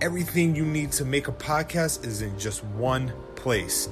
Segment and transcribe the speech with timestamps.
[0.00, 3.88] everything you need to make a podcast is in just one place.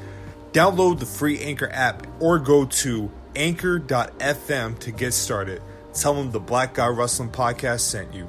[0.52, 5.62] Download the free Anchor app or go to anchor.fm to get started.
[5.92, 8.28] Tell them the Black Guy Wrestling Podcast sent you.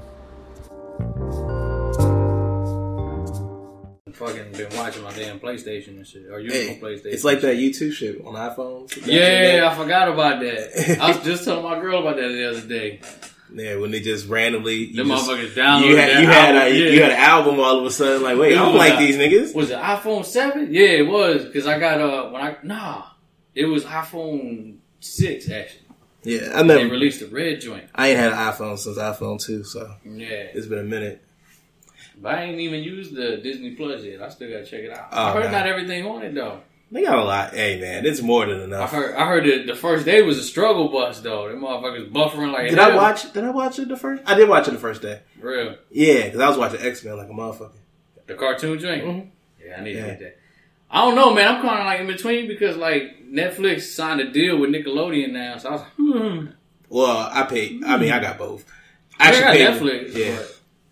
[4.14, 6.24] Fucking been watching my damn PlayStation and shit.
[6.32, 7.06] Or you Hey, on PlayStation?
[7.14, 9.06] it's like that YouTube shit on iPhones.
[9.06, 10.98] Yeah, I forgot about that.
[11.00, 13.00] I was just telling my girl about that the other day.
[13.54, 16.80] Yeah, when they just randomly you just, motherfuckers downloaded you had, you had album, a,
[16.80, 16.90] yeah.
[16.92, 19.16] you had an album all of a sudden like wait I don't like a- these
[19.16, 19.56] niggas.
[19.56, 20.74] Was it iPhone seven?
[20.74, 23.06] Yeah, it was because I got uh when I nah,
[23.56, 25.82] it was iPhone six actually.
[26.24, 26.90] Yeah, I They never.
[26.90, 27.86] released the red joint.
[27.96, 31.24] I ain't had an iPhone since iPhone two, so Yeah, it's been a minute.
[32.22, 34.22] but I ain't even used the Disney Plus yet.
[34.22, 35.08] I still gotta check it out.
[35.12, 36.62] Oh, I heard not everything on it though.
[36.90, 37.54] They got a lot.
[37.54, 38.92] Hey man, it's more than I enough.
[38.92, 41.50] heard I heard that the first day was a struggle bus though.
[41.50, 42.92] Them motherfuckers buffering like Did hell.
[42.92, 43.34] I watch?
[43.34, 44.24] Did I watch it the first?
[44.26, 45.20] I did watch it the first day.
[45.40, 47.72] real Yeah, because I was watching X Men like a motherfucker.
[48.28, 49.04] the cartoon joint?
[49.04, 49.28] Mhm.
[49.66, 50.02] Yeah, I need Yeah.
[50.04, 50.38] to get that.
[50.90, 51.56] I don't know, man.
[51.56, 55.58] I'm kind of like in between because like Netflix signed a deal with Nickelodeon now,
[55.58, 56.46] so I was like, hmm.
[56.90, 57.84] Well, I paid.
[57.84, 58.64] I mean, I got both.
[59.20, 60.16] I got paid- Netflix.
[60.16, 60.38] Yeah,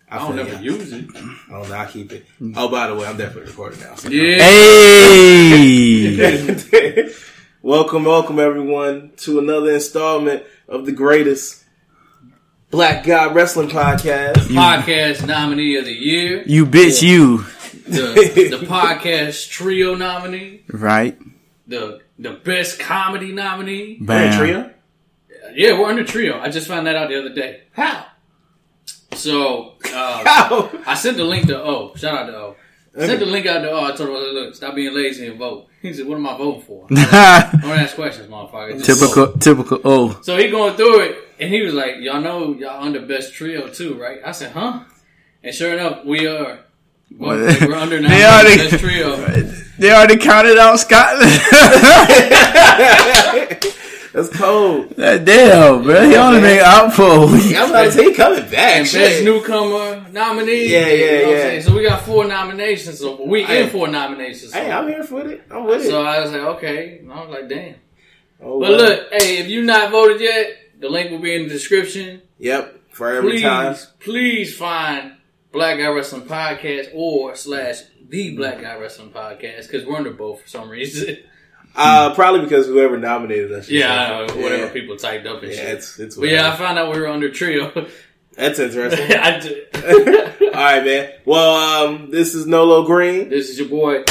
[0.08, 1.04] but I don't feel ever use it.
[1.14, 1.74] I don't know.
[1.74, 2.26] I keep it.
[2.56, 3.94] Oh, by the way, I'm definitely recording now.
[3.96, 4.38] so- Yeah.
[5.58, 7.12] Hey!
[7.62, 11.64] welcome, welcome everyone to another installment of the greatest
[12.70, 14.34] Black Guy Wrestling Podcast.
[14.48, 16.42] Podcast nominee of the year.
[16.46, 17.38] You bitch, you.
[17.88, 20.62] The, the podcast trio nominee.
[20.68, 21.18] Right?
[21.68, 23.98] The the best comedy nominee.
[24.00, 24.38] We're in Bam.
[24.38, 24.70] trio.
[25.54, 26.40] Yeah, we're under trio.
[26.40, 27.62] I just found that out the other day.
[27.72, 28.06] How?
[29.16, 31.94] So uh, I sent the link to O.
[31.96, 32.56] Shout out to O.
[32.98, 33.84] I sent the link out to O.
[33.84, 35.66] I told him, look, stop being lazy and vote.
[35.82, 36.86] He said, what am I voting for?
[36.90, 38.82] Don't ask questions, motherfucker.
[38.82, 39.32] Just vote.
[39.34, 39.80] typical, typical.
[39.84, 43.34] Oh, So he going through it, and he was like, "Y'all know y'all under best
[43.34, 44.80] trio too, right?" I said, "Huh?"
[45.44, 46.60] And sure enough, we are.
[47.16, 48.08] Well, we're under now.
[48.16, 49.16] They already- best trio.
[49.78, 51.30] they already counted out Scotland.
[54.16, 54.88] That's cold.
[54.96, 56.08] That Damn, bro.
[56.08, 57.54] He only made out for a week.
[57.54, 58.76] I'm about to say he coming back.
[58.78, 59.00] And shit.
[59.10, 60.72] best newcomer nominee.
[60.72, 61.60] Yeah, yeah, You know what I'm yeah.
[61.60, 62.98] So we got four nominations.
[62.98, 63.64] So we Hey.
[63.64, 64.54] in four nominations.
[64.54, 65.42] So, Hey, I'm here for it.
[65.50, 65.90] I'm with it.
[65.90, 66.98] so I was like, okay.
[67.00, 67.74] And I was like, damn.
[68.40, 68.78] Oh, But well.
[68.78, 70.46] look, hey, if you not voted yet,
[70.80, 72.22] the link will be in the description.
[72.38, 72.80] Yep.
[72.92, 73.76] For every please, time.
[74.00, 75.12] please find
[75.52, 80.40] Black Guy Wrestling Podcast or slash the Black Guy Wrestling Podcast because we're under both
[80.40, 81.18] for some reason.
[81.76, 83.68] Uh, probably because whoever nominated us.
[83.68, 84.72] yeah, I know, whatever Yeah.
[84.72, 85.68] people typed up and Yeah, shit.
[85.74, 86.16] it's it's.
[86.16, 87.86] but yeah, I found out we were under trio.
[88.36, 89.16] that's interesting.
[89.18, 89.66] I did.
[90.54, 91.10] All right, man.
[91.26, 94.04] Well, um, this is Nolo Green, this is your boy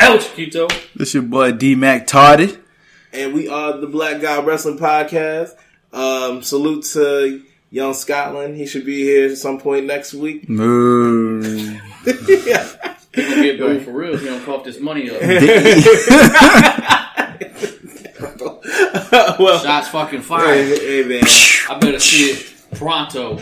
[0.00, 0.66] El Chiquito.
[0.96, 2.56] This your boy D Mac Tardy.
[3.12, 5.50] and we are the Black Guy Wrestling Podcast.
[5.92, 8.56] Um, salute to Young Scotland.
[8.56, 10.48] He should be here at some point next week.
[10.48, 11.78] Moo.
[13.22, 14.16] He gonna get for real.
[14.16, 15.20] He don't cough this money up.
[19.38, 20.78] well, Shots fucking hey, fired.
[20.78, 21.24] hey, man.
[21.68, 23.40] I better see it pronto.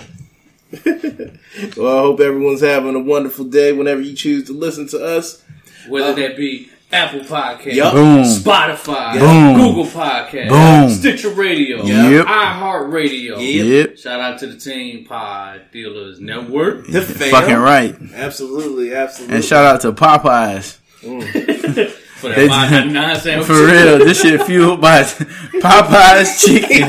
[1.77, 5.43] Well, I hope everyone's having a wonderful day whenever you choose to listen to us.
[5.89, 7.93] Whether uh, that be Apple Podcast, Yup.
[7.93, 8.23] Boom.
[8.25, 9.55] Spotify, Boom.
[9.57, 10.91] Google Podcast, Boom.
[10.91, 12.27] Stitcher Radio, Yep.
[12.27, 13.37] iHeartRadio.
[13.39, 13.99] Yep.
[13.99, 16.87] Shout out to the Team Pod Dealers Network.
[16.87, 17.31] The fam.
[17.31, 17.95] Fucking right.
[18.15, 19.37] Absolutely, absolutely.
[19.37, 20.79] And shout out to Popeyes.
[21.03, 21.91] Mm.
[22.17, 23.45] For They- that 599.
[23.45, 25.03] For real, this shit fueled by
[25.61, 26.89] Popeyes chicken.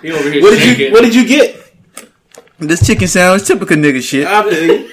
[0.00, 1.58] He over here what did you What did you get?
[2.58, 4.24] This chicken sandwich, typical nigga shit.
[4.26, 4.40] I.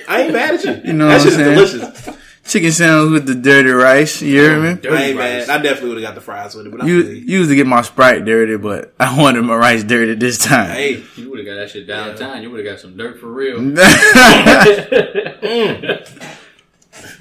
[0.07, 0.81] I ain't mad at you.
[0.83, 1.55] You know that what I'm saying?
[1.55, 2.18] delicious.
[2.49, 4.21] Chicken sandwich with the dirty rice.
[4.23, 4.73] You hear me?
[4.81, 5.47] Dirty I ain't rice.
[5.47, 5.59] mad.
[5.59, 7.21] I definitely would have got the fries with it, but I You feel you.
[7.39, 10.71] usually get my Sprite dirty, but I wanted my rice dirty this time.
[10.71, 12.41] Hey, You would have got that shit downtown.
[12.41, 13.59] You would have got some dirt for real.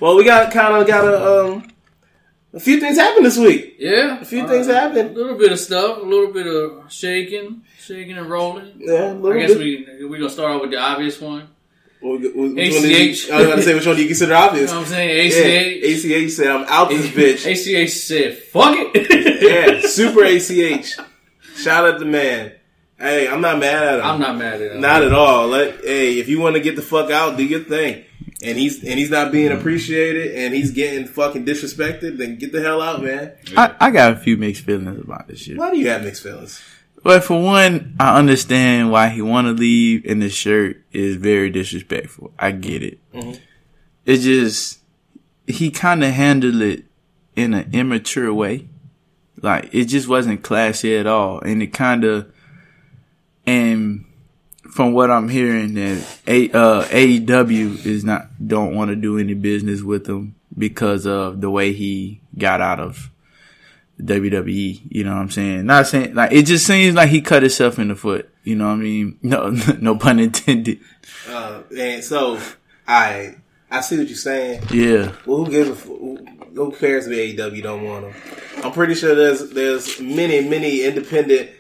[0.01, 1.69] well, we got kind of got a um
[2.55, 3.77] a few things happened this week.
[3.79, 5.11] Yeah, A few things happened.
[5.11, 8.73] A little bit of stuff, a little bit of shaking, shaking and rolling.
[8.79, 9.99] Yeah, a little I guess bit.
[9.99, 11.49] we we gonna start off with the obvious one.
[12.01, 13.31] Which one- one you- ACH.
[13.31, 14.71] I was about to say which one do you consider obvious?
[14.71, 15.33] You know what I'm saying?
[15.83, 16.05] Yeah, ACH.
[16.05, 17.47] ACH said I'm out this bitch.
[17.47, 20.97] ACH said, "Fuck it." yeah, super ACH.
[21.57, 22.53] Shout out the man.
[23.01, 24.05] Hey, I'm not mad at him.
[24.05, 24.81] I'm not mad at him.
[24.81, 25.49] Not at all.
[25.49, 28.05] Let hey, if you want to get the fuck out, do your thing.
[28.45, 32.19] And he's and he's not being appreciated, and he's getting fucking disrespected.
[32.19, 33.33] Then get the hell out, man.
[33.57, 35.57] I, I got a few mixed feelings about this shit.
[35.57, 36.63] Why do you have mixed feelings?
[37.05, 41.51] Well, for one, I understand why he want to leave, and the shirt is very
[41.51, 42.33] disrespectful.
[42.39, 42.99] I get it.
[44.05, 44.81] It's just
[45.47, 46.85] he kind of handled it
[47.37, 48.69] in an immature way.
[49.41, 52.33] Like it just wasn't classy at all, and it kind of
[53.47, 54.05] and
[54.71, 59.35] from what I'm hearing, that A, uh, AEW is not don't want to do any
[59.35, 63.11] business with him because of the way he got out of
[64.01, 64.81] WWE.
[64.91, 65.67] You know what I'm saying?
[65.67, 68.31] Not saying like it just seems like he cut himself in the foot.
[68.45, 69.19] You know what I mean?
[69.23, 69.51] No,
[69.81, 70.81] no pun intended.
[71.29, 72.39] Uh, and so
[72.87, 73.37] I
[73.71, 74.63] I see what you're saying.
[74.71, 78.15] Yeah, Well, who gives a who cares if AEW don't want him?
[78.65, 81.51] I'm pretty sure there's there's many many independent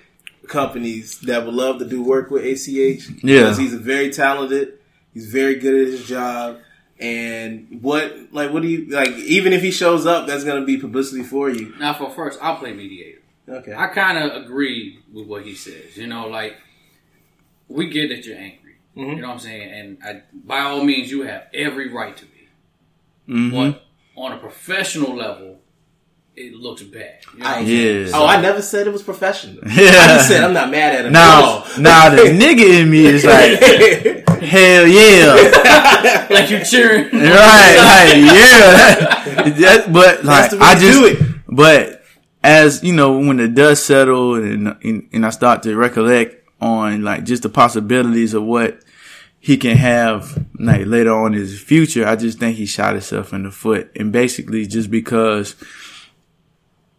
[0.48, 2.68] companies that would love to do work with ACH.
[2.68, 3.40] Yeah.
[3.40, 4.78] because he's very talented.
[5.12, 6.58] He's very good at his job.
[7.00, 9.10] And what like what do you like?
[9.10, 11.72] Even if he shows up, that's gonna be publicity for you.
[11.78, 13.20] Now, for first, I'll play mediator.
[13.48, 13.72] Okay.
[13.74, 15.96] I kind of agree with what he says.
[15.96, 16.56] You know, like
[17.68, 18.76] we get that you're angry.
[18.96, 19.10] Mm-hmm.
[19.16, 19.70] You know what I'm saying?
[19.72, 22.48] And I, by all means, you have every right to be.
[23.32, 23.56] Mm-hmm.
[23.56, 23.84] But
[24.16, 25.60] on a professional level,
[26.34, 27.18] it looks bad.
[27.34, 28.10] You know I- yeah.
[28.14, 29.58] Oh, I never said it was professional.
[29.66, 29.90] I Yeah.
[30.16, 31.12] just said I'm not mad at him.
[31.12, 33.60] Now, now the nigga in me is like,
[34.40, 36.26] hell yeah.
[36.30, 37.04] like you're cheering.
[37.12, 39.50] right, like yeah.
[39.58, 41.40] That- but like That's the way I to just, do it.
[41.48, 42.02] but
[42.42, 47.02] as you know, when the dust settled and, and and I start to recollect on
[47.02, 48.80] like just the possibilities of what
[49.40, 53.32] he can have like later on in his future, I just think he shot himself
[53.32, 55.54] in the foot, and basically just because.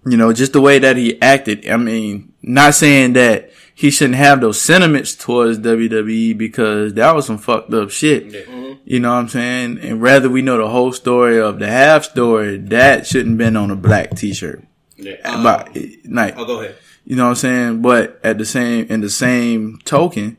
[0.06, 1.68] You know, just the way that he acted.
[1.70, 7.26] I mean, not saying that he shouldn't have those sentiments towards WWE because that was
[7.26, 8.30] some fucked up shit.
[8.30, 8.74] Mm-hmm.
[8.86, 9.80] You know what I'm saying?
[9.80, 13.72] And rather we know the whole story of the half story, that shouldn't been on
[13.72, 14.64] a black t-shirt.
[14.96, 15.16] Yeah.
[15.24, 15.78] Uh, but
[16.10, 16.76] like, Oh, go ahead.
[17.06, 17.82] you know what I'm saying?
[17.82, 20.38] But at the same, in the same token,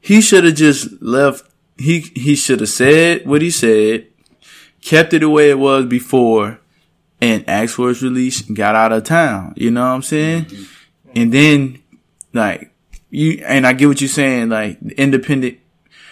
[0.00, 1.44] he should have just left.
[1.76, 4.06] He, he should have said what he said,
[4.80, 6.60] kept it the way it was before
[7.20, 9.54] and asked for his release and got out of town.
[9.56, 10.46] You know what I'm saying?
[11.14, 11.82] And then
[12.32, 12.72] like
[13.10, 15.58] you, and I get what you're saying, like independent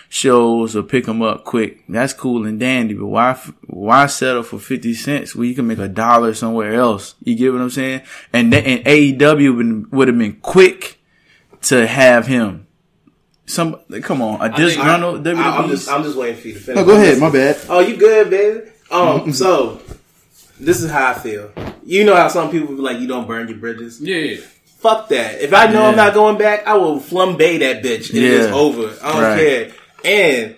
[0.08, 1.84] shows will pick them up quick.
[1.88, 3.34] That's cool and dandy, but why,
[3.66, 7.14] why settle for 50 cents when you can make a dollar somewhere else?
[7.22, 8.02] You get what I'm saying?
[8.32, 11.00] And, th- and AEW would, would have been quick
[11.62, 12.66] to have him.
[13.48, 15.36] Some, come on, a disgruntled WWE.
[15.36, 16.76] I, am just I'm just waiting for you to finish.
[16.80, 17.56] no, go ahead, my bad.
[17.68, 18.70] Oh, you good, baby?
[18.90, 19.80] Um, so
[20.58, 21.50] this is how I feel.
[21.84, 24.00] You know how some people be like, you don't burn your bridges.
[24.00, 24.36] Yeah.
[24.78, 25.40] Fuck that.
[25.40, 28.10] If I know I'm not going back, I will flambe that bitch.
[28.10, 28.54] and It's Yeah.
[28.54, 28.92] over.
[29.02, 29.38] I don't Right.
[29.38, 29.72] care.
[30.04, 30.54] And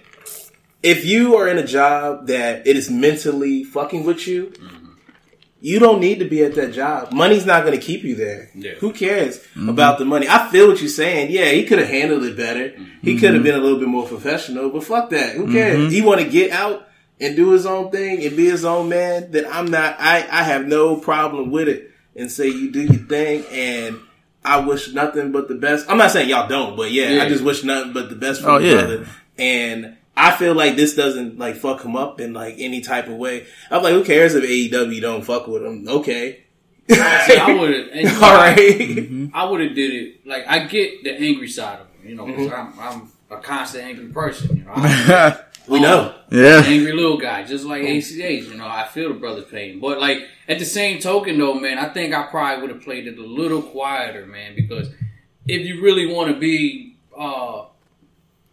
[0.82, 4.52] if you are in a job that it is mentally fucking with you,
[5.60, 7.12] you don't need to be at that job.
[7.12, 8.50] Money's not going to keep you there.
[8.54, 8.72] Yeah.
[8.78, 9.68] Who cares mm-hmm.
[9.68, 10.26] about the money?
[10.28, 11.30] I feel what you're saying.
[11.30, 12.72] Yeah, he could have handled it better.
[13.02, 13.42] He could have mm-hmm.
[13.44, 15.34] been a little bit more professional, but fuck that.
[15.34, 15.78] Who cares?
[15.78, 15.90] Mm-hmm.
[15.90, 16.87] He want to get out
[17.20, 19.30] and do his own thing and be his own man.
[19.30, 19.96] Then I'm not.
[19.98, 21.90] I I have no problem with it.
[22.16, 24.00] And say you do your thing and.
[24.44, 25.90] I wish nothing but the best.
[25.90, 27.24] I'm not saying y'all don't, but yeah, Yeah.
[27.24, 28.74] I just wish nothing but the best for Oh, my yeah.
[28.76, 29.08] brother.
[29.36, 33.14] And I feel like this doesn't like fuck him up in like any type of
[33.14, 33.46] way.
[33.70, 35.86] I'm like, who cares if AEW don't fuck with him?
[35.86, 36.44] Okay.
[36.88, 37.88] See, I would have.
[37.92, 39.30] And you know, All I- right.
[39.34, 40.26] I would have did it.
[40.26, 42.80] Like I get the angry side of it, you know, because Mm-hmm.
[42.80, 44.56] I'm I'm a constant angry person.
[44.58, 45.34] You know, I'm
[45.68, 46.14] we know.
[46.30, 46.58] yeah.
[46.58, 48.10] an angry little guy, just like ACH.
[48.10, 51.78] You know, I feel the brother's pain, but like at the same token, though, man,
[51.78, 54.88] I think I probably would have played it a little quieter, man, because
[55.46, 57.64] if you really want to be uh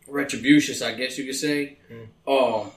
[0.09, 1.77] retributious, I guess you could say,
[2.27, 2.71] um,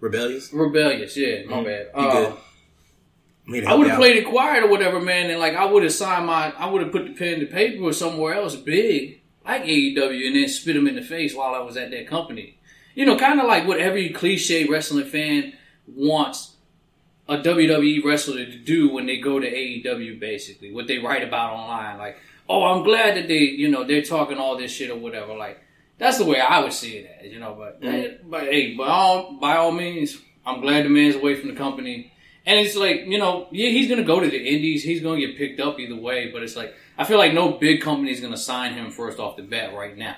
[0.00, 0.52] Rebellious.
[0.52, 1.16] rebellious.
[1.16, 1.92] Yeah, my bad.
[1.92, 2.00] Mm-hmm.
[2.00, 2.36] You Uh,
[3.48, 3.64] good.
[3.64, 6.26] I would have played it quiet or whatever, man, and like I would have signed
[6.26, 10.26] my, I would have put the pen to paper or somewhere else big, like AEW
[10.26, 12.55] and then spit them in the face while I was at that company.
[12.96, 15.52] You know, kind of like what every cliche wrestling fan
[15.86, 16.56] wants
[17.28, 21.52] a WWE wrestler to do when they go to AEW, basically, what they write about
[21.52, 21.98] online.
[21.98, 22.16] Like,
[22.48, 25.34] oh, I'm glad that they, you know, they're talking all this shit or whatever.
[25.34, 25.60] Like,
[25.98, 27.54] that's the way I would see it as, you know.
[27.54, 27.94] But, mm-hmm.
[27.94, 31.56] eh, but hey, by all, by all means, I'm glad the man's away from the
[31.56, 32.14] company.
[32.46, 34.82] And it's like, you know, yeah, he's going to go to the Indies.
[34.82, 36.30] He's going to get picked up either way.
[36.32, 39.18] But it's like, I feel like no big company is going to sign him first
[39.18, 40.16] off the bat right now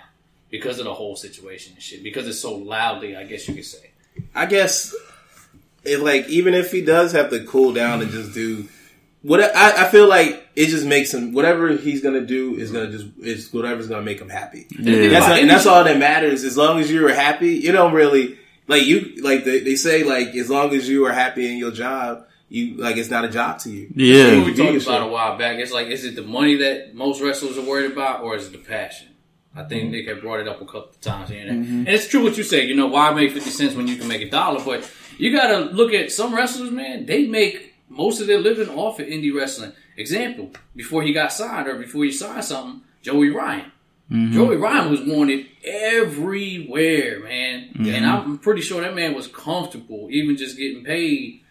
[0.51, 2.03] because of the whole situation and shit.
[2.03, 3.91] Because it's so loudly, I guess you could say.
[4.35, 4.95] I guess,
[5.85, 8.69] it, like, even if he does have to cool down and just do
[9.23, 12.91] what I, I feel like it just makes him whatever he's gonna do is gonna
[12.91, 14.67] just is whatever's gonna make him happy.
[14.71, 15.09] Yeah.
[15.09, 16.45] That's and that's all that matters.
[16.45, 18.39] As long as you're happy, you don't really
[18.69, 21.73] like you like they, they say like as long as you are happy in your
[21.73, 23.91] job, you like it's not a job to you.
[23.95, 24.45] Yeah.
[24.45, 25.03] We talked about shit.
[25.03, 25.59] a while back.
[25.59, 28.53] It's like, is it the money that most wrestlers are worried about, or is it
[28.53, 29.08] the passion?
[29.59, 31.79] I think Nick had brought it up a couple of times here and there.
[31.79, 32.65] And it's true what you say.
[32.65, 34.65] You know, why make 50 cents when you can make a dollar?
[34.65, 34.89] But
[35.19, 37.07] you got to look at some wrestlers, man.
[37.07, 39.73] They make most of their living off of indie wrestling.
[39.97, 43.73] Example, before he got signed or before he signed something, Joey Ryan.
[44.13, 44.33] Mm-hmm.
[44.33, 47.71] Joey Ryan was wanted everywhere, man.
[47.95, 51.43] And I'm pretty sure that man was comfortable, even just getting paid,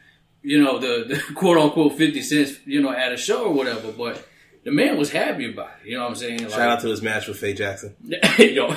[0.42, 3.92] you know, the, the quote unquote 50 cents, you know, at a show or whatever.
[3.92, 4.26] But
[4.68, 5.88] the man was happy about it.
[5.88, 6.42] You know what I'm saying?
[6.42, 7.96] Like, Shout out to his match with Faye Jackson.
[8.38, 8.68] yo,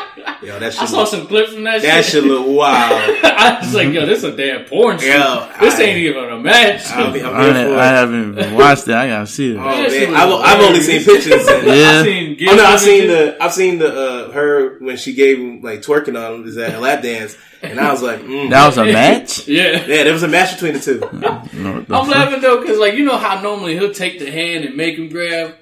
[0.42, 2.22] Yo, that I saw look, some clips from that, that shit.
[2.22, 2.92] shit look wild.
[3.24, 5.08] I was like, yo, this is a damn porn shoot.
[5.08, 6.86] Yo, this I- ain't even a match.
[6.92, 7.94] I'll be, I'm I, here for I it.
[7.94, 8.94] haven't even watched it.
[8.94, 9.56] I gotta see it.
[9.58, 10.14] Oh, man.
[10.14, 11.46] I've, I've only seen pictures.
[11.46, 12.00] And, Yeah.
[12.00, 13.88] I seen Oh no, I've seen the I've seen the
[14.28, 17.36] uh, her when she gave him like twerking on him is that a lap dance,
[17.62, 18.48] and I was like, mm.
[18.48, 19.46] That was a match.
[19.46, 19.72] Yeah.
[19.86, 21.00] yeah, there was a match between the two.
[21.12, 24.64] No, the I'm laughing though, cause like you know how normally he'll take the hand
[24.64, 25.54] and make him grab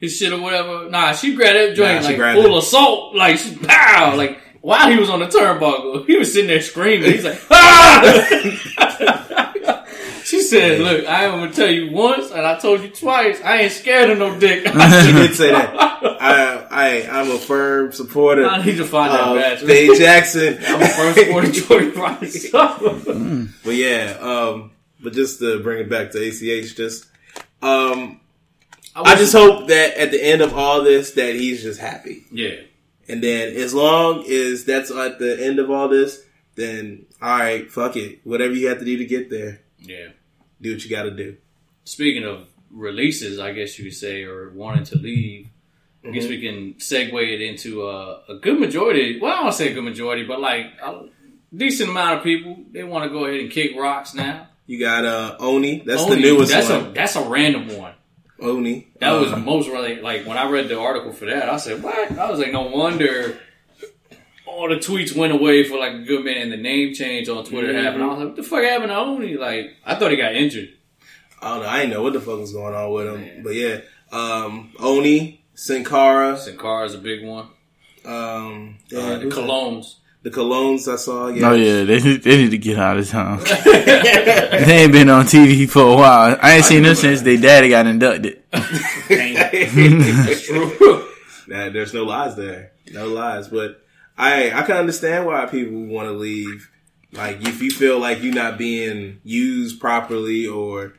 [0.00, 0.88] his shit or whatever.
[0.90, 2.58] Nah, she grabbed that joint Nah, like full it.
[2.58, 6.48] of salt, like she pow, like while he was on the turnbuckle, he was sitting
[6.48, 7.12] there screaming.
[7.12, 8.22] He's like, ah!
[10.24, 13.40] she said, "Look, I am gonna tell you once, and I told you twice.
[13.42, 14.64] I ain't scared of no dick.
[14.74, 15.72] She did say that.
[16.20, 19.60] I I I'm a firm supporter I need to find that match.
[19.60, 20.58] Faye Jackson.
[20.66, 23.54] I'm a first supporter Joey Ryan.
[23.64, 27.06] But yeah, um, but just to bring it back to ACH, just
[27.62, 28.20] um,
[29.04, 32.24] I just hope that at the end of all this, that he's just happy.
[32.32, 32.54] yeah.
[33.08, 36.22] And then as long as that's at the end of all this,
[36.56, 38.20] then all right, fuck it.
[38.24, 40.08] Whatever you have to do to get there, Yeah.
[40.60, 41.36] do what you got to do.
[41.84, 45.48] Speaking of releases, I guess you could say, or wanting to leave,
[46.04, 49.20] I guess we can segue it into uh, a good majority.
[49.20, 51.04] Well, I don't say a good majority, but like a
[51.54, 54.48] decent amount of people they want to go ahead and kick rocks now.
[54.66, 55.82] You got uh Oney.
[55.86, 56.86] That's Only- the newest that's one.
[56.86, 57.94] a that's a random one.
[58.40, 58.88] Oney.
[59.00, 61.48] That was Uh, most really like when I read the article for that.
[61.48, 63.38] I said, "What?" I was like, "No wonder."
[64.46, 67.44] All the tweets went away for like a good minute, and the name change on
[67.44, 67.84] Twitter Mm-hmm.
[67.84, 68.02] happened.
[68.02, 70.68] I was like, "What the fuck happened to Oney?" Like, I thought he got injured.
[71.42, 71.68] I don't know.
[71.68, 73.42] I didn't know what the fuck was going on with him.
[73.42, 73.80] But yeah,
[74.12, 77.48] um, Oney, Sin Cara, Sin Cara is a big one.
[78.04, 79.96] um, Uh, the Colóns.
[80.26, 81.28] The Colóns I saw.
[81.28, 81.50] Yeah.
[81.50, 83.38] Oh yeah, they need- they need to get out of town.
[83.64, 86.36] they ain't been on TV for a while.
[86.42, 88.42] I ain't seen them since their daddy got inducted.
[88.50, 91.04] That's true.
[91.48, 92.72] Nah, there's no lies there.
[92.92, 93.46] No lies.
[93.46, 93.80] But
[94.18, 96.68] I I can understand why people want to leave.
[97.12, 100.94] Like if you feel like you're not being used properly or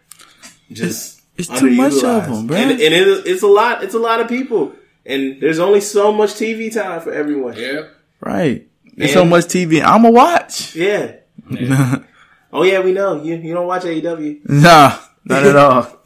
[0.72, 2.55] just It's too much of them, bro.
[2.55, 3.84] And, and it, it's a lot.
[3.84, 4.72] It's a lot of people.
[5.05, 7.55] And there's only so much TV time for everyone.
[7.57, 7.89] yeah.
[8.22, 8.69] Right.
[8.98, 9.82] There's so much TV.
[9.82, 10.75] I'ma watch.
[10.75, 11.13] Yeah.
[12.50, 13.36] Oh yeah, we know you.
[13.36, 14.50] You don't watch AEW.
[14.50, 15.84] Nah, not at all.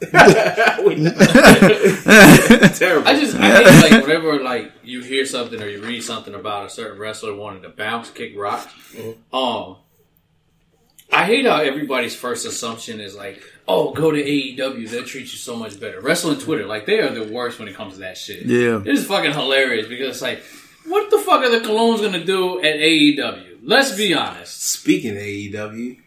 [2.74, 3.08] Terrible.
[3.08, 6.66] I just I think like whenever like you hear something or you read something about
[6.66, 8.66] a certain wrestler wanting to bounce, kick rocks,
[9.32, 9.76] um,
[11.12, 15.38] I hate how everybody's first assumption is like, "Oh, go to AEW, they'll treat you
[15.38, 18.18] so much better." Wrestling Twitter, like they are the worst when it comes to that
[18.18, 18.46] shit.
[18.46, 18.82] Yeah.
[18.84, 20.42] it's fucking hilarious because it's like,
[20.86, 23.58] what the fuck are the Colóns gonna do at AEW?
[23.62, 24.62] Let's be honest.
[24.72, 25.98] Speaking of AEW,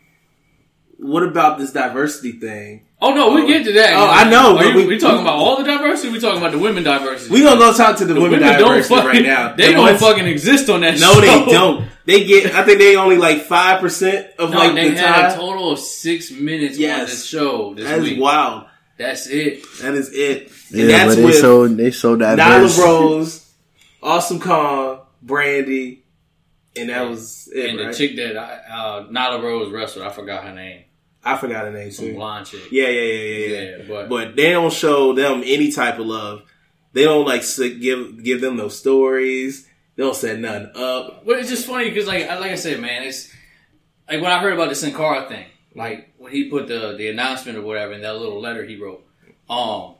[0.98, 2.86] what about this diversity thing?
[3.01, 3.48] Oh no, we oh.
[3.48, 3.94] get to that.
[3.94, 6.12] Oh, I know, Are but you, we- we, talking about all the diversity?
[6.13, 7.34] We talking about the women diversity?
[7.34, 9.53] We gonna go talk to the, The women, women diversity fucking, right now.
[9.58, 11.22] They The don't ones- fucking exist on that No, show.
[11.22, 11.88] they don't.
[12.05, 12.53] They get.
[12.55, 15.72] I think they only like five percent of No, like they the had a total
[15.72, 17.10] of six minutes on Yes.
[17.10, 18.20] this show this That is week.
[18.22, 18.65] wild.
[18.98, 19.65] That's it.
[19.82, 20.51] That is it.
[20.72, 22.77] And Yeah, that's but they with so they so Nyla.
[22.79, 23.45] Rose,
[24.06, 26.04] Awesome Kong, Brandy,
[26.76, 27.70] and that was it.
[27.72, 27.88] and right?
[27.92, 30.84] the chick that I, uh, Nyla Rose wrestled, I forgot her name.
[31.24, 32.14] I forgot her name Some too.
[32.14, 32.72] blonde chick.
[32.72, 33.78] Yeah, yeah, yeah, yeah, yeah.
[33.78, 36.44] Yeah, but- but they don't show them any type of love.
[36.94, 37.44] They don't like
[37.82, 39.68] give give them no stories.
[39.96, 41.26] They don't set nothing up.
[41.26, 43.34] But it's just funny because, like, like I said, man, it's
[44.10, 45.46] like when I heard about the Sin Cara thing,
[45.76, 49.04] like when he put the the announcement or whatever in that little letter he wrote.
[49.50, 49.96] Um,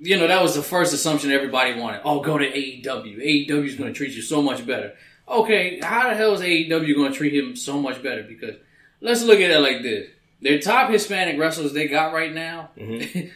[0.00, 2.00] you know, that was the first assumption everybody wanted.
[2.04, 3.18] Oh, go to AEW.
[3.18, 4.94] AEW is going to treat you so much better.
[5.28, 8.22] Okay, how the hell is AEW going to treat him so much better?
[8.22, 8.56] Because
[9.00, 10.08] let's look at it like this:
[10.42, 13.28] their top Hispanic wrestlers they got right now mm-hmm.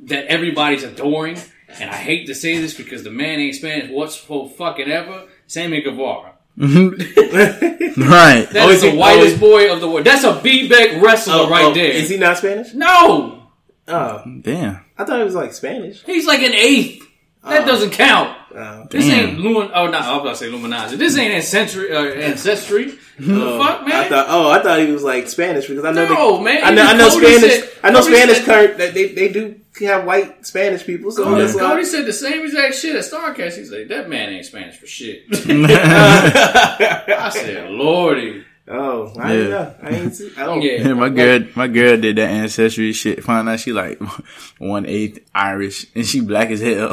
[0.06, 1.38] that everybody's adoring.
[1.78, 5.26] And I hate to say this because the man ain't Spanish what's for fucking ever.
[5.46, 6.32] Sammy Guevara.
[6.58, 7.72] Mm-hmm.
[7.94, 8.48] Right.
[8.50, 10.06] That Oh, is is the he- oh, whitest is- boy of the world.
[10.06, 11.90] That's a B-back wrestler Oh, right oh, there.
[11.90, 12.72] Is he not Spanish?
[12.72, 13.41] No,
[13.88, 14.84] Oh, Damn.
[14.96, 16.02] I thought he was like Spanish.
[16.04, 17.08] he's like an eighth.
[17.44, 18.38] That doesn't count.
[18.54, 18.86] Oh.
[18.88, 19.30] This Damn.
[19.30, 19.72] ain't Lumin.
[19.74, 20.96] Oh, no, I was about to say Luminati.
[20.96, 21.90] This ain't ancestry.
[21.92, 22.84] Uh, ancestry.
[23.18, 23.96] the fuck, man?
[24.04, 24.26] I thought.
[24.28, 26.06] Oh, I thought he was like Spanish because I know.
[26.06, 26.82] No, they, man, I know.
[26.84, 27.52] I know Cody Spanish.
[27.60, 28.36] said- I know Cody Spanish.
[28.36, 31.10] said- Current that they they do have white Spanish people.
[31.10, 31.56] So Cody, that's.
[31.58, 33.56] Cody said the same exact shit at Starcast.
[33.58, 35.24] He's like, that man ain't Spanish for shit.
[35.32, 38.44] I said, Lordy.
[38.74, 39.54] Oh, I didn't Yeah.
[39.58, 39.74] know.
[39.82, 40.32] I ain't see.
[40.36, 40.62] I don't.
[40.62, 40.72] Yeah.
[40.88, 43.22] Yeah, my girl, my girl did that ancestry shit.
[43.24, 44.00] Found out she like
[44.58, 46.92] one eighth Irish, and she black as hell.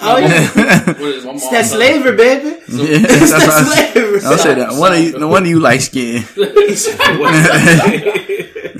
[0.00, 1.40] Oh yeah, What is my mom?
[1.50, 2.48] that's slavery, baby.
[2.68, 4.20] yeah, That's that's what I- slavery.
[4.24, 4.72] I'll say that.
[4.72, 6.22] One of you, no one of you light skin.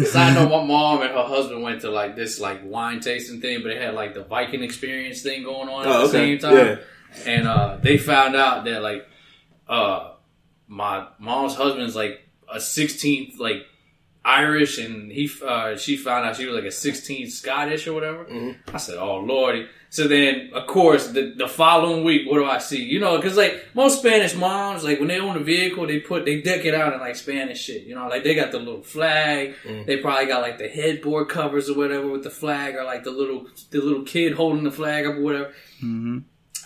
[0.00, 3.40] Cause I know my mom and her husband went to like this like wine tasting
[3.40, 6.12] thing, but it had like the Viking experience thing going on at Oh, the okay.
[6.12, 6.56] same time.
[6.56, 6.76] Yeah.
[7.26, 9.06] And uh, they found out that like
[9.68, 10.12] uh,
[10.68, 13.66] my mom's husband's like a sixteenth like
[14.25, 18.25] Irish, and he uh, she found out she was like a sixteenth Scottish or whatever.
[18.25, 18.75] Mm-hmm.
[18.75, 22.59] I said, "Oh lordy." So then, of course, the, the following week, what do I
[22.59, 22.85] see?
[22.85, 26.25] You know, because like most Spanish moms, like when they own a vehicle, they put
[26.25, 27.83] they deck it out in like Spanish shit.
[27.85, 29.54] You know, like they got the little flag.
[29.64, 29.87] Mm.
[29.87, 33.11] They probably got like the headboard covers or whatever with the flag, or like the
[33.11, 35.52] little the little kid holding the flag up or whatever.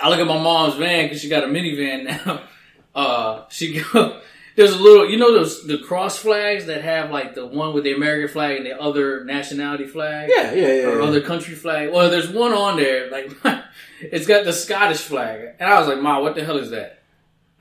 [0.00, 2.42] I look at my mom's van because she got a minivan now.
[2.94, 4.20] Uh, she go.
[4.56, 7.84] There's a little, you know, those the cross flags that have like the one with
[7.84, 10.86] the American flag and the other nationality flag Yeah, yeah, yeah.
[10.88, 11.04] or yeah.
[11.06, 11.90] other country flag.
[11.92, 13.32] Well, there's one on there, like
[14.00, 17.00] it's got the Scottish flag, and I was like, "Ma, what the hell is that?"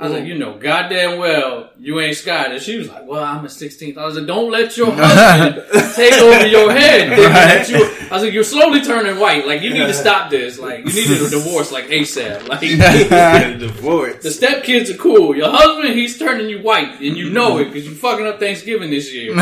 [0.04, 3.46] I was like, "You know, goddamn well, you ain't Scottish." She was like, "Well, I'm
[3.46, 5.63] a 16th." I was like, "Don't let your husband
[5.96, 9.48] take over your head." thinking that you- I was like, "You're slowly turning white.
[9.48, 10.60] Like, you need to stop this.
[10.60, 12.50] Like, you need a divorce, like ASAP.
[12.50, 14.22] Like." Get a divorce.
[14.22, 15.38] The stepkids are cool.
[15.38, 18.89] Your husband, he's turning you white, and you know it because you're fucking up Thanksgiving
[18.89, 19.34] this year.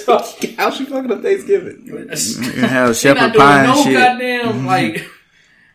[0.00, 0.18] So,
[0.56, 1.82] How's she fucking up Thanksgiving?
[1.84, 2.08] You
[2.66, 3.92] have shepherd not doing pie and no shit.
[3.92, 4.66] goddamn mm-hmm.
[4.66, 5.10] like.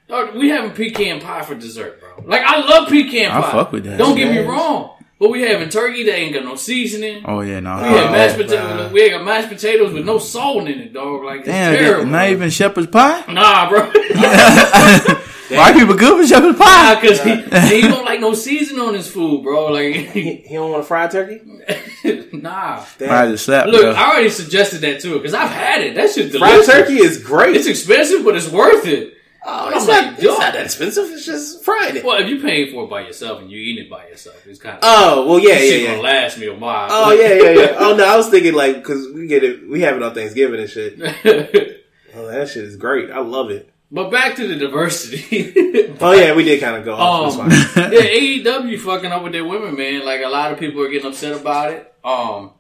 [0.08, 2.05] Dog, we having pecan pie for dessert, bro.
[2.26, 3.38] Like I love pecan pie.
[3.48, 3.98] I fuck with that.
[3.98, 7.24] Don't get me wrong, but we having turkey that ain't got no seasoning.
[7.26, 7.76] Oh yeah, no.
[7.78, 8.44] we had Oh, mashed nah.
[8.44, 8.92] potatoes.
[8.92, 11.24] We got mashed potatoes with no salt in it, dog.
[11.24, 12.06] Like it's Damn, terrible.
[12.08, 13.24] not even shepherd's pie.
[13.32, 13.92] Nah, bro.
[15.52, 16.94] White people good with shepherd's pie.
[16.96, 17.36] nah, because he,
[17.82, 19.68] he don't like no seasoning on his food, bro.
[19.68, 21.40] Like, He, he don't want a fried turkey?
[22.34, 22.84] nah.
[23.02, 23.68] I just slap.
[23.68, 23.92] Look, bro.
[23.92, 25.94] I already suggested that too because I've had it.
[25.96, 27.56] That shit's Fried turkey is great.
[27.56, 29.14] It's expensive, but it's worth it.
[29.46, 31.06] Oh, it's not- it's not that expensive.
[31.12, 32.04] It's just frying it.
[32.04, 34.60] Well, if you're paying for it by yourself and you eating it by yourself, it's
[34.60, 36.02] kind of Oh, well, yeah, yeah, gonna yeah.
[36.04, 36.88] last me a while.
[36.92, 37.76] Oh, yeah, yeah, yeah.
[37.80, 40.60] Oh, no, I was thinking, like, because we get it, we have it on Thanksgiving
[40.60, 41.00] and shit.
[42.18, 43.12] Oh, that shit is great.
[43.12, 43.70] I love it.
[43.92, 45.52] but back to the diversity.
[46.02, 47.38] Oh, yeah, we did kind of go off.
[47.40, 50.06] Um, yeah, AEW fucking up with their women, man.
[50.06, 51.94] Like a lot of people are getting upset about it.
[52.04, 52.52] Um,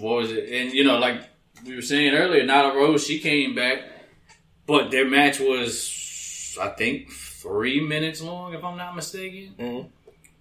[0.00, 0.48] what was it?
[0.50, 1.20] And you know, like
[1.66, 3.82] we were saying earlier, Nyla Rose, she came back,
[4.68, 9.54] but their match was, I think, three minutes long, if I'm not mistaken.
[9.58, 9.88] Mhm.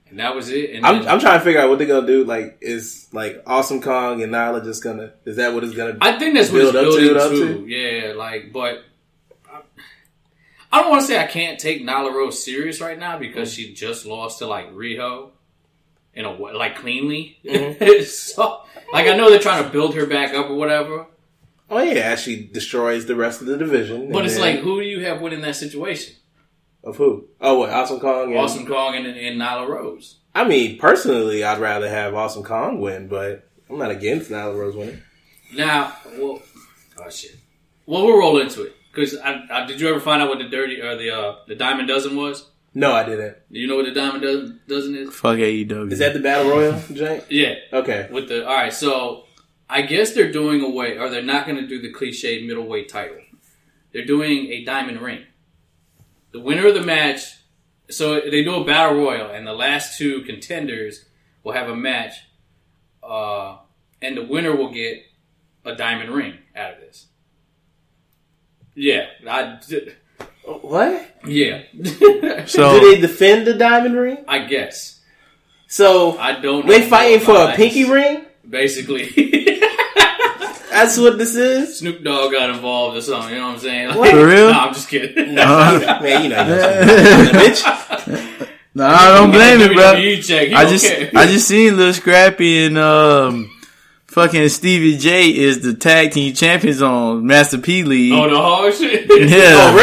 [0.10, 0.70] And that was it.
[0.76, 2.24] And I'm, then- I'm trying to figure out what they're gonna do.
[2.24, 5.14] Like, is like Awesome Kong and Nyla just gonna?
[5.26, 5.98] Is that what it's gonna?
[6.00, 7.66] I think that's what it's build up to, building up to.
[7.66, 7.68] to?
[7.68, 8.84] Yeah, like, but
[9.52, 9.62] I-
[10.72, 13.74] I don't want to say I can't take Nyla Rose serious right now because she
[13.74, 15.30] just lost to like Riho
[16.14, 17.38] in a like cleanly.
[17.46, 18.04] Mm-hmm.
[18.06, 18.62] so,
[18.94, 21.06] like, I know they're trying to build her back up or whatever,
[21.70, 24.12] Oh yeah, she destroys the rest of the division.
[24.12, 26.16] but it's then- like, who do you have winning that situation?
[26.84, 27.28] of who?
[27.42, 28.30] Oh, what Awesome Kong?
[28.30, 30.18] And, Awesome Kong and, and Nyla Rose.
[30.34, 34.76] I mean, personally, I'd rather have Awesome Kong win, but I'm not against Nyla Rose
[34.76, 35.02] winning.
[35.54, 36.42] Now, well,
[37.00, 37.36] oh shit.
[37.86, 40.48] Well, we'll roll into it because I, I, did you ever find out what the
[40.50, 42.50] dirty or the uh, the diamond dozen was?
[42.74, 43.38] No, I didn't.
[43.52, 45.14] Do you know what the diamond dozen, dozen is?
[45.14, 45.92] Fuck E AEW.
[45.92, 47.24] Is that the Battle Royal, Jake?
[47.30, 47.56] Yeah.
[47.74, 48.08] Okay.
[48.12, 48.74] with the all right.
[48.74, 49.24] So
[49.70, 53.18] I guess they're doing away, or they're not going to do the cliched middleweight title.
[53.92, 55.24] They're doing a diamond ring.
[56.32, 57.22] The winner of the match.
[57.90, 61.06] So they do a battle royal, and the last two contenders
[61.44, 62.16] will have a match,
[63.02, 63.58] uh,
[64.02, 65.04] and the winner will get
[65.64, 67.08] a diamond ring out of this.
[68.76, 69.60] Yeah, I.
[70.44, 71.10] What?
[71.26, 71.64] Yeah,
[72.46, 74.24] So Do they defend the diamond ring?
[74.28, 75.02] I guess.
[75.68, 76.66] So I don't.
[76.68, 78.26] they fighting for a pinky ring?
[78.50, 79.04] Basically,
[80.78, 81.80] That's what this is.
[81.80, 83.32] Snoop Dogg got involved or something.
[83.34, 83.98] You know what I'm saying?
[83.98, 84.12] What?
[84.12, 84.52] For real?
[84.52, 85.38] No, I'm just kidding.
[85.40, 88.48] Uh, Man, you know, you know bitch.
[88.76, 89.96] no, I don't blame it, bro.
[90.22, 90.54] Check.
[90.54, 91.10] I just care.
[91.16, 93.50] I just seen Lil Scrappy and um
[94.06, 98.14] fucking Stevie J is the tag team champions on Master P League.
[98.14, 99.06] Oh, the hard shit.
[99.30, 99.76] yeah, Oh,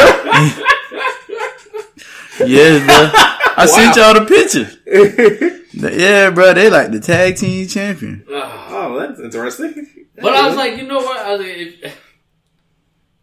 [2.38, 2.50] really?
[2.52, 3.10] yes, bro.
[3.56, 4.70] I sent y'all the picture.
[5.72, 8.24] yeah, bro, they like the tag team champion.
[8.28, 9.88] Oh, that's interesting.
[10.24, 11.18] But I was like, you know what?
[11.18, 12.02] I was like, if,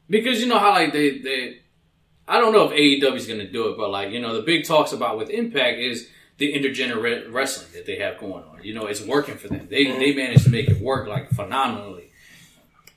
[0.09, 1.61] because you know how like they they,
[2.27, 4.43] I don't know if AEW is going to do it, but like you know the
[4.43, 8.63] big talks about with Impact is the intergender wrestling that they have going on.
[8.63, 9.67] You know, it's working for them.
[9.69, 12.11] They they managed to make it work like phenomenally.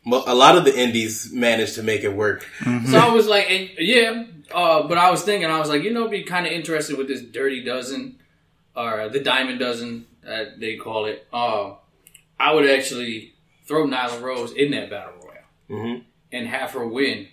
[0.07, 2.47] Well, a lot of the indies managed to make it work.
[2.91, 5.93] So I was like, and yeah, uh, but I was thinking, I was like, you
[5.93, 8.21] know, be kind of interested with this Dirty Dozen
[8.77, 11.27] or the Diamond Dozen, uh, they call it.
[11.33, 11.75] Uh,
[12.39, 13.34] I would actually
[13.67, 16.03] throw Nyla Rose in that battle royal Mhm.
[16.33, 17.29] and have her win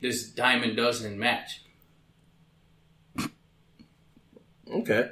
[0.00, 1.60] this Diamond Dozen match.
[4.70, 5.10] Okay.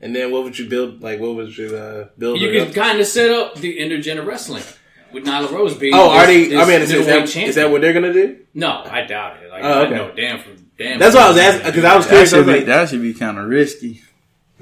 [0.00, 1.02] And then what would you build?
[1.02, 2.40] Like, what would you uh, build?
[2.40, 4.62] You it could kind of set up the intergender wrestling
[5.12, 5.94] with Nyla Rose being.
[5.94, 6.56] Oh, are this- they?
[6.56, 7.48] I mean, is, is middleweight that, champion.
[7.48, 8.38] is that what they're gonna do?
[8.54, 9.50] No, I doubt it.
[9.50, 9.94] Like, Oh, okay.
[9.94, 10.98] I know, damn for damn.
[10.98, 12.32] That's what I was asking because I was That curious.
[12.32, 14.02] I should was be like, that should be kind of risky.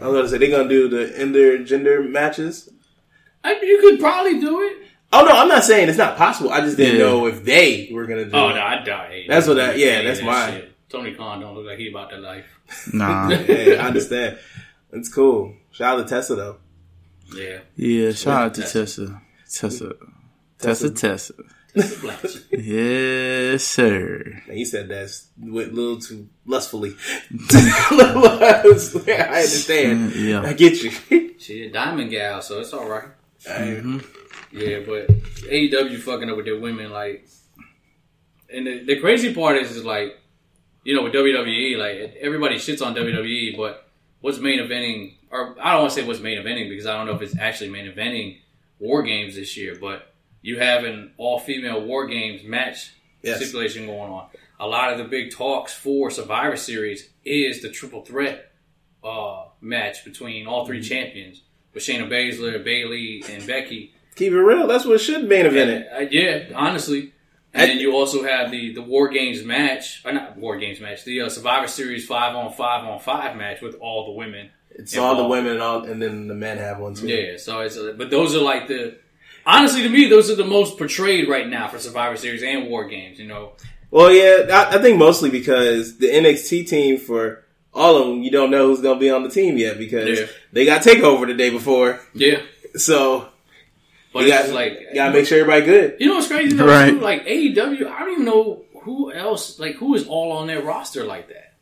[0.00, 2.70] I was gonna say they're gonna do the intergender matches.
[3.48, 4.76] I, you could probably do it.
[5.12, 6.50] Oh no, I'm not saying it's not possible.
[6.50, 7.06] I just didn't Yeah.
[7.06, 8.54] know if they were gonna do Oh it.
[8.54, 9.24] no, I die.
[9.28, 10.50] That's what I- yeah, that's why.
[10.52, 10.74] Shit.
[10.90, 12.46] Tony Khan don't look like he about that life.
[12.92, 14.38] Nah, Yeah, I understand.
[14.92, 15.54] It's cool.
[15.70, 16.56] Shout out to Tessa though.
[17.34, 17.58] Yeah.
[17.76, 18.12] yeah.
[18.12, 19.92] Shout out to Tessa, Tessa,
[20.58, 21.34] Tessa, Tessa.
[22.00, 22.44] Blacks.
[22.50, 24.42] Yes, sir.
[24.48, 26.96] And he said that with a little too lustfully.
[27.52, 30.14] I understand.
[30.14, 30.42] Yeah.
[30.42, 31.34] I get you.
[31.38, 33.08] she a diamond gal, so it's all right.
[33.48, 34.00] I-
[34.52, 37.28] Yeah, but AEW fucking up with their women, like,
[38.52, 40.16] and the, the crazy part is, is like,
[40.84, 43.88] you know, with WWE, like everybody shits on WWE, but
[44.20, 47.06] what's main eventing, or I don't want to say what's main eventing because I don't
[47.06, 48.38] know if it's actually main eventing
[48.78, 53.38] War Games this year, but you have an all female War Games match Yes.
[53.42, 54.28] stipulation going on.
[54.60, 58.52] A lot of the big talks for Survivor Series is the triple threat
[59.04, 61.42] uh, match between all 3 champions
[61.78, 63.94] with Shayna Baszler, Bayley, and Becky.
[64.16, 64.66] Keep it real.
[64.66, 65.88] That's what should main event it.
[65.92, 67.12] Uh, yeah, honestly.
[67.54, 71.04] And then you also have the, the War Games match, or not War Games match,
[71.04, 74.50] the uh, Survivor Series five on five on five match with all the women.
[74.70, 77.06] It's all the women and all, and then the men have one too.
[77.06, 78.98] Yeah, so it's uh, but those are like the
[79.46, 82.86] honestly to me those are the most portrayed right now for Survivor Series and War
[82.86, 83.18] Games.
[83.18, 83.52] You know,
[83.90, 88.30] Well, yeah, I, I think mostly because the NXT team for all of them, you
[88.30, 90.26] don't know who's going to be on the team yet because Yeah.
[90.52, 92.00] they got takeover the day before.
[92.14, 92.40] yeah,
[92.76, 93.28] So
[94.12, 95.96] but you it's got like you got to make sure everybody good.
[96.00, 96.66] You know what's crazy though?
[96.66, 96.90] Right.
[96.90, 97.00] Too?
[97.00, 101.04] Like AEW, I don't even know who else, like who is all on their roster
[101.04, 101.54] like that.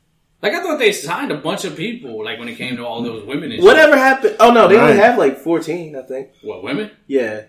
[0.42, 2.23] Like I thought they signed a bunch of people.
[2.25, 4.37] Like when it came to all those women and Whatever happened?
[4.38, 5.01] Oh no, they only Right.
[5.03, 6.29] have like fourteen, I think.
[6.42, 6.90] What women?
[7.09, 7.42] Yeah,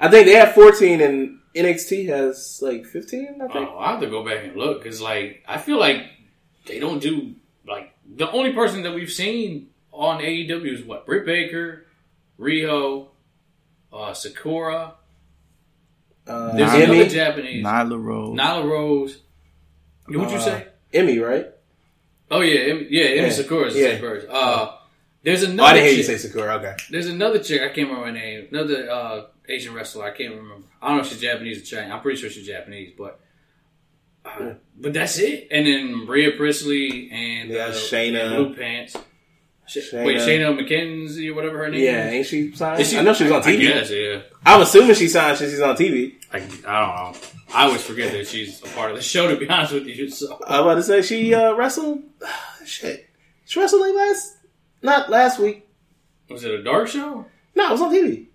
[0.00, 3.40] I think they have fourteen, and NXT has like fifteen.
[3.42, 3.68] I think.
[3.70, 6.04] Oh, I have to go back and look because like I feel like
[6.66, 7.34] they don't do
[7.66, 11.86] like the only person that we've seen on AEW is what Britt Baker,
[12.38, 13.08] Riho,
[13.92, 14.94] uh, Sakura.
[16.26, 16.84] Uh, There's Nyla.
[16.84, 18.38] another Japanese, Nyla Rose.
[18.38, 19.18] Nyla Rose.
[20.06, 20.66] What'd you Uh, say?
[20.92, 21.46] Emi, right?
[22.30, 23.30] Oh yeah, Em- yeah, Emi Yeah.
[23.30, 23.86] Sakura is the Yeah.
[23.92, 24.28] same person.
[24.30, 24.72] Uh,
[25.22, 25.68] there's Oh, another.
[25.68, 26.54] I didn't hear you chick- say Sakura.
[26.56, 26.74] Okay.
[26.90, 27.62] There's another chick.
[27.62, 28.48] I can't remember her name.
[28.50, 30.04] Another uh, Asian wrestler.
[30.04, 30.66] I can't remember.
[30.82, 31.92] I don't know if she's Japanese or Chinese.
[31.92, 33.18] I'm pretty sure she's Japanese, but
[34.40, 35.48] uh, but that's it.
[35.50, 38.36] And then Bea Priestley and Yeah, uh, Shayna.
[38.36, 38.96] Blue Pants.
[39.66, 40.06] Sh- Shayna.
[40.06, 42.14] Wait, Shayna McKenzie or whatever her name Yeah, is.
[42.14, 42.86] ain't she signed?
[42.86, 43.60] She- I know she was on TV.
[43.60, 44.20] guess, yeah.
[44.46, 46.14] I'm assuming she signed since she's on TV.
[46.32, 47.12] I, I don't know.
[47.54, 49.28] I always forget that she's a part of the show.
[49.30, 52.02] To be honest with you, so I'm about to say she uh, wrestled.
[52.66, 53.08] Shit,
[53.46, 54.36] she wrestled like last,
[54.82, 55.66] not last week.
[56.28, 57.24] was it a dark show?
[57.54, 58.26] No, it was on TV.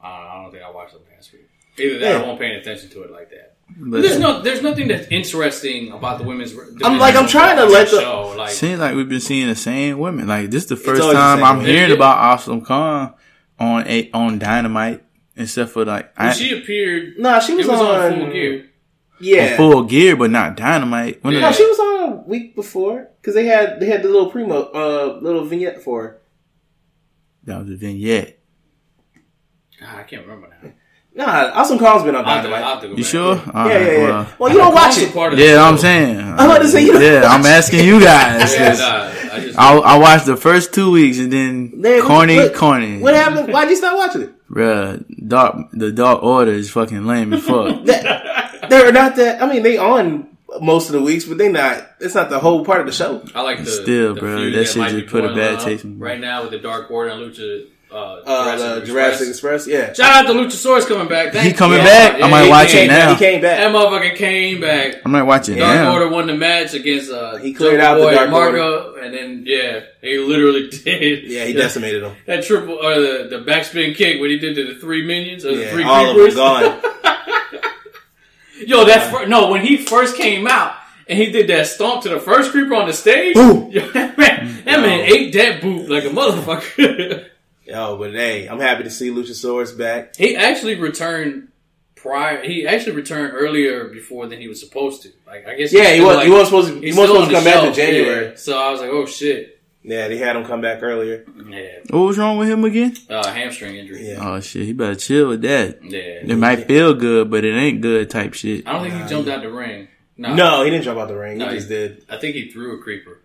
[0.00, 0.28] I don't, know.
[0.30, 1.48] I don't think I watched it last week.
[1.78, 2.24] Either that, or Yeah.
[2.24, 3.49] I won't paying attention to it like that.
[3.82, 6.52] But There's no, there's nothing that's interesting about the women's.
[6.84, 8.34] I'm like, I'm trying to let the- show.
[8.36, 10.26] Like, Seems like we've been seeing the same women.
[10.28, 11.70] Like this is the first always the time I'm women.
[11.70, 13.14] hearing about Awesome Kong
[13.58, 15.02] on a on Dynamite,
[15.36, 17.14] except for like I, she appeared.
[17.18, 18.66] No, she was, It was on, on, full gear.
[19.22, 21.22] Yeah, on Full Gear, but not Dynamite.
[21.24, 21.40] When Yeah.
[21.40, 24.62] no, she was on a week before because they had they had the little primo,
[24.72, 26.20] uh, little vignette for her.
[27.44, 28.38] that was a vignette.
[29.82, 30.70] Ah, I can't remember now.
[31.20, 32.64] Nah, Awesome Kong's been on I'll have to- Dynamite.
[32.66, 33.34] I'll have to go You sure?
[33.36, 33.98] yeah, All yeah, right, yeah.
[34.04, 34.26] well.
[34.38, 35.12] Well, you don't watch it.
[35.14, 35.62] part of the Yeah, show.
[35.64, 36.18] I'm saying.
[36.20, 38.52] I'm about to say you don't Yeah, watch I'm asking you guys.
[38.54, 42.02] Yeah, 'cause nah, I just I, I watched the first two weeks and then Man,
[42.02, 42.98] corny, what- corny.
[43.00, 43.52] What happened?
[43.52, 44.32] Why'd you stop watching it?
[44.50, 47.84] Bruh, dark, the Dark Order is fucking lame as fuck.
[47.84, 49.42] They're not that.
[49.42, 50.28] I mean, they on
[50.60, 51.86] most of the weeks, but they not.
[52.00, 53.22] It's not the whole part of the show.
[53.34, 55.98] I like the Still, the bro, feud that shit just put a bad taste in
[55.98, 57.66] my right now with the Dark Order and Lucha.
[57.92, 59.66] Uh, Uh, the Jurassic Express.
[59.66, 61.32] Yeah, Shout out to Luchasaurus coming back.
[61.32, 61.84] Thank He coming you.
[61.84, 62.22] back?
[62.22, 62.98] I might he watch it came back.
[62.98, 63.08] back.
[63.08, 63.14] now.
[63.14, 63.58] He came back.
[63.58, 64.94] That motherfucker came back.
[65.04, 65.92] I might watch it Dark now.
[65.94, 69.12] Order won the match against uh, He cleared Jungle out the Dark and Marko, and
[69.14, 71.24] then yeah, he literally did.
[71.24, 72.14] Yeah, he decimated them.
[72.26, 75.56] That triple or the the backspin kick when he did to the three minions or
[75.56, 76.82] the Yeah, three all of them gone.
[78.66, 80.74] Yo, that fir- no, when he first came out
[81.08, 83.70] and he did that stomp to the first creeper on the stage, Boom.
[83.72, 87.29] yo, that man, that man ate that boot like a motherfucker.
[87.70, 90.16] Yo, but hey, I'm happy to see Luchasaurus back.
[90.16, 91.48] he actually returned
[91.94, 92.42] prior.
[92.42, 95.10] He actually returned earlier before than he was supposed to.
[95.26, 95.72] Like I guess.
[95.72, 96.16] Yeah, he was.
[96.16, 96.80] like- he wasn't supposed to.
[96.80, 97.72] He wasn't supposed to come back in.
[97.74, 98.26] January.
[98.26, 98.34] Yeah.
[98.36, 99.56] So I was like, oh shit.
[99.82, 101.24] Yeah, they had him come back earlier.
[101.48, 102.94] Yeah, What was wrong with him again?
[103.08, 104.08] uh, hamstring injury.
[104.10, 104.18] Yeah.
[104.20, 105.82] Oh shit, he better chill with that.
[105.82, 105.98] Yeah.
[106.00, 108.66] It might feel good, but it ain't good type shit.
[108.68, 109.88] I don't think he jumped out the ring.
[110.18, 111.38] No, No, he didn't jump out the ring.
[111.38, 112.04] No, he just he- did.
[112.10, 113.19] I think he threw a creeper.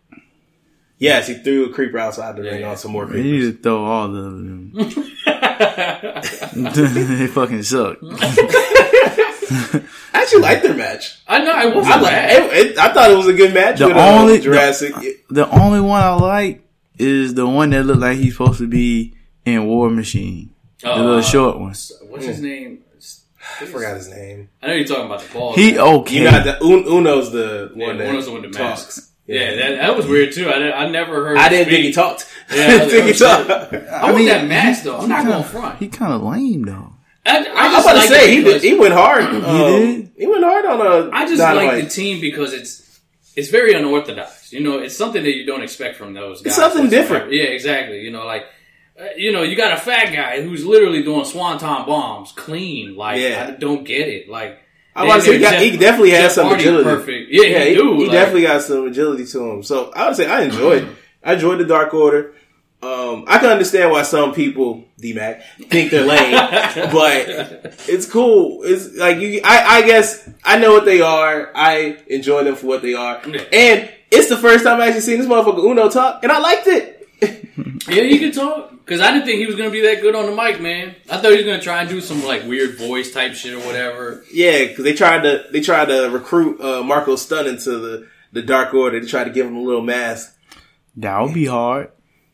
[0.98, 2.70] Yes, he threw a creeper outside the Yeah, ring yeah.
[2.72, 3.56] on some more You need creepers.
[3.58, 4.72] to throw all of them.
[7.18, 7.98] they fucking suck.
[8.02, 11.20] I actually liked their match.
[11.28, 12.32] I know I wasn't I, like, bad.
[12.54, 13.80] it, it, I thought it was a good match.
[13.80, 14.94] The with, uh, only- Jurassic.
[15.30, 16.62] The only one I like
[16.98, 19.14] is the one that looked like he's supposed to be
[19.46, 20.52] in War Machine.
[20.82, 21.74] The Uh, little short one.
[22.10, 22.80] What's his name?
[23.62, 24.50] I forgot his name.
[24.62, 25.54] I know you're talking about the ball.
[25.56, 26.16] He okay.
[26.18, 28.58] You got the Un, Uno's the yeah, one that one of the one that the
[28.58, 29.12] talks.
[29.28, 29.56] Masks.
[29.56, 30.50] Yeah, that, that was weird too.
[30.50, 31.38] I, I never heard.
[31.38, 32.32] I him didn't think he talked.
[32.54, 33.50] Yeah, I I didn't think he talked.
[33.50, 34.98] I, want mean, that mask though.
[35.00, 35.80] I'm not kinda- going front.
[35.80, 36.92] He kind of lame though.
[37.28, 39.24] I, I I was just about to say he did, he went hard.
[39.24, 40.12] Um, did?
[40.16, 41.10] He went hard on a.
[41.12, 41.74] I just Dynamite.
[41.74, 43.00] like the team because it's
[43.36, 44.54] it's very unorthodox.
[44.54, 46.48] You know, it's something that you don't expect from those guys.
[46.52, 47.14] It's something whatsoever.
[47.16, 47.34] different.
[47.34, 48.02] Yeah, exactly.
[48.02, 48.44] You know, like
[49.00, 52.96] uh, you know, you got a fat guy who's literally doing swanton bombs clean.
[52.96, 53.48] Like Yeah.
[53.50, 54.30] I don't get it.
[54.30, 54.60] Like
[54.96, 56.84] I to say he, got, he definitely has some Hardy agility.
[56.86, 57.32] Perfect.
[57.32, 57.98] Yeah, he, he, do.
[57.98, 59.64] he like- definitely got some agility to him.
[59.64, 60.96] So I would say I enjoyed.
[61.24, 62.34] I enjoyed the Dark Order.
[62.82, 66.34] Um, I can understand why some people, D-Mac, think they're lame,
[66.92, 68.62] but it's cool.
[68.64, 69.42] It's like you.
[69.44, 71.52] I, I guess I know what they are.
[71.56, 75.18] I enjoy them for what they are, and it's the first time I actually seen
[75.18, 76.95] this motherfucker Uno talk, and I liked it.
[77.88, 78.72] Yeah, he can talk.
[78.72, 80.96] Because I didn't think he was going to be that good on the mic, man.
[81.10, 83.54] I thought he was going to try and do some like weird voice type shit
[83.54, 84.24] or whatever.
[84.34, 88.42] Yeah, because they tried to they tried to recruit uh, Marko Stunt into the the
[88.42, 89.00] Dark Order.
[89.00, 90.36] They tried to give him a little mask.
[90.98, 91.92] That would be hard.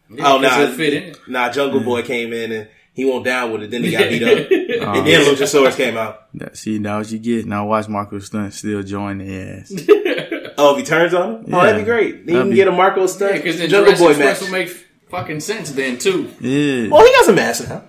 [0.09, 0.65] Yeah, Oh, because nah.
[0.65, 1.15] he'll fit in.
[1.27, 3.71] Nah, Jungle Boy came in and he went down with it.
[3.71, 4.47] Then he got beat up,
[4.87, 6.27] Oh, and then Luchasaurus came out.
[6.35, 7.45] that, see, now what you get.
[7.45, 9.71] Now watch Marko Stunt still join the ass.
[10.61, 12.25] Oh, if he turns on him, oh, that'd be great.
[12.25, 14.11] Then you That'd can be- get a Marko Stunt Yeah, because then Jungle Jurassic Boy
[14.11, 14.49] Express match.
[14.49, 14.69] will make
[15.09, 16.31] fucking sense then too.
[16.39, 16.89] Yeah.
[16.89, 17.83] Well, he got some mask now.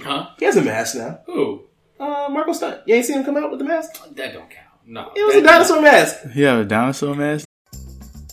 [0.00, 0.28] Huh?
[0.38, 1.20] He has a mask now.
[1.26, 1.62] Who?
[1.98, 2.80] Uh, Marko Stunt.
[2.86, 3.92] You ain't seen him come out with the mask?
[4.16, 4.66] That don't count.
[4.86, 5.10] No.
[5.16, 6.30] It was a dinosaur mask.
[6.32, 7.46] He have a dinosaur mask.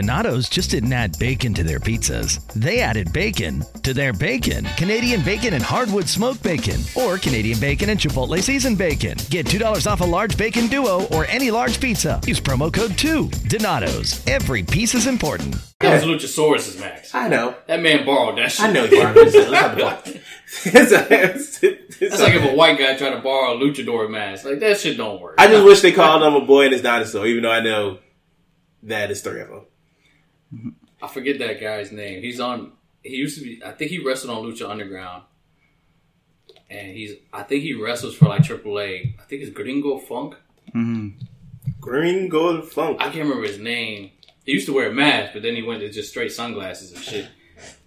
[0.00, 2.40] Donato's just didn't add bacon to their pizzas.
[2.52, 4.64] They added bacon to their bacon.
[4.76, 9.18] Canadian bacon and hardwood smoked bacon, or Canadian bacon and Chipotle seasoned bacon.
[9.30, 12.20] Get $2 off a large bacon duo or any large pizza.
[12.24, 13.30] Use promo code 2.
[13.48, 14.24] Donato's.
[14.28, 15.56] Every piece is important.
[15.80, 17.12] That was Luchasaurus's max.
[17.12, 17.56] I know.
[17.66, 18.66] That man borrowed that shit.
[18.66, 19.12] I know you are.
[19.12, 19.34] Let's.
[20.66, 24.08] It's a- it's- it's That's like if a white guy tried to borrow a luchador
[24.08, 24.44] mask.
[24.44, 25.34] Like that shit don't work.
[25.38, 27.98] I just wish they called him a boy and his dinosaur, even though I know
[28.84, 29.66] that is three of them.
[31.02, 32.22] I forget that guy's name.
[32.22, 32.72] He's on.
[33.02, 33.62] He used to be.
[33.64, 35.22] I think he wrestled on Lucha Underground,
[36.68, 37.14] and he's.
[37.32, 39.18] I think he wrestles for like AAA.
[39.18, 40.34] I think it's Gringo Funk.
[41.80, 42.98] Green Gold Funk.
[43.00, 44.10] I can't remember his name.
[44.44, 47.02] He used to wear a mask, but then he went to just straight sunglasses and
[47.02, 47.28] shit.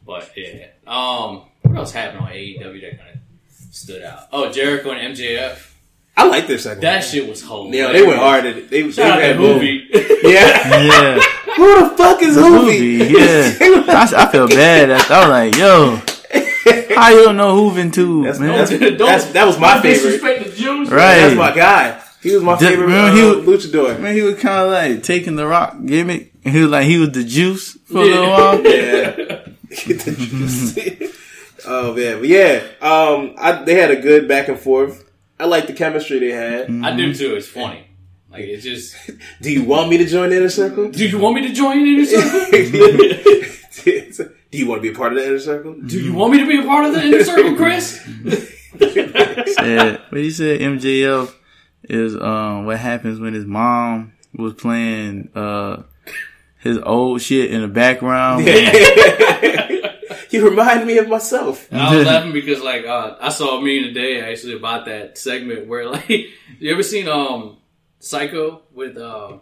[0.05, 0.67] But yeah.
[0.87, 1.43] Um.
[1.61, 4.27] What else happened on AEW that kind of stood out?
[4.31, 5.72] Oh, Jericho and MJF.
[6.15, 6.81] I like their second.
[6.83, 7.75] That shit was hilarious.
[7.75, 8.69] yeah, they went hard at it.
[8.69, 9.39] They, they Shout out to.
[9.39, 9.87] Juvi.
[10.23, 10.69] Yeah.
[10.83, 11.19] Yeah.
[11.57, 12.99] Who the fuck is Juvi.
[12.99, 13.09] Juvi?
[13.09, 13.83] Yeah.
[14.17, 14.89] I, I feel bad.
[14.91, 18.49] I, I was like, yo, how you don't know Hoovin too, That's, man?
[18.57, 20.11] that's, that's, that was my favorite.
[20.11, 20.89] Disrespect the Jews.
[20.89, 21.15] Right.
[21.19, 22.01] That's my guy.
[22.21, 23.21] He was my favorite remember uh, he
[23.51, 23.99] was- luchador.
[23.99, 26.31] Man, he was kind of like taking the rock gimmick.
[26.45, 28.61] And he was like, he was the juice for a little while.
[28.65, 29.47] Yeah.
[31.65, 35.02] oh man, but yeah, um, I, they had a good back and forth.
[35.39, 36.69] I like the chemistry they had.
[36.83, 37.35] I do too.
[37.35, 37.87] It's funny.
[38.31, 38.95] Like it's just.
[39.41, 40.89] Do you want me to join the inner circle?
[40.89, 43.53] Do you want me to join the inner circle?
[44.51, 45.73] Do you want to be a part of the inner circle?
[45.73, 47.99] Do you want me to be a part of the inner circle, Chris?
[49.55, 51.33] said, what he said, MJF
[51.83, 55.83] is um what happens when his mom was playing uh
[56.59, 58.45] his old shit in the background.
[60.33, 61.71] You remind me of myself.
[61.71, 65.67] I was laughing because like uh, I saw a meme today actually about that segment
[65.67, 67.57] where like you ever seen um
[67.99, 69.37] Psycho with uh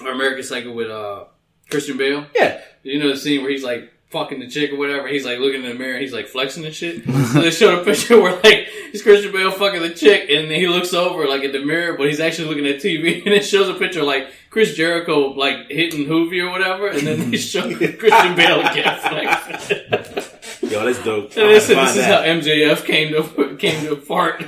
[0.00, 1.24] or American Psycho with uh
[1.68, 2.26] Christian Bale?
[2.34, 2.62] Yeah.
[2.82, 5.08] You know the scene where he's like fucking the chick or whatever.
[5.08, 5.98] He's like looking in the mirror.
[5.98, 7.04] He's like flexing and shit.
[7.32, 10.58] so they showed a picture where like it's Christian Bale fucking the chick, and then
[10.58, 13.44] he looks over like at the mirror, but he's actually looking at TV, and it
[13.44, 17.62] shows a picture like Chris Jericho like hitting Hoovy or whatever, and then they show
[17.62, 20.70] Christian Bale again flexing.
[20.70, 21.24] Yo, that's dope.
[21.36, 24.44] And this, this is how MJF came to came to part.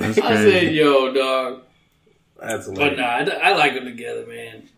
[0.00, 1.62] I said, "Yo, dog,"
[2.40, 4.68] That's but nah, I, I like them together, man.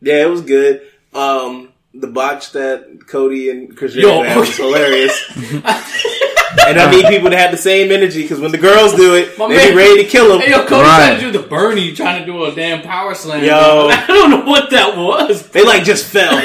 [0.00, 0.82] Yeah, it was good.
[1.14, 4.02] Um, the botch that Cody and Chris Yo.
[4.22, 5.22] Jericho had was hilarious.
[6.66, 9.38] and I need people to have the same energy because when the girls do it,
[9.38, 10.40] My they man- be ready to kill them.
[10.40, 10.96] Hey, yo, Cody Right.
[10.98, 13.42] trying to do the Bernie, trying to do a damn power slam.
[13.44, 13.88] Yo.
[13.90, 15.48] I don't know what that was.
[15.48, 16.30] They like just fell.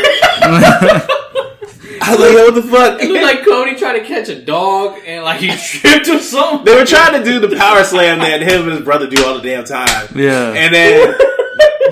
[2.06, 3.02] I was like, yo, what the fuck?
[3.02, 6.66] It looked like Cody tried to catch a dog and like he tripped or something.
[6.66, 9.36] they were trying to do the power slam that him and his brother do all
[9.36, 10.08] the damn time.
[10.16, 10.52] Yeah.
[10.54, 11.16] And then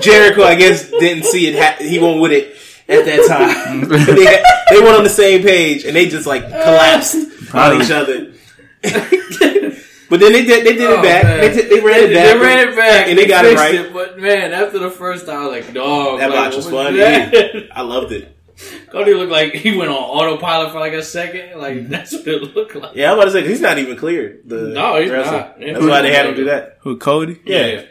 [0.00, 1.58] Jericho, I guess, didn't see it.
[1.58, 2.56] Ha- he went with it
[2.92, 3.82] at that time.
[3.82, 4.14] Mm-hmm.
[4.16, 7.16] they, had, they went on the same page and they just like uh, collapsed
[7.54, 8.32] on each other.
[8.82, 10.66] but then they did.
[10.66, 11.24] They did Oh, it back.
[11.24, 11.40] man.
[11.40, 12.34] They, did- they ran it back.
[12.34, 13.92] They ran it back and they got it fixed right.
[13.92, 16.86] But man, after the first time, I was like, dog, That like, match was what
[16.86, 16.96] fun.
[16.96, 17.68] that?
[17.72, 18.36] I loved it.
[18.90, 21.58] Cody looked like he went on autopilot for like a second.
[21.58, 21.90] Like mm-hmm.
[21.90, 22.94] that's what it looked like.
[22.94, 24.40] Yeah, I'm about to say he's not even clear.
[24.44, 25.38] The No, he's wrestling.
[25.40, 25.58] not.
[25.60, 26.78] That's why they had him do that.
[26.82, 27.40] Who Cody?
[27.44, 27.66] Yeah.
[27.66, 27.82] Yeah.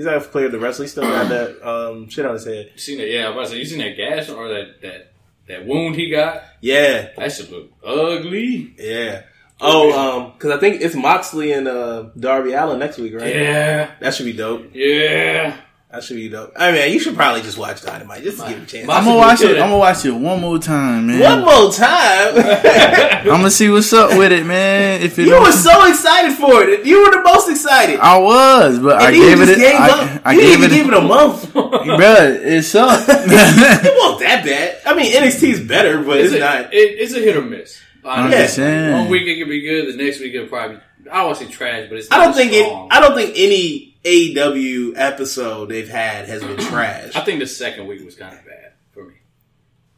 [0.00, 0.86] He's not cleared the wrestling.
[0.86, 2.70] He still got that um, shit on his head.
[2.72, 3.08] You seen that?
[3.10, 5.12] Yeah, I was about to say, you seen that gash or that that
[5.48, 6.42] that wound he got?
[6.62, 8.74] Yeah, That should look ugly.
[8.78, 9.22] yeah.
[9.60, 13.34] Oh, um, because I think it's Moxley and uh, Darby Allin next week, right?
[13.34, 14.70] Yeah, That should be dope.
[14.72, 15.56] yeah.
[15.92, 16.52] That should be dope.
[16.54, 18.88] I mean, you should probably just watch Dynamite just to give it a chance.
[18.88, 19.50] I'm gonna watch it.
[19.58, 21.18] I'm gonna watch it one more time, man.
[21.20, 22.34] One more time.
[23.22, 25.02] I'm gonna see what's up with it, man.
[25.02, 26.86] If it you don't- were so excited for it.
[26.86, 27.98] You were the most excited.
[27.98, 29.46] I was, but I and then you gave it.
[29.46, 30.20] just a- gave I, up.
[30.26, 31.44] I you gave didn't it, even give it a month.
[31.54, 33.06] Bruh, it sucked.
[33.08, 34.78] it wasn't that bad.
[34.86, 36.72] I mean, NXT is better, but it's, a, not.
[36.72, 37.80] It, it's a hit or miss.
[38.04, 38.42] I'm Honestly.
[38.42, 38.92] just saying.
[38.92, 39.92] One week it could be good.
[39.92, 40.76] The next week it'll probably.
[41.10, 42.12] I don't want to say trash, but it's.
[42.12, 42.86] I don't not think it.
[42.92, 47.14] I don't think any AEW episode they've had has been trash.
[47.14, 49.14] I think the second week was kind of bad for me.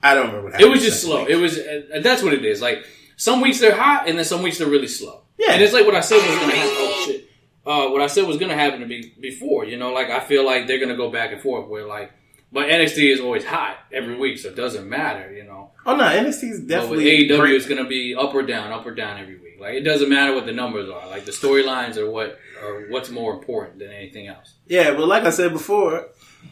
[0.02, 0.68] I don't remember what happened.
[0.68, 1.20] It was just slow.
[1.20, 1.30] week.
[1.30, 1.58] It was.
[1.58, 2.60] Uh, that's what it is.
[2.60, 2.84] Like
[3.16, 5.22] some weeks they're hot, and then some weeks they're really slow.
[5.38, 5.52] Yeah.
[5.52, 6.72] and it's like what I said was going to happen.
[6.78, 7.28] Oh shit!
[7.64, 9.64] Uh, what I said was going to happen to be before.
[9.64, 11.68] You know, like I feel like they're going to go back and forth.
[11.68, 12.12] Where like,
[12.50, 15.32] but NXT is always hot every week, so it doesn't matter.
[15.32, 17.54] You know, Oh no, NXT is but with definitely AEW, great.
[17.54, 19.51] it's going to be up or down, up or down every week.
[19.62, 21.06] Like it doesn't matter what the numbers are.
[21.08, 24.54] Like the storylines are what are what's more important than anything else.
[24.66, 26.08] Yeah, but like I said before,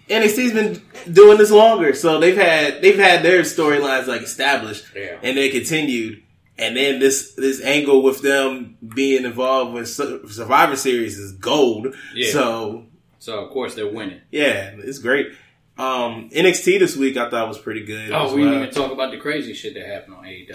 [0.08, 0.80] NXT's been
[1.12, 5.18] doing this longer, so they've had they've had their storylines like established, Yeah.
[5.22, 6.22] and they continued.
[6.58, 11.94] And then this this angle with them being involved with Survivor Series is gold.
[12.14, 12.32] Yeah.
[12.32, 12.86] So
[13.18, 14.20] So of course they're winning.
[14.30, 15.28] yeah, it's great.
[15.78, 18.12] Um, NXT this week I thought was pretty good.
[18.12, 18.50] Oh, we well.
[18.52, 20.46] didn't even talk about the crazy shit that happened on E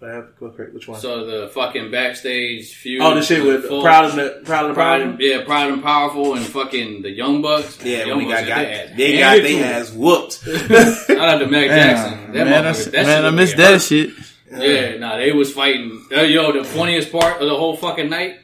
[0.00, 0.06] AEW.
[0.08, 0.34] What happened?
[0.38, 1.00] What cra- Which one?
[1.00, 3.02] So the fucking backstage feud.
[3.02, 5.00] oh, the shit with full- Proud and the Proud and the Proud, Proud.
[5.02, 7.78] and, yeah, proud and powerful, and fucking the Young Bucks.
[7.84, 9.82] Yeah, Young when they got, Bucks, got they, they got handed they to 'em.
[9.82, 10.32] ass whooped.
[11.06, 12.32] Shout out to Matt Jackson.
[12.32, 14.10] That man, I, motherfucker- that man, shit I missed getting that shit.
[14.52, 16.04] Yeah, nah, they was fighting.
[16.10, 18.40] Uh, yo, the funniest part of the whole fucking night,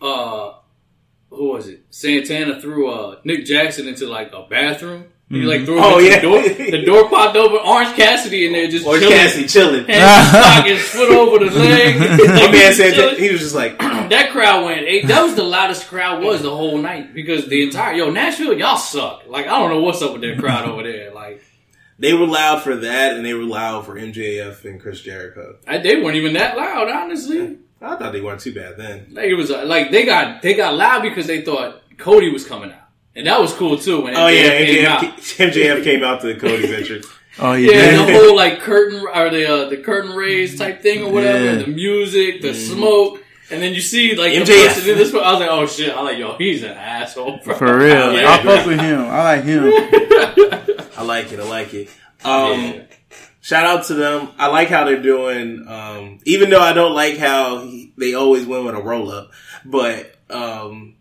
[0.00, 0.52] uh,
[1.28, 1.82] who was it?
[1.90, 5.06] Santana threw uh, Nick Jackson into like a bathroom.
[5.32, 6.16] He like threw him Oh, into yeah.
[6.16, 6.42] the door.
[6.42, 7.58] The door popped open.
[7.64, 9.14] Orange Cassidy in there just Or chilling.
[9.16, 9.84] Cassidy chilling.
[9.88, 11.98] And stuck his foot over the leg.
[11.98, 13.14] My man said Chilling.
[13.14, 14.82] that, he was just like, that crowd went.
[14.82, 18.52] Eight, that was the loudest crowd was the whole night because the entire yo Nashville
[18.58, 19.22] y'all suck.
[19.26, 21.12] Like I don't know what's up with that crowd over there.
[21.14, 21.42] Like
[21.98, 25.56] They were loud for that, and they were loud for MJF and Chris Jericho.
[25.66, 27.58] I, they weren't even that loud, honestly.
[27.80, 29.06] I thought they weren't too bad then.
[29.12, 32.44] Like it was uh, like they got they got loud because they thought Cody was
[32.46, 32.81] coming out,
[33.16, 34.02] and that was cool too.
[34.02, 35.02] When Oh MJF yeah, came MJF, out.
[35.52, 37.06] MJF came out to Cody's entrance.
[37.38, 41.02] Oh Yeah, yeah, the whole like curtain or the uh, the curtain raise type thing
[41.04, 41.54] or whatever, Yeah.
[41.62, 44.66] the music, the smoke, And then you see like the MJF.
[44.68, 45.14] person in this.
[45.14, 45.94] I was like, oh shit!
[45.94, 47.40] I was like, yo, he's an asshole.
[47.42, 47.54] Bro.
[47.56, 48.12] For real.
[48.20, 48.32] Yeah.
[48.38, 49.00] I fuck with him.
[49.00, 49.62] I like him.
[50.96, 51.40] I like it.
[51.40, 51.88] I like it.
[52.22, 52.82] Um, Yeah.
[53.40, 54.28] Shout out to them.
[54.38, 55.66] I like how they're doing.
[55.66, 59.30] Um, even though I don't like how he, they always win with a roll up,
[59.64, 60.94] but um,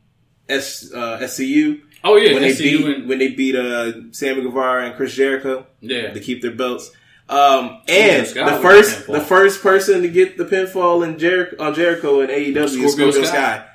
[0.50, 4.88] S, uh, SCU Oh yeah, when they beat and- when they beat uh, Sammy Guevara
[4.88, 6.14] and Chris Jericho yeah.
[6.14, 6.92] to keep their belts.
[7.30, 9.14] Um, and Scott the first pinfall.
[9.14, 12.90] the first person to get the pinfall in Jericho on Jericho in AEW is Scorpio
[13.12, 13.58] Scorpio Sky.
[13.58, 13.68] Sky.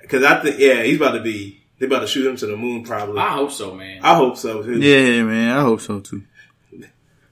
[0.00, 2.56] Because I think yeah, he's about to be they about to shoot him to the
[2.56, 3.18] moon probably.
[3.18, 4.00] I hope so, man.
[4.02, 4.80] I hope so too.
[4.80, 5.56] Yeah, man.
[5.56, 6.22] I hope so too.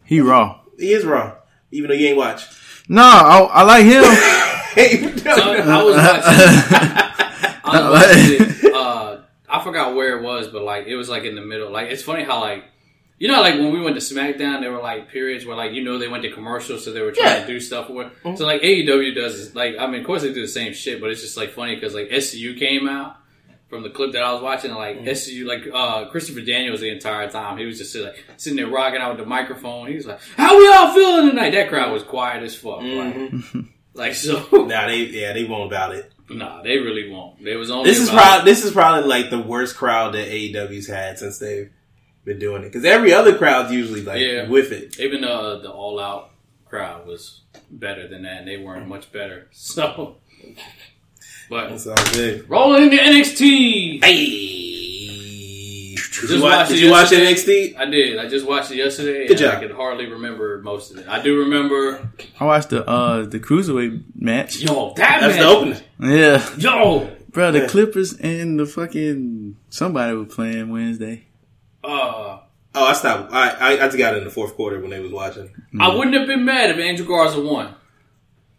[0.05, 0.61] He raw.
[0.79, 1.37] He is raw,
[1.71, 2.45] even though you ain't watch.
[2.89, 4.05] No, I, I like him.
[4.73, 7.61] So, I was watching.
[7.65, 8.75] I was watching.
[8.75, 9.22] Uh,
[9.53, 11.71] I forgot where it was, but like it was like in the middle.
[11.71, 12.65] Like it's funny how like
[13.19, 15.85] you know like when we went to SmackDown, there were like periods where like you
[15.85, 17.41] know they went to commercials, so they were trying Yeah.
[17.41, 18.09] to do stuff with.
[18.25, 18.37] Mm-hmm.
[18.37, 21.01] So like AEW does is, like I mean, of course they do the same shit,
[21.01, 23.17] but it's just like funny because like SCU came out.
[23.69, 25.07] From the clip that I was watching, like mm-hmm.
[25.09, 29.01] SCU, like uh, Christopher Daniels, the entire time he was just like sitting there rocking
[29.01, 29.89] out with the microphone.
[29.89, 32.81] He was like, "How we all feeling tonight?" That crowd was quiet as fuck.
[32.83, 33.61] Like, mm-hmm.
[33.95, 36.12] like so, Nah, they yeah they won't about it.
[36.35, 37.43] Nah, they really won't.
[37.45, 40.29] They was only This is about- probably this is probably like the worst crowd that
[40.29, 41.71] AEW's had since they've
[42.25, 42.67] been doing it.
[42.67, 44.49] Because every other crowd's usually like Yeah.
[44.49, 44.99] with it.
[45.01, 46.31] even uh, the all out
[46.69, 49.49] crowd was better than that, and they weren't much better.
[49.53, 50.17] So,
[51.51, 52.49] but That's all good.
[52.49, 54.03] rolling into NXT.
[54.05, 56.53] Hey, did Just you watch?
[56.53, 57.09] watched Did you watch.
[57.11, 57.77] NXT?
[57.77, 58.19] I did.
[58.19, 61.09] I just watched it yesterday, Good and I can hardly remember most of it.
[61.09, 62.09] I do remember.
[62.41, 64.61] I watched the uh the cruiserweight match.
[64.61, 65.43] Yo, that That's match.
[65.43, 65.79] the opening.
[66.03, 67.53] Yeah, Yo, bro.
[67.53, 67.67] The Yeah.
[67.69, 71.27] Clippers and the fucking somebody were playing Wednesday.
[71.85, 72.39] uh,
[72.75, 73.33] Oh, I stopped.
[73.35, 75.51] I, I I just got in the fourth quarter when they was watching.
[75.79, 77.75] I wouldn't have been mad if Angel Garza won.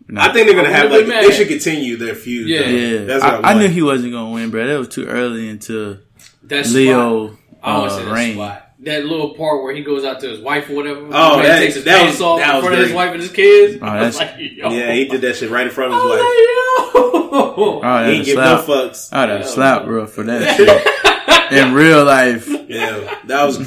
[0.07, 0.21] No.
[0.21, 2.47] I think they're gonna have like been they should continue their feud.
[2.47, 2.61] Yeah.
[2.61, 2.67] though.
[2.69, 4.67] Yeah, that's what I, I, I knew he wasn't gonna win, bro.
[4.67, 5.97] That was too early into
[6.43, 8.37] That Lio spot, I want uh, say reign.
[8.83, 8.85] Spot.
[8.85, 11.07] That little part where he goes out to his wife or whatever.
[11.11, 12.93] Oh, that- he takes his that pants was- off that in was front of his
[12.95, 13.77] wife and his kids.
[13.81, 14.33] Oh, that's- like.
[14.37, 16.19] Yeah, he did that shit right in front of his was wife.
[16.19, 17.33] like, yo.
[17.35, 18.91] Oh, He that's didn't a give no slap.
[18.91, 19.09] fucks.
[19.13, 19.45] I'd have Yeah.
[19.47, 20.55] slapped, bro, for that
[21.51, 21.59] shit.
[21.59, 23.57] In real life, Yeah, that was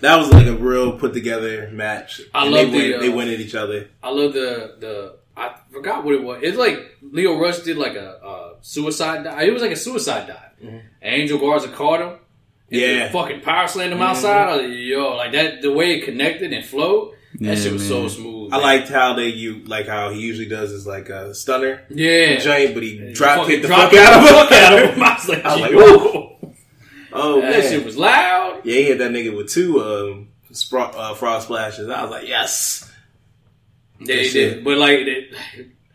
[0.00, 2.20] that was like a real put together match.
[2.34, 3.88] I And love they the, win, they uh, win at each other.
[4.02, 5.16] I love the the.
[5.36, 6.40] I forgot what it was.
[6.42, 9.42] It's like Lio Rush did like a, a suicide dive.
[9.46, 10.42] It was like a suicide dive.
[10.62, 12.18] And Angel Garza caught him.
[12.66, 12.74] Mm-hmm.
[12.74, 13.04] Yeah.
[13.04, 13.12] Mm-hmm.
[13.12, 14.48] fucking power slammed him outside.
[14.48, 15.62] I was like, yo, like that.
[15.62, 17.14] The way it connected and flowed.
[17.38, 18.10] Yeah, that shit was so man.
[18.10, 18.52] smooth.
[18.52, 18.62] I man.
[18.62, 22.38] liked how they you like how he usually does is like a stunner yeah.
[22.38, 24.34] giant, but he drop Fucking kicked the fuck out of him.
[24.34, 25.02] fuck out of him.
[25.02, 26.32] I was like, I was like, yo.
[27.12, 28.60] Oh That man, shit was loud.
[28.64, 31.88] yeah, he hit that nigga with two um spro- uh, frost splashes.
[31.88, 32.90] I was like, yes.
[34.00, 34.64] Yeah, he did.
[34.64, 35.34] But like, it,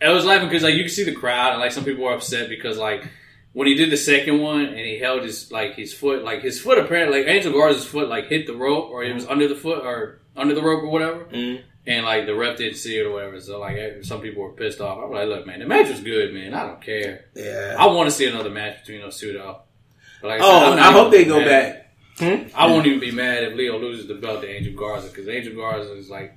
[0.02, 2.14] I was laughing because like you can see the crowd and like some people were
[2.14, 3.08] upset because like
[3.54, 6.60] when he did the second one and he held his like his foot like his
[6.60, 9.56] foot apparently like Angel Garza's foot like hit the rope or it was under the
[9.56, 11.26] foot or under the rope or whatever.
[11.26, 11.62] Mhm.
[11.88, 14.82] And like the ref didn't see it or whatever, so like some people were pissed
[14.82, 15.00] off.
[15.04, 16.54] I'm like, look, man, the match was good, man.
[16.54, 17.26] I don't care.
[17.36, 17.76] Yeah.
[17.78, 19.62] I want to see another match between those two though.
[20.22, 21.48] But like I oh, I'm I hope they go mad.
[22.20, 22.52] back.
[22.56, 25.56] I won't even be mad if Lio loses the belt to Angel Garza because Angel
[25.56, 26.36] Garza is like,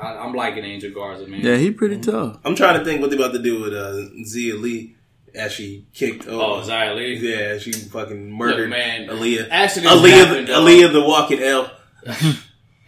[0.00, 1.40] I, I'm liking Angel Garza, man.
[1.40, 2.38] yeah, he pretty tough.
[2.44, 4.94] I'm trying to think what they're about to do with uh, Xia Li
[5.34, 6.26] as she kicked.
[6.28, 6.70] Oh, uh, over.
[6.70, 7.14] Xia Li.
[7.16, 9.48] Yeah, she fucking murdered Look, man, Aaliyah.
[9.50, 10.52] accidents Aaliyah, happen, the.
[10.52, 11.70] Aaliyah, the walking L.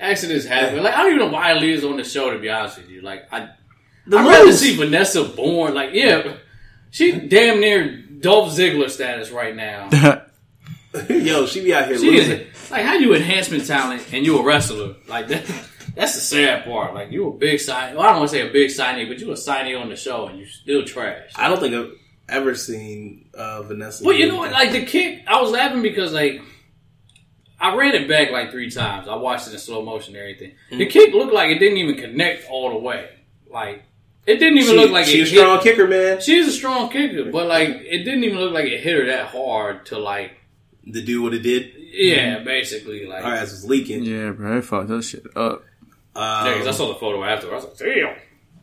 [0.00, 0.82] Accidents happen.
[0.82, 2.30] Like I don't even know why Leah's on the show.
[2.30, 3.48] To be honest with you, like I,
[4.06, 5.72] The I'd rather see Vanessa Borne.
[5.74, 6.34] Like yeah,
[6.90, 9.88] she damn near Dolph Ziggler status right now.
[11.08, 12.40] Yo, she be out here She losing.
[12.40, 14.96] is like how you enhancement talent and you a wrestler.
[15.08, 15.44] Like that.
[15.94, 16.92] That's the sad part.
[16.94, 17.94] Like you a big sign.
[17.94, 19.96] Well, I don't want to say a big signee, but you a signee on the
[19.96, 21.30] show and you still trash.
[21.36, 21.92] I don't think I've
[22.28, 24.04] ever seen uh, Vanessa.
[24.04, 24.52] Well, you know what?
[24.52, 26.40] Like the kick, I was laughing because like
[27.60, 29.08] I ran it back like three times.
[29.08, 30.50] I watched it in slow motion and everything.
[30.70, 30.78] Mm-hmm.
[30.78, 33.08] The kick looked like it didn't even connect all the way.
[33.50, 33.84] Like
[34.26, 35.62] it didn't even she, look like she it a strong hit.
[35.62, 36.20] kicker, man.
[36.20, 39.26] She's a strong kicker, but like it didn't even look like it hit her that
[39.26, 40.32] hard to like.
[40.92, 43.24] To do what it did, Yeah, basically like.
[43.24, 44.04] her ass was leaking.
[44.04, 45.64] Yeah, bro, they fucked that shit up.
[46.14, 47.50] Um, Yeah, 'cause I saw the photo after.
[47.50, 48.16] I was like, damn.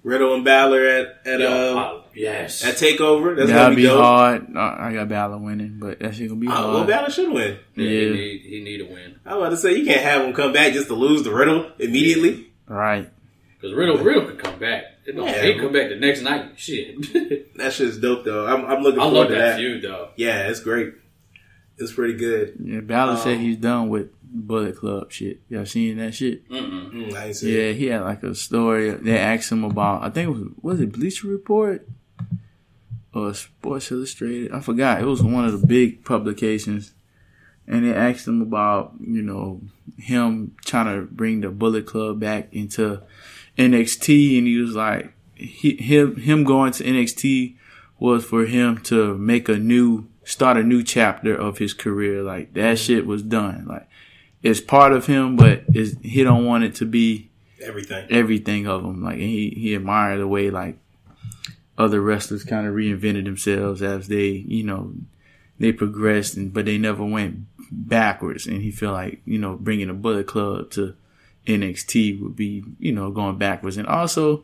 [0.04, 2.64] Riddle and Balor at at Yo, uh, I- yes.
[2.66, 3.36] at Takeover.
[3.36, 4.02] That's That'll gonna be be dope.
[4.04, 4.58] hard.
[4.58, 6.88] I I got Balor winning, but that shit gonna be Oh, well, hard.
[6.88, 7.58] Balor should win.
[7.76, 8.00] yeah, Yeah.
[8.06, 10.34] He need he need a win I was about to say you can't have him
[10.34, 12.48] come back just to lose the Riddle immediately.
[12.68, 13.10] Right.
[13.60, 14.86] because Riddle Riddle could come back.
[15.06, 15.42] It don't, Yeah.
[15.44, 16.52] he can come back the next night.
[16.58, 17.48] Shit.
[17.58, 18.48] That shit's dope though.
[18.48, 19.58] I'm, I'm looking I forward love to that that.
[19.60, 20.10] feud though.
[20.16, 20.94] Yeah, it's great.
[21.78, 22.56] It's pretty good.
[22.64, 25.42] Yeah, Balor said Um, he's done with Bullet Club shit.
[25.50, 26.48] Y'all seen that shit?
[26.50, 26.92] Mm-mm.
[26.92, 27.68] Mm, I see it.
[27.68, 28.92] Yeah, he had like a story.
[28.92, 30.04] They asked him about.
[30.04, 31.88] I think it was was it Bleacher Report.
[33.14, 34.54] or Sports Illustrated.
[34.54, 35.02] I forgot.
[35.02, 36.94] It was one of the big publications,
[37.68, 39.62] and they asked him about you know
[39.98, 43.02] him trying to bring the Bullet Club back into
[43.58, 47.56] NXT, and he was like, he, him him going to NXT
[48.00, 52.24] was for him to make a new start a new chapter of his career.
[52.24, 53.66] Like that shit was done.
[53.68, 53.88] Like
[54.44, 57.30] it's part of him, but is he don't want it to be
[57.62, 58.08] Everything.
[58.10, 59.04] everything of him.
[59.04, 60.78] Like he he admired the way like
[61.78, 64.94] other wrestlers kind of reinvented themselves as they you know
[65.60, 68.48] they progressed and but they never went backwards.
[68.48, 70.96] And he felt like you know bringing a Bullet Club to
[71.48, 73.78] NXT would be you know going backwards.
[73.78, 74.44] And also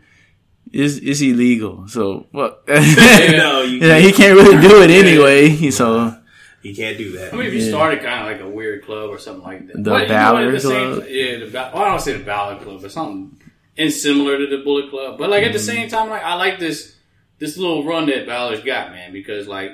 [0.72, 1.88] is is illegal.
[1.88, 5.72] So well, No, you yeah, he can't really do it anyway.
[5.72, 6.16] So
[6.64, 7.34] You can't do that.
[7.34, 9.78] I mean, if you started kind of like a weird club or something like that.
[9.84, 11.06] The But, you know, Balor at the same- Club?
[11.10, 13.40] yeah, the well, I don't say the Balor Club, but something
[13.78, 15.18] in similar to the Bullet Club.
[15.18, 15.66] But like at the Mm-hmm.
[15.68, 16.96] same time, like I like this
[17.40, 19.72] this little run that Balor's got, man, because like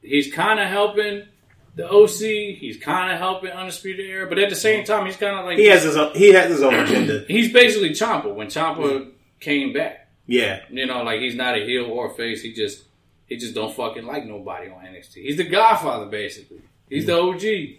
[0.00, 1.24] he's kind of helping
[1.76, 5.38] the OC, he's kind of helping Undisputed Era, but at the same time, he's kind
[5.38, 6.14] of like He has his own.
[6.14, 7.24] He has his own agenda.
[7.28, 9.10] he's basically Ciampa when Ciampa
[9.40, 10.08] came back.
[10.26, 12.42] Yeah, You know, like he's not a heel or a face.
[12.42, 12.84] He just
[13.32, 15.14] he just don't fucking like nobody on NXT.
[15.22, 16.60] He's the Godfather, basically.
[16.88, 17.78] He's the OG.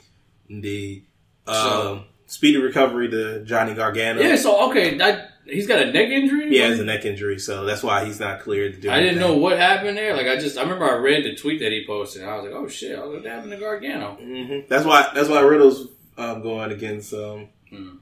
[0.49, 1.05] indeed.
[1.47, 4.21] So- Um, speedy recovery to Johnny Gargano.
[4.21, 6.49] Yeah, so okay, that he's got a neck injury.
[6.49, 8.89] He has a neck injury, so that's why he's not cleared to do.
[8.89, 10.15] I didn't know what happened there.
[10.15, 12.21] Like I just, I remember I read the tweet that he posted.
[12.23, 14.17] and I was like, oh shit, I was like, what happened to Gargano?
[14.21, 14.67] Mhm.
[14.67, 15.11] That's why.
[15.13, 15.87] That's why Riddle's
[16.17, 17.75] um, going against um, Hmm.
[17.77, 17.99] um,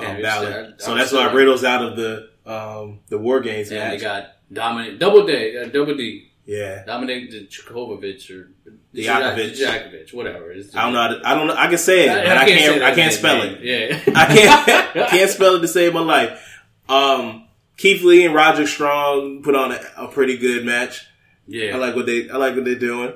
[0.00, 3.92] Damn, I- so that's why Riddle's out of the um, the War Games And match.
[3.98, 8.50] they got Dominic Double Day, uh, Double D, yeah, Dominik Dijakovic or
[8.94, 9.52] Dijakovic.
[9.56, 10.52] Dijakovic, whatever.
[10.74, 11.00] I don't know.
[11.02, 11.54] How to, I don't know.
[11.56, 12.82] I can say it, I- but I I can't say can't.
[12.82, 13.10] I can't name.
[13.18, 13.60] spell it.
[13.62, 15.08] Yeah, I can't.
[15.10, 16.60] Can't spell it to save my life.
[16.88, 21.06] Um, Keith Lee and Roderick Strong put on a, a pretty good match.
[21.48, 21.74] yeah.
[21.74, 22.28] I like what they.
[22.30, 23.12] I like what they're doing.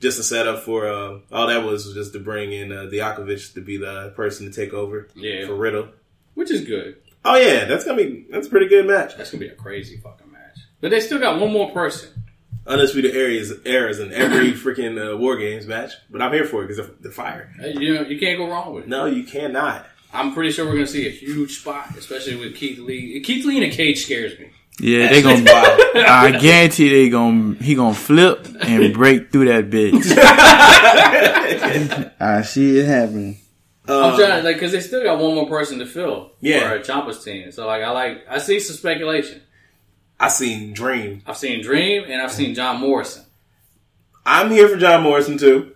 [0.00, 0.86] Just a setup for.
[0.88, 4.50] Uh, all that was was just to bring in uh, Dijakovic to be the person
[4.50, 5.46] to take over Yeah.
[5.46, 5.88] for Riddle.
[6.34, 6.96] which is good.
[7.24, 9.16] Oh yeah, that's gonna be that's a pretty good match.
[9.16, 10.23] That's gonna be a crazy fucking match.
[10.84, 12.10] But they still got one more person.
[12.66, 16.68] Undisputed areas errors in every freaking uh, War Games match, but I'm here for it
[16.68, 17.50] because the fire.
[17.58, 18.88] Uh, You know, you can't go wrong with it.
[18.90, 19.86] No, you cannot.
[20.12, 23.18] I'm pretty sure we're gonna see a huge spot, especially with Keith Lee.
[23.22, 24.50] Keith Lee in a cage scares me.
[24.78, 25.42] yeah, they gonna.
[25.42, 25.92] Buy.
[26.06, 30.04] I guarantee they gonna he gonna flip and break through that bitch.
[32.20, 33.38] I see it happening.
[33.88, 36.68] I'm trying to like because they still got one more person to fill Yeah.
[36.68, 37.50] for a Ciampa's team.
[37.52, 39.40] So like I like I see some speculation.
[40.18, 41.22] I seen Dream.
[41.26, 43.24] I've seen Dream and I've seen John Morrison.
[44.24, 45.74] I'm here for John Morrison too.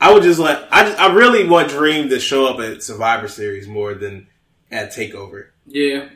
[0.00, 3.28] I would just like I just I really want Dream to show up at Survivor
[3.28, 4.28] Series more than
[4.70, 5.46] at Takeover.
[5.66, 6.08] Yeah,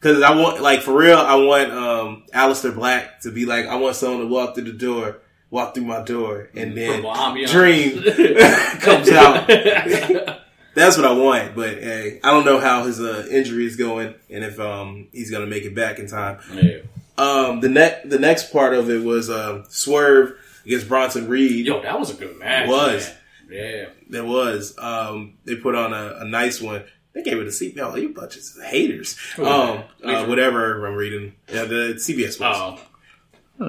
[0.00, 3.76] Cause I want like for real, I want um Aleister Black to be like I
[3.76, 5.20] want someone to walk through the door,
[5.50, 7.46] walk through my door, and then Purple.
[7.46, 8.02] Dream
[8.80, 9.48] comes out.
[10.74, 14.14] That's what I want, but hey, I don't know how his uh, injury is going
[14.30, 16.38] and if um he's gonna make it back in time.
[16.52, 16.78] yeah.
[17.16, 20.32] Um, the next the next part of it was um Swerve
[20.66, 21.66] against Bronson Reed.
[21.66, 22.66] Yo, that was a good match.
[22.66, 23.08] It was.
[23.08, 23.16] man.
[23.50, 23.84] Yeah.
[24.08, 24.76] There was.
[24.78, 26.82] Um, they put on a, a nice one.
[27.12, 28.00] They gave it a seatbelt.
[28.00, 29.16] You bunches of haters.
[29.38, 31.34] Um, uh, whatever I'm reading.
[31.52, 32.40] Yeah, the CBS.
[32.40, 32.80] Oh,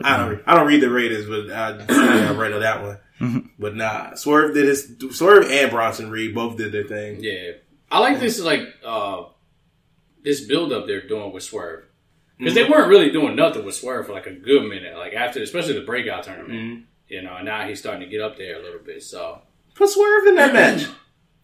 [0.03, 0.41] I don't.
[0.47, 1.86] I don't read the ratings, but I,
[2.30, 2.97] I read that one.
[3.20, 3.47] Mm-hmm.
[3.57, 4.95] But nah, Swerve did his.
[5.11, 7.24] Swerve and Bronson Reed both did their thing.
[7.24, 7.51] yeah.
[7.91, 9.26] I like this like uh
[10.24, 11.86] this build up they're doing with Swerve.
[12.38, 12.72] Because they mm-hmm.
[12.74, 15.86] weren't really doing nothing with Swerve for like a good minute, like after, especially the
[15.86, 16.51] breakout tournament.
[16.51, 16.82] Mm-hmm.
[17.07, 19.03] You know, and now he's starting to get up there a little bit.
[19.03, 19.41] So
[19.76, 20.88] Put Swerve in that match.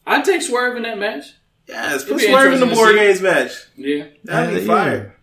[0.07, 1.26] I'd take Swerve in that match.
[1.67, 2.93] Yes, It'd put Swerve in the interesting to War.
[2.93, 3.51] Games match.
[3.76, 4.05] Yeah.
[4.24, 5.15] That'd be Yeah, fire.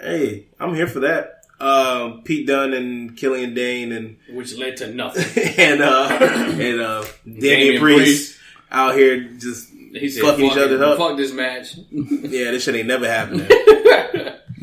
[0.00, 1.39] Hey, I'm here for that.
[1.60, 5.44] Um, Pete Dunne and Killian Dain and Which led to nothing.
[5.58, 8.38] and uh and uh Damian Damian Priest Priest.
[8.70, 10.96] out here just He said, Fucking fuck, each other it, up.
[10.98, 11.76] fuck this match.
[11.90, 13.42] yeah, this shit ain't never happened.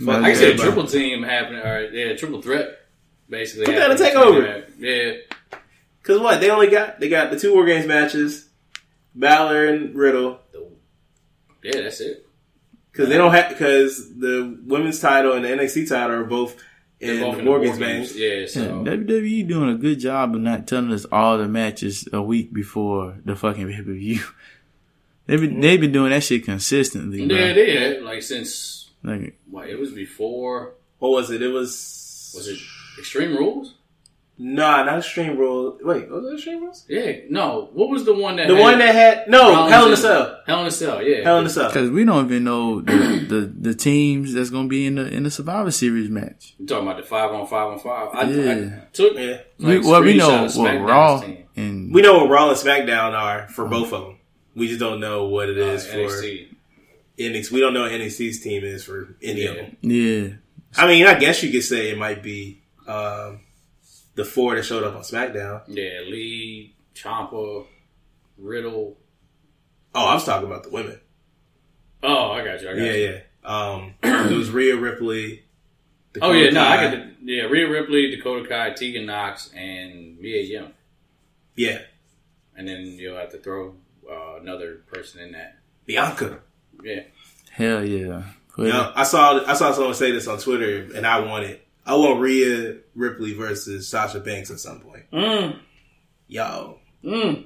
[0.10, 2.80] I can say triple team happening, or yeah, triple threat,
[3.30, 3.66] basically.
[3.66, 4.44] Put that in happening.
[4.44, 4.66] TakeOver.
[4.80, 5.58] Yeah,
[6.04, 8.48] Cause what they only got they got the two War Games matches,
[9.16, 10.40] Balor and Riddle.
[11.64, 12.26] yeah, that's it.
[12.92, 16.56] Because they don't have because the women's title and the NXT title are both
[17.00, 18.14] in They're both the in War the Games War games.
[18.14, 18.56] Games.
[18.56, 22.08] Yeah, Yeah, so WWE doing a good job of not telling us all the matches
[22.12, 24.22] a week before the fucking pay per view.
[25.28, 27.20] They've been they've been doing that shit consistently.
[27.22, 27.54] yeah, bro.
[27.54, 30.74] they had like since Like, what it was before.
[31.00, 31.42] What was it?
[31.42, 32.58] It was Was it
[32.98, 33.74] Extreme Rules?
[34.40, 35.82] Nah, not Extreme Rules.
[35.84, 36.86] Wait, was it Extreme Rules?
[36.88, 37.70] Yeah, no.
[37.74, 39.98] What was the one that The had one that had no Rollins Hell in a
[39.98, 40.40] Cell.
[40.46, 41.24] Hell in a Cell, yeah.
[41.24, 41.70] Hell in a Cell.
[41.70, 42.94] Because we don't even know the,
[43.30, 46.54] the the teams that's gonna be in the in the Survivor Series match.
[46.60, 48.10] You talking about the five on five on five?
[48.14, 48.80] I, Yeah.
[48.84, 49.38] I took Yeah.
[49.58, 51.44] like, we, well, we know what SmackDown's Raw team.
[51.56, 54.18] and We know what Raw and SmackDown are for both of them.
[54.56, 56.48] We just don't know what it is Uh, for NXT.
[57.18, 57.52] NXT.
[57.52, 59.78] We don't know what NXT's team is for any of them.
[59.82, 60.28] yeah.
[60.78, 63.40] I mean, I guess you could say it might be um,
[64.18, 65.62] the four that showed up on SmackDown.
[65.68, 67.66] Yeah, Lee, Ciampa,
[68.38, 68.98] Riddle.
[69.96, 71.00] Oh, I was talking about the women.
[72.04, 72.70] Oh, I got you.
[72.70, 73.10] I got Yeah, you.
[73.14, 73.20] yeah.
[73.46, 75.46] Um, it was Rhea Ripley.
[76.22, 77.44] Oh yeah, Dakota no, I got the, yeah.
[77.44, 80.74] Rhea Ripley, Dakota Kai, Tegan Nox, and Mia Yim.
[81.56, 81.80] Yeah,
[82.56, 83.76] And then you'll have to throw
[84.10, 85.58] uh, another person in that.
[85.86, 86.40] Bianca.
[86.84, 87.02] Yeah.
[87.52, 88.24] Hell yeah.
[88.54, 91.67] Put Yeah, I saw I saw someone say this on Twitter, and I want it.
[91.88, 95.10] I want Rhea Ripley versus Sasha Banks at some point.
[95.12, 95.58] Mm,
[96.28, 97.46] Yo, mm.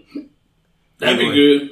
[0.98, 1.32] That'd Anyway.
[1.34, 1.70] be good.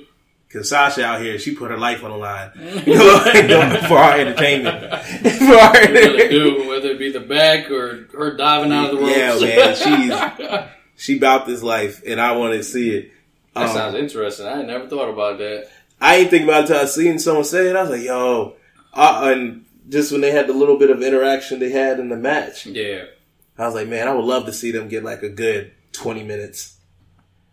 [0.48, 2.52] because Sasha out here, she put her life on the line
[3.88, 4.80] for our entertainment.
[5.40, 9.04] for our Really do, whether it be the back or her diving out of the
[9.06, 9.18] ropes.
[9.18, 13.12] Yeah, man, she's she about this life, and I want to see it.
[13.56, 14.46] that Um, sounds interesting.
[14.48, 15.70] I never thought about that.
[16.02, 17.76] I ain't think about it until I seen someone say it.
[17.76, 18.56] I was like, yo,
[18.94, 22.16] uh, and just when they had the little bit of interaction they had in the
[22.16, 23.06] match, Yeah,
[23.58, 26.24] I was like, man, I would love to see them get like a good twenty
[26.24, 26.78] minutes.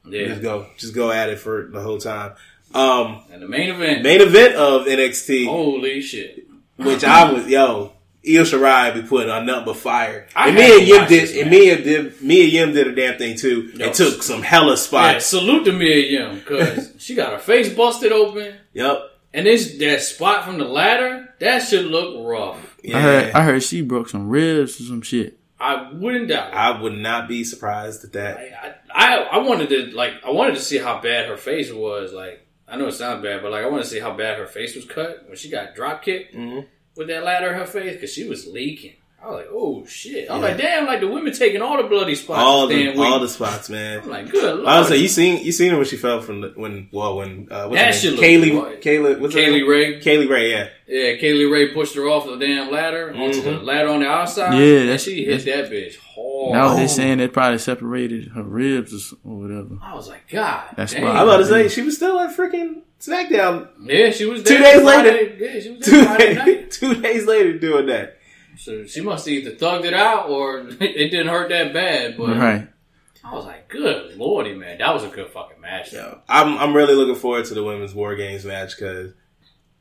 [0.09, 0.29] yeah.
[0.29, 2.35] Just go, just go at it for the whole time.
[2.75, 4.03] Um, And the main event.
[4.03, 6.47] main event of NXT, Holy shit!
[6.77, 7.93] which I was, yo,
[8.29, 10.27] Io Shirai be putting on nothing but fire.
[10.35, 13.37] I and Mia Yim did, and me and did, Mia Yim did a damn thing
[13.37, 13.87] too, Yo.
[13.87, 15.27] and took some hella Yeah, spots.
[15.27, 18.99] salute to Mia Yim because she got her face busted open, Yep.
[19.37, 22.77] And this that spot from the ladder that should look rough.
[22.83, 22.97] Yeah.
[22.99, 25.39] I heard I heard she broke some ribs or some shit.
[25.61, 26.55] I wouldn't doubt it.
[26.55, 28.39] I would not be surprised at that.
[28.39, 32.13] I, I I wanted to like I wanted to see how bad her face was.
[32.13, 34.47] Like I know it sounds bad, but like I want to see how bad her
[34.47, 36.67] face was cut when she got drop kicked Mhm.
[36.97, 38.95] with that ladder in her face because she was leaking.
[39.27, 40.31] I was like, oh shit!
[40.31, 42.41] I'm like, damn, like the women taking all the bloody spots.
[42.41, 43.11] all this damn the week.
[43.11, 44.01] all the spots, man.
[44.05, 44.69] I'm like, good lord.
[44.69, 47.17] I was like, you seen you seen her when she fell from the, when well
[47.17, 48.55] when uh, what's That her shit name?
[48.55, 48.81] looked Kaylee right.
[49.17, 49.69] Kaylee what's her Kaylee name?
[49.69, 50.01] Ray.
[50.01, 53.43] Kay Lee Ray yeah Yeah, Kay Lee Ray pushed her off the damn ladder onto
[53.43, 53.65] the Mhm.
[53.65, 54.55] ladder on the outside.
[54.59, 56.53] Yeah, and she hit that bitch hard.
[56.53, 59.79] Now they saying they probably separated her ribs or, or whatever.
[59.83, 61.05] I was like, God, That's damn.
[61.07, 64.83] I'm about to say she was still at freaking SmackDown Yeah, she was Two days
[64.83, 65.37] Friday- later.
[65.45, 66.71] Yeah, she was there two Friday night.
[66.71, 68.16] two days later doing that.
[68.57, 72.17] So she must have either thugged it out or it didn't hurt that bad.
[72.17, 72.69] But Right.
[73.25, 75.93] I was like, good lordy, man, that was a good fucking match.
[75.93, 79.13] Yo, I'm I'm really looking forward to the women's War Games match because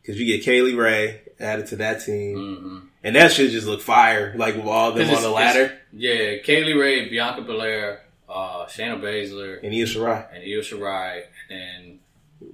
[0.01, 2.77] because you get Kay Lee Ray added to that team, Mm-hmm.
[3.03, 5.77] and that should just look fire like with all of them 'Cause on the ladder
[5.93, 11.23] Yeah, Kay Lee Ray, Bianca Belair, uh, Shayna Baszler, and Io Shirai, and Io Shirai,
[11.49, 11.99] and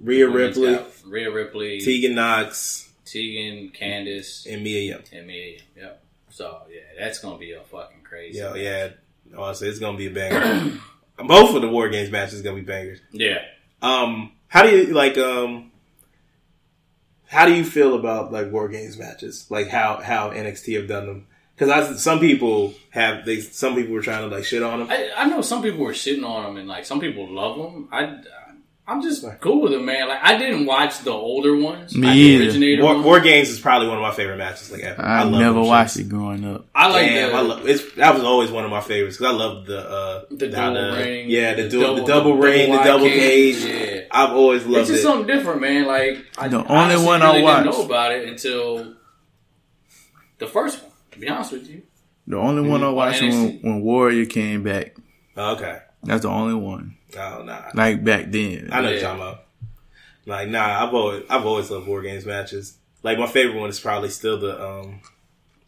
[0.00, 5.02] Rhea Ripley, got Rhea Ripley, Tegan Nox, Tegan, Candice, and Mia Yim.
[5.12, 5.58] and Mia.
[5.76, 6.01] Yep.
[6.32, 8.38] So yeah, that's gonna be a fucking crazy.
[8.38, 8.88] Yo, yeah,
[9.36, 10.78] honestly, it's gonna be a banger.
[11.18, 13.00] Both of the War Games matches are gonna be bangers.
[13.12, 13.42] Yeah.
[13.82, 15.18] Um, how do you like?
[15.18, 15.72] Um,
[17.26, 19.46] how do you feel about like War Games matches?
[19.50, 21.26] Like how how NXT have done them?
[21.54, 24.88] Because I some people have they some people were trying to like shit on them.
[24.90, 27.88] I, I know some people were shitting on them, and like some people love them.
[27.92, 28.22] I,
[28.84, 30.08] I'm just cool with it, man.
[30.08, 32.44] Like I didn't watch the older ones, Me like, the either.
[32.44, 33.04] originator War, ones.
[33.06, 35.00] War Games is probably one of my favorite matches like ever.
[35.00, 36.00] I, love never watched shits.
[36.00, 36.66] it growing up.
[36.74, 39.32] I like Damn, the, I love it's that was always one of my favorites because
[39.34, 41.30] I love the uh the how double ring.
[41.30, 43.64] yeah the, dual, the double ring the double cage.
[43.64, 44.00] Yeah.
[44.10, 44.80] I've always loved it.
[44.80, 45.02] It's just it.
[45.04, 45.86] something different, man.
[45.86, 48.94] Like I The only honestly one I really didn't watched- know about it until
[50.38, 50.92] the first one.
[51.12, 51.82] To be honest with you,
[52.26, 52.94] The only one I Mhm.
[52.94, 54.96] watched when, when Warrior came back.
[55.36, 56.96] okay, That's the only one.
[57.18, 58.68] Oh nah, Like back then.
[58.72, 59.00] I know what you're Yeah.
[59.02, 59.44] talking about.
[60.24, 62.76] Like, nah, I've always I've always loved war games matches.
[63.02, 65.00] Like my favorite one is probably still the um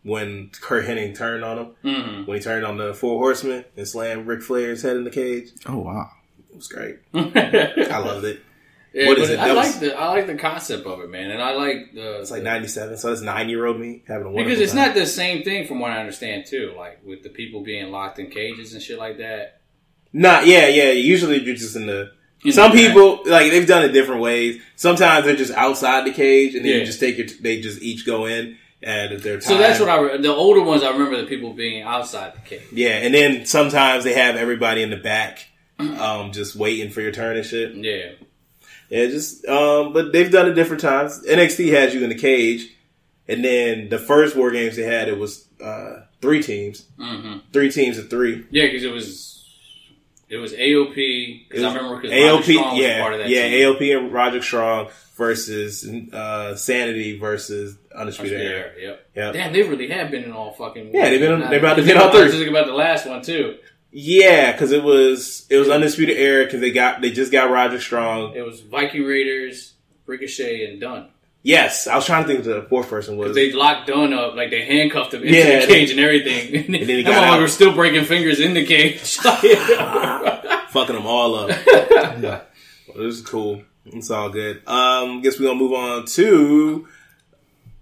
[0.03, 3.89] when Curt Hennig turned on him mm when he turned on the Four Horsemen and
[3.89, 5.51] slammed Ric Flair's head in the cage.
[5.67, 6.11] Oh wow.
[6.51, 6.99] It was great.
[7.15, 8.41] I loved it.
[8.95, 9.41] but What is it?
[9.41, 11.93] I That like was- the I like the concept of it, man, and I like
[11.95, 14.73] the It's like '97, so it's nine year old me having a wonderful because it's
[14.73, 14.87] time.
[14.89, 16.73] not the same thing from what I understand too.
[16.77, 19.61] Like with the people being locked in cages and shit like that.
[20.17, 20.93] Not yeah, yeah.
[20.93, 22.13] Usually you're just in the.
[22.45, 24.61] In Some the people like they've done it different ways.
[24.77, 26.79] Sometimes they're just outside the cage, and then Yeah.
[26.79, 27.43] you just take it.
[27.43, 30.61] They just each go in, and if they're So that's what I re- the older
[30.63, 32.63] ones I remember the people being outside the cage.
[32.73, 35.47] Yeah, and then sometimes they have everybody in the back,
[35.79, 37.75] um, just waiting for your turn and shit.
[37.77, 38.11] Yeah,
[38.91, 41.25] Yeah, just um, but they've done it different times.
[41.27, 42.69] NXT has you in the cage,
[43.27, 47.71] and then the first War Games they had it was uh three teams, hmm three
[47.71, 48.45] teams of three.
[48.51, 49.31] yeah, because it was
[50.29, 53.29] It was AOP because I remember because AOP, Strong was yeah, a part of that.
[53.29, 53.75] yeah, team.
[53.75, 58.71] AOP and Roderick Strong versus uh, Sanity versus Undisputed Yeah, Era.
[58.81, 59.07] yep.
[59.15, 59.33] Yep.
[59.35, 60.91] Damn, they really have been in all fucking.
[60.95, 62.25] Yeah, they've been- they're about to get all were- I was three.
[62.27, 63.57] just thinking about the last one too.
[63.93, 67.81] Yeah, because it was it was Undisputed Era because they got they just got Roderick
[67.83, 68.35] Strong.
[68.35, 69.75] It was Viking Raiders,
[70.07, 71.09] Ricochet, and Dunne.
[71.47, 73.35] Yes, I was trying to think who the fourth person was.
[73.35, 76.57] They locked Dunne up, like they handcuffed him into Yeah, the cage and everything.
[76.65, 77.43] And then he that got motherfucker out.
[77.43, 79.19] was still breaking fingers in the cage.
[80.71, 81.51] fucking them all up.
[81.51, 82.43] Well,
[82.97, 83.63] this is cool.
[83.85, 84.67] It's all good.
[84.67, 86.89] Um, guess we're gonna move on to.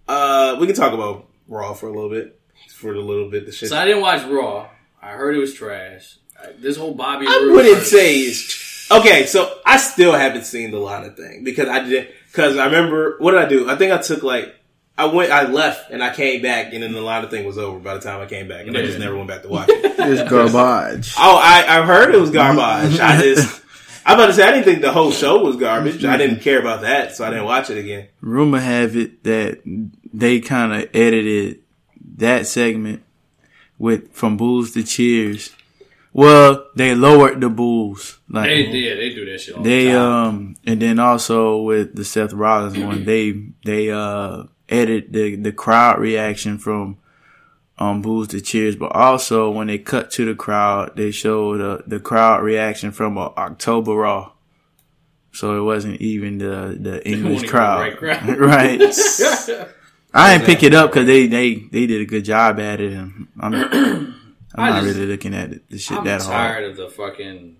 [0.09, 2.41] Uh, we can talk about Raw for a little bit.
[2.75, 3.69] For a little bit, the shit.
[3.69, 4.69] so I didn't watch Raw.
[5.01, 6.17] I heard it was trash.
[6.59, 7.27] This whole Bobby.
[7.29, 9.27] I Roode wouldn't part- say it's okay.
[9.27, 13.33] So I still haven't seen the Lana thing because I did because I remember what
[13.33, 13.69] did I do?
[13.71, 14.57] I think I took like
[14.97, 17.59] I went, I left, and I came back, and then the line of thing was
[17.59, 19.69] over by the time I came back, and I just never went back to watch
[19.69, 19.93] it.
[20.03, 21.15] It's garbage.
[21.19, 22.99] oh, I I heard it was garbage.
[22.99, 23.61] I just.
[24.05, 26.05] I'm about to say I didn't think the whole show was garbage.
[26.05, 28.09] I didn't care about that, so I didn't watch it again.
[28.21, 29.61] Rumor have it that
[30.13, 31.61] they kind of edited
[32.17, 33.05] that segment
[33.79, 35.55] with from boos to cheers.
[36.15, 38.19] Well, they lowered the boos.
[38.29, 38.99] Like They did.
[38.99, 39.57] They do that shit.
[39.57, 40.27] All they the time.
[40.27, 43.33] um and then also with the Seth Rollins one, they
[43.65, 46.99] they uh edit the the crowd reaction from
[47.79, 51.83] um boos to cheers, but also when they cut to the crowd, they showed uh,
[51.87, 54.33] the crowd reaction from uh, October Raw.
[55.33, 58.81] So it wasn't even the the English crowd, right right?
[60.15, 62.93] I didn't pick it up because they, they they did a good job at it,
[62.93, 64.15] and I'm
[64.55, 66.09] I'm I not just- really looking at it, the shit that hard.
[66.09, 67.57] I'm that tired of the fucking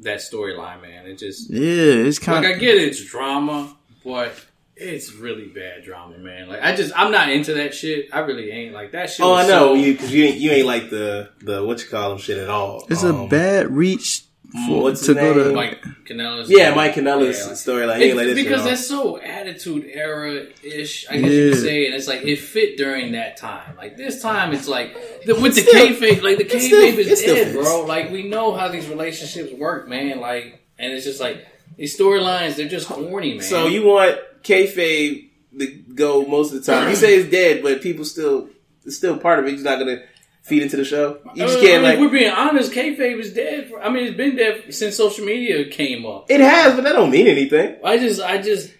[0.00, 1.06] that storyline, man.
[1.06, 4.32] It just Yeah, it's kind like of I get it's drama, but
[4.76, 6.48] it's really bad drama, man.
[6.48, 8.08] Like I just I'm not into that shit.
[8.12, 9.24] I really ain't like that shit.
[9.24, 11.88] Oh, I know so- you because you ain't you ain't like the the what you
[11.88, 12.84] call them shit at all.
[12.90, 14.24] it's a Um, bad reach
[14.68, 15.54] for what's to his go to name?
[15.54, 16.46] Mike Kanellis.
[16.48, 18.00] Yeah, Mike Kanellis Yeah, like- storyline.
[18.00, 21.50] He like this because at that's so attitude era ish, I guess you Yeah.
[21.52, 23.76] could say, and it's like it fit during that time.
[23.76, 24.94] Like this time, it's like
[25.26, 27.64] the, with the kayfabe, like the it still- kayfabe it is still dead, fits.
[27.68, 27.84] bro.
[27.84, 30.20] Like we know how these relationships work, man.
[30.20, 31.44] Like, and it's just like
[31.76, 33.42] these storylines, they're just corny, man.
[33.42, 36.90] So you want kayfabe to go most of the time?
[36.90, 38.48] You say it's dead, but people still
[38.84, 39.54] it's still part of it.
[39.54, 40.02] You're not gonna
[40.44, 41.18] feed into the show.
[41.34, 43.68] You just Uh, can't I mean, if we're being honest, kayfabe is dead.
[43.70, 46.30] For, I mean, it's been dead since social media came up.
[46.30, 47.76] It has, but that don't mean anything.
[47.82, 48.70] I just, I just.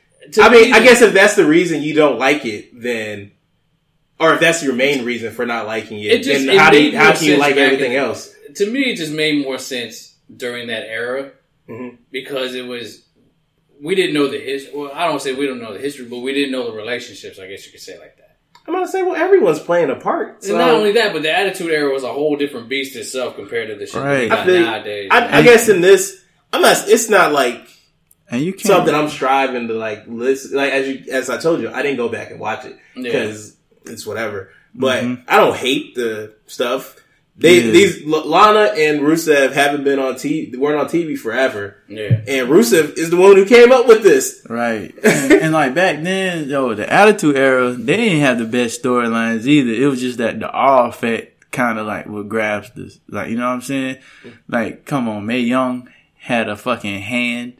[0.40, 3.32] I mean, me, I guess if that's the reason you don't like it, then,
[4.20, 6.70] or if that's your main reason for not liking it, It just- then it how
[6.70, 8.34] do you, how can you like everything in- else?
[8.56, 11.32] to me, it just made more sense during that era
[11.68, 11.96] Mhm.
[12.12, 13.02] because it was
[13.82, 14.72] we didn't know the history.
[14.74, 17.38] Well, I don't say we don't know the history, but we didn't know the relationships.
[17.38, 18.23] I guess you could say like that.
[18.66, 20.42] I'm gonna say, well, everyone's playing a part.
[20.42, 23.36] So and not only that, but the Attitude Era was a whole different beast itself
[23.36, 24.28] compared to the shit Right.
[24.28, 25.08] that I got feel, nowadays.
[25.12, 26.88] I, I guess in this, I'm not.
[26.88, 27.68] It's not like
[28.30, 30.56] and you can't something I'm striving to like listen.
[30.56, 33.02] Like as you, as I told you, I didn't go back and watch it Yeah.
[33.02, 33.54] because
[33.84, 34.50] it's whatever.
[34.74, 35.22] But Mm-hmm.
[35.28, 36.96] I don't hate the stuff.
[37.36, 37.70] They Yeah.
[37.72, 40.56] these L- Lana and Rusev haven't been on TV.
[40.56, 41.76] weren't on TV forever.
[41.88, 42.20] yeah.
[42.28, 44.46] And Rusev is the one who came up with this.
[44.48, 44.94] Right.
[45.02, 49.46] And, and like back then, yo, the Attitude Era, they didn't have the best storylines
[49.46, 49.72] either.
[49.72, 53.00] It was just that the all effect kind of like what grabs this.
[53.08, 53.96] Like, you know what I'm saying?
[54.48, 57.54] Like, come on, Mae Young had a fucking hand.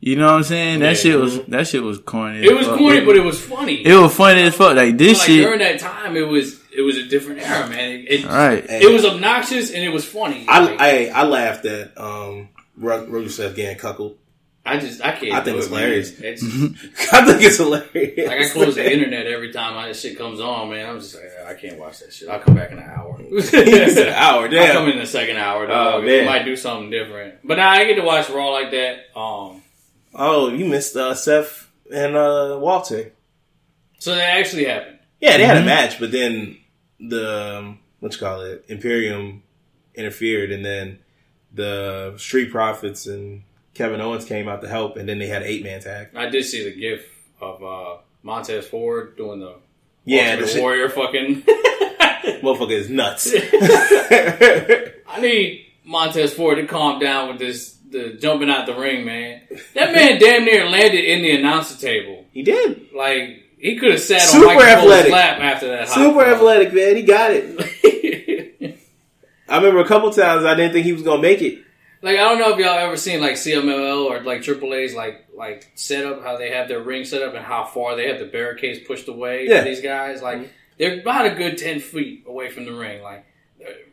[0.00, 0.80] You know what I'm saying?
[0.80, 1.12] That Yeah.
[1.12, 2.42] shit was, that shit was corny.
[2.44, 2.76] It was fuck.
[2.78, 3.84] corny, but it was funny.
[3.86, 4.76] it was funny as fuck.
[4.76, 5.42] Like, this like shit.
[5.42, 7.90] during that time, it was it was a different era, man.
[7.90, 8.64] It, it, Right.
[8.68, 10.46] it was obnoxious and it was funny.
[10.48, 14.18] I Like, I, I laughed at um Ru- Rusev getting cuckold.
[14.66, 15.32] I just I can't.
[15.34, 16.18] I think it's it, hilarious.
[16.20, 16.42] It's,
[17.12, 18.26] I think it's hilarious.
[18.28, 20.88] Like I close the internet every time that shit comes on, man.
[20.88, 22.30] I'm just like, I can't watch that shit.
[22.30, 23.18] I'll come back in an hour.
[23.30, 23.52] It's
[23.98, 25.64] an hour, I'll come in the second hour.
[25.64, 26.04] Oh, Dog.
[26.04, 26.20] man.
[26.20, 27.46] we might do something different.
[27.46, 29.00] But now I get to watch Raw like that.
[29.18, 29.60] Um,
[30.14, 33.12] Oh, you missed uh, Seth and uh, Walter.
[33.98, 34.98] so that actually happened.
[35.20, 35.62] Yeah, they had Mm-hmm.
[35.64, 36.56] a match, but then
[37.00, 39.42] the um, what you call it, Imperium
[39.94, 40.98] interfered, and then
[41.52, 43.42] the Street Profits and
[43.74, 46.08] Kevin Owens came out to help, and then they had eight man tag.
[46.14, 47.06] I did see the gif
[47.40, 49.56] of uh, Montez Ford doing the
[50.04, 51.42] Yeah, the shit- Warrior fucking.
[52.42, 53.34] motherfucker is nuts.
[53.34, 59.42] I need Montez Ford to calm down with this the jumping out the ring, man.
[59.74, 62.24] That man damn near landed in the announcer table.
[62.32, 62.88] he did.
[62.94, 65.12] Like he could have sat Super on Mick Foley's athletic.
[65.12, 65.88] lap after that.
[65.88, 66.34] Super dog.
[66.34, 66.96] athletic, man.
[66.96, 68.78] He got it.
[69.48, 71.62] I remember a couple times I didn't think he was gonna make it.
[72.02, 75.70] Like I don't know if y'all ever seen like CMLL or like AAA's like like
[75.74, 78.80] setup how they have their ring set up and how far they have the barricades
[78.86, 79.60] pushed away Yeah.
[79.60, 80.22] for these guys.
[80.22, 83.02] Like they're about a good ten feet away from the ring.
[83.02, 83.24] Like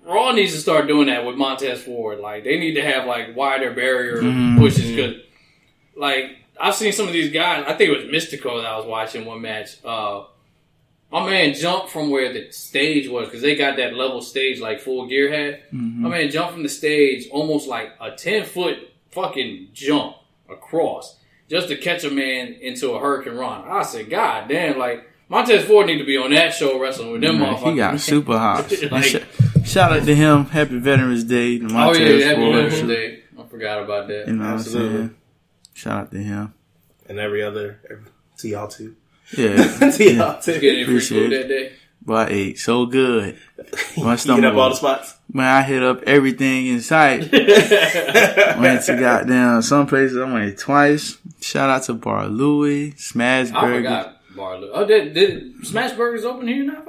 [0.06, 2.20] Raw needs to start doing that with Montez Ford.
[2.20, 4.58] Like they need to have like wider barrier Mm-hmm.
[4.60, 5.16] pushes because,
[5.96, 7.64] like I've seen some of these guys.
[7.68, 9.84] I think it was Místico that I was watching one match.
[9.84, 10.26] Uh,
[11.12, 14.80] my man jumped from where the stage was because they got that level stage like
[14.80, 15.56] full gear had.
[15.74, 16.04] Mm-hmm.
[16.04, 18.78] My man jumped from the stage almost like a ten foot
[19.12, 20.16] fucking jump
[20.50, 21.18] across
[21.50, 23.68] just to catch a man into a hurricanrana.
[23.68, 27.22] I said, God damn, like Montez Ford need to be on that show wrestling with
[27.22, 27.70] them Man, motherfuckers.
[27.72, 28.72] he got super hot.
[28.92, 29.18] Like- Sh-
[29.66, 30.46] shout out to him.
[30.46, 31.58] Happy Veterans Day.
[31.60, 32.56] to Oh Montez yeah, happy Ford.
[32.56, 33.24] Veterans Day.
[33.38, 34.28] I forgot about that.
[34.28, 35.10] You know what I'm Absolutely.
[35.82, 35.94] Saying?
[35.96, 36.54] Shout out to him.
[37.08, 38.06] and every other every,
[38.38, 38.96] to y'all too.
[39.38, 39.56] Yeah.
[39.92, 40.60] to y'all too.
[40.60, 41.42] Getting free Appreciate food it.
[41.42, 41.72] that day.
[42.04, 43.38] But I ate so good.
[43.98, 45.16] My You hit up all the spots.
[45.32, 47.32] Man, I hit up everything in sight.
[47.32, 50.18] went to goddamn some places.
[50.18, 51.18] I went twice.
[51.42, 53.76] Shout out to Bar Louie, Smash I Burger.
[53.78, 54.72] forgot Barlow.
[54.74, 56.84] Oh, did, did Smash Burgers open here now?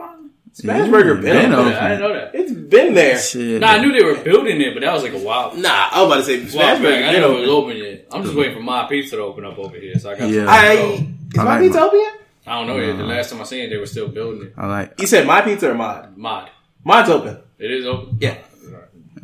[0.55, 0.81] Finally?
[0.85, 1.67] Smash Burger been been open.
[1.73, 1.73] open.
[1.83, 2.35] I didn't know that.
[2.35, 3.19] It's been there.
[3.19, 3.61] Shit.
[3.61, 5.55] Nah, I knew they were building it, but that was like a while.
[5.57, 7.05] Nah, I was about to say While Smash Burger.
[7.07, 7.71] I didn't know it was open.
[7.73, 8.07] open yet.
[8.13, 10.29] I'm just waiting for my pizza to open up over here, so I got.
[10.29, 10.41] Yeah.
[10.41, 12.19] Some I I, is I my like pizza my- open yet?
[12.47, 12.97] I don't know yet.
[12.97, 14.53] The last time I seen it, they were still building it.
[14.57, 16.17] I like You said my pizza or mod?
[16.19, 16.51] Mod.
[16.85, 17.39] Mine's open.
[17.59, 18.19] It is open.
[18.21, 18.37] Yeah.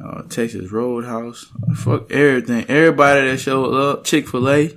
[0.02, 1.46] uh, Texas Roadhouse.
[1.76, 2.64] Fuck everything.
[2.68, 4.04] Everybody that showed up.
[4.04, 4.70] Chick Fil A.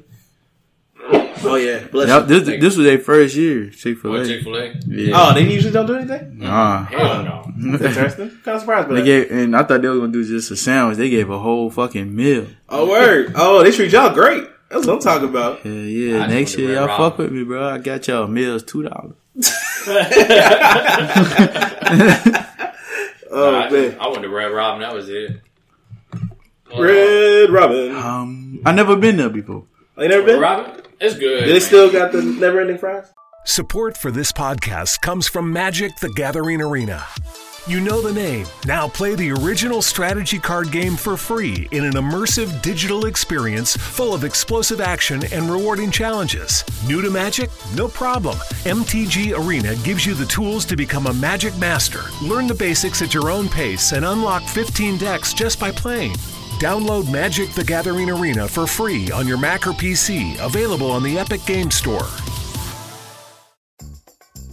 [1.44, 1.88] Oh yeah.
[1.88, 2.40] Bless Yep, you.
[2.40, 3.72] this this was their first year.
[3.72, 4.26] Chick Fil A.
[4.28, 4.74] Chick Fil A?
[4.86, 5.14] Yeah.
[5.16, 6.38] Oh, they usually don't do anything.
[6.38, 6.86] Nah.
[6.86, 7.52] Hell no.
[7.58, 8.30] That's interesting.
[8.46, 9.06] kind of surprised by They that.
[9.30, 10.98] gave, and I thought they were gonna do just a sandwich.
[10.98, 12.46] They gave a whole fucking meal.
[12.70, 13.32] Oh word.
[13.36, 14.44] Oh, they treat y'all great.
[14.70, 15.62] That's what I'm talking about.
[15.62, 16.24] Hell yeah!
[16.24, 17.68] I Next year, y'all fuck with me, bro.
[17.68, 19.16] I got y'all meals two dollars.
[23.34, 23.98] Oh I, man.
[24.00, 24.82] I went to Red Robin.
[24.82, 25.40] That was it.
[26.78, 27.96] Red Robin.
[27.96, 29.66] Um, I never been there before.
[30.02, 30.40] Oh, you never been?
[30.40, 30.82] Robin.
[31.00, 31.42] It's good.
[31.42, 31.62] Do they man.
[31.62, 33.14] still got the never ending fries?
[33.46, 37.06] Support for this podcast comes from Magic the Gathering Arena.
[37.68, 38.48] You know the name.
[38.66, 44.16] Now play the original strategy card game for free in an immersive digital experience full
[44.16, 46.64] of explosive action and rewarding challenges.
[46.88, 47.52] New to Magic?
[47.76, 48.38] No problem.
[48.66, 52.02] MTG Arena gives you the tools to become a Magic master.
[52.24, 56.16] Learn the basics at your own pace and unlock 15 decks just by playing.
[56.62, 61.18] Download Magic the Gathering Arena for free on your Mac or PC, available on the
[61.18, 62.08] Epic Game Store.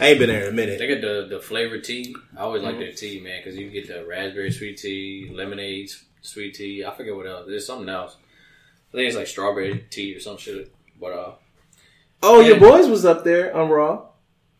[0.00, 0.78] I ain't been there in a minute.
[0.78, 2.14] They got the the flavored tea.
[2.36, 5.90] I always like their tea, man, because you get the raspberry sweet tea, lemonade
[6.22, 6.84] sweet tea.
[6.84, 7.46] I forget what else.
[7.48, 8.16] There's something else.
[8.92, 10.72] I think it's like strawberry tea or some shit.
[11.00, 11.32] But uh,
[12.22, 14.06] Oh, your boys was up there on Raw.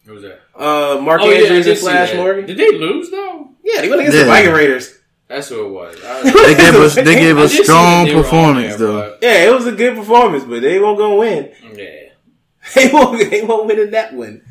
[0.05, 0.41] what was that?
[0.55, 2.15] Uh, Mark Oh, Andrews did and Flash.
[2.15, 2.47] Morgan.
[2.47, 3.51] Did they lose though?
[3.65, 4.25] Yeah, they went against Yeah.
[4.25, 4.95] the Viking Raiders.
[5.29, 5.97] That's who it was.
[6.05, 8.25] I, They gave us they gave I us did see that strong they were on
[8.25, 9.19] performance there, though.
[9.21, 11.53] Yeah, it was a good performance, but they won't gonna win.
[11.75, 11.95] Yeah.
[12.75, 13.31] They won't.
[13.31, 14.43] They won't win in that one.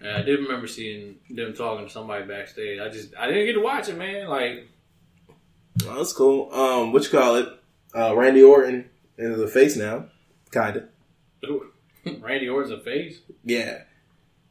[0.00, 2.78] And I did remember seeing them talking to somebody backstage.
[2.80, 4.28] I just I didn't get to watch it, man.
[4.28, 4.68] Like
[5.84, 6.52] Well, that's cool.
[6.52, 7.48] Um, what you call it?
[7.94, 10.06] Uh, Randy Orton is the face now,
[10.52, 10.88] kinda.
[12.20, 13.18] Randy Orton's a face.
[13.44, 13.82] Yeah,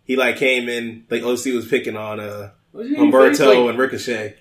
[0.03, 3.47] he like came in like OC was picking on uh Wasn't he a face, Humberto
[3.63, 4.35] like- and Ricochet.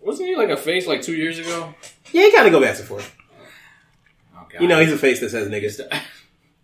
[0.00, 1.74] Wasn't he like a face like two years ago?
[2.12, 3.16] Yeah, he kind of go back and forth.
[4.36, 5.80] Oh, You know, he's a face that says niggas.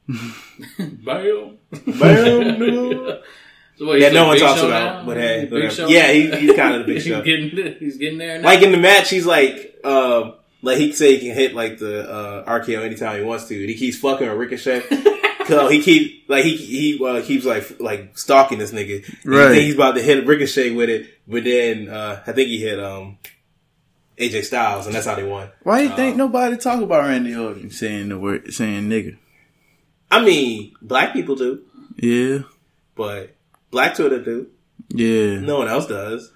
[1.04, 1.58] Bam.
[1.98, 3.18] Bam.
[3.80, 4.98] So what, he's yeah, no one talks about.
[4.98, 5.06] now?
[5.06, 5.74] But hey, Big whatever.
[5.74, 5.88] Show?
[5.88, 7.22] yeah, he, he's kind of the big he's show.
[7.22, 8.44] getting he's getting there now.
[8.44, 12.06] Like in the match, he's like, um, like he say he can hit like the
[12.06, 13.58] uh, RKO anytime he wants to.
[13.58, 14.82] And he keeps fucking with Ricochet.
[15.46, 19.02] Cause he keep like he he uh, keeps like like stalking this nigga.
[19.24, 19.54] And Right.
[19.54, 23.16] He's about to hit Ricochet with it, but then uh, I think he hit um
[24.18, 25.48] AJ Styles, and that's how they won.
[25.62, 29.16] Why do you think nobody talk about Randy Orton saying the word saying nigga?
[30.10, 31.62] I mean, black people do,
[31.96, 32.40] Yeah,
[32.94, 33.34] but
[33.70, 34.48] black Twitter do.
[34.88, 35.40] yeah.
[35.40, 36.32] No one else does.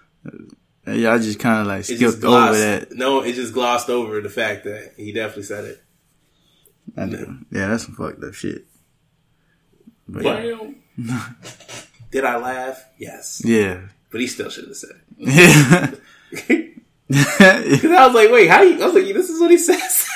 [0.87, 2.61] Yeah, I just kind of like It skipped just over glossed.
[2.61, 2.93] that.
[2.93, 5.83] No, it just glossed over the fact that he definitely said it.
[6.97, 7.39] I know.
[7.51, 8.67] Yeah, that's some fucked up shit.
[10.07, 10.77] But Bam.
[12.11, 12.85] Did I laugh?
[12.99, 13.81] Yes, yeah,
[14.13, 16.01] but he still should have said it.
[17.09, 17.63] yeah.
[17.63, 18.83] Because I was like, wait, how do you?
[18.83, 20.07] I was like, this is what he says.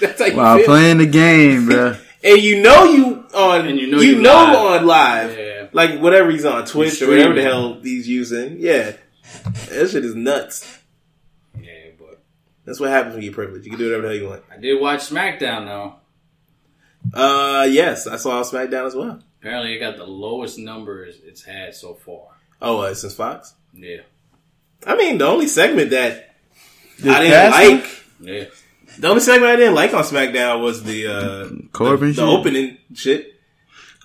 [0.00, 0.66] That's how you While feel.
[0.66, 1.96] playing the game, bro.
[2.24, 4.80] and you know you on, And you know you know know, you live.
[4.80, 5.55] on live, Yeah.
[5.76, 8.56] Like whatever he's on Twitch or whatever the hell he's using.
[8.58, 8.92] Yeah,
[9.68, 10.78] That shit is nuts.
[11.60, 12.22] Yeah, but
[12.64, 13.66] That's what happens when you're privileged.
[13.66, 14.42] You can do whatever the hell you want.
[14.50, 15.94] I did watch SmackDown though.
[17.14, 19.20] Uh, yes, I saw SmackDown as well.
[19.40, 22.28] Apparently, it got the lowest numbers it's had so far.
[22.60, 23.54] Oh, uh, since Fox.
[23.74, 23.98] Yeah,
[24.86, 26.34] I mean, the only segment that
[27.00, 27.76] The I didn't casting?
[27.78, 28.04] like,
[28.38, 28.44] yeah.
[28.98, 32.78] the only segment I didn't like on SmackDown was the uh, Corbin the, the opening
[32.94, 33.35] shit.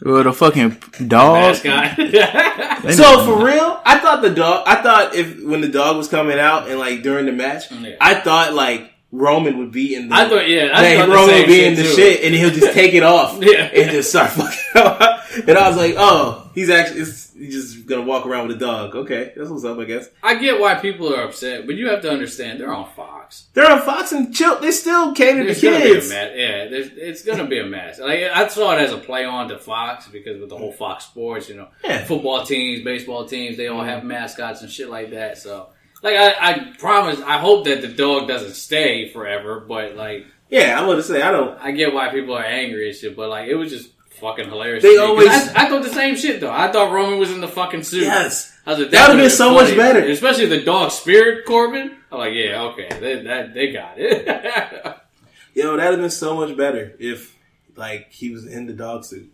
[0.04, 0.78] Well, the fucking
[1.08, 1.64] dog.
[1.64, 1.98] Mascot.
[2.84, 4.64] They So for real, I thought the dog.
[4.66, 7.96] I thought if when the dog was coming out and like during the match, Yeah.
[8.02, 10.16] I thought like Roman would be in the.
[10.16, 11.96] I thought, yeah, I Like, thought the Roman same would be shit in the too.
[11.96, 13.66] shit, and he'll just take it off, Yeah.
[13.66, 14.60] and just start fucking.
[14.82, 15.22] up.
[15.48, 18.60] and I was like, oh, he's actually it's, he's just gonna walk around with a
[18.60, 18.96] dog.
[18.96, 20.10] Okay, that's what's up, I guess.
[20.24, 23.48] I get why people are upset, but you have to understand they're on Fox.
[23.54, 24.60] They're on Fox and chill.
[24.60, 26.10] They still cater to There's gonna be a kids.
[26.10, 26.32] mess.
[26.36, 28.00] Yeah, it's gonna be a mess.
[28.00, 31.06] Like I saw it as a play on to Fox because with the whole Fox
[31.06, 32.04] Sports, you know, Yeah.
[32.06, 35.38] football teams, baseball teams, they all have mascots and shit like that.
[35.38, 35.70] So,
[36.04, 39.60] like, I, I promise, I hope that the dog doesn't stay forever.
[39.68, 41.58] But like, Yeah, I'm gonna say I don't.
[41.62, 43.16] I get why people are angry and shit.
[43.16, 43.90] But like, it was just
[44.22, 44.84] fucking hilarious.
[44.84, 45.00] They to me.
[45.00, 46.52] 'Cause always- I, I thought the same shit though.
[46.52, 48.04] I thought Roman was in the fucking suit.
[48.04, 48.56] Yes.
[48.66, 50.00] I was like, That would've been would've so much better.
[50.00, 51.98] especially the dog spirit Corbin.
[52.12, 54.26] I'm like, yeah, okay, they, that they got it.
[55.54, 57.36] Yo, that'd have been so much better if
[57.76, 59.32] like he was in the dog suit.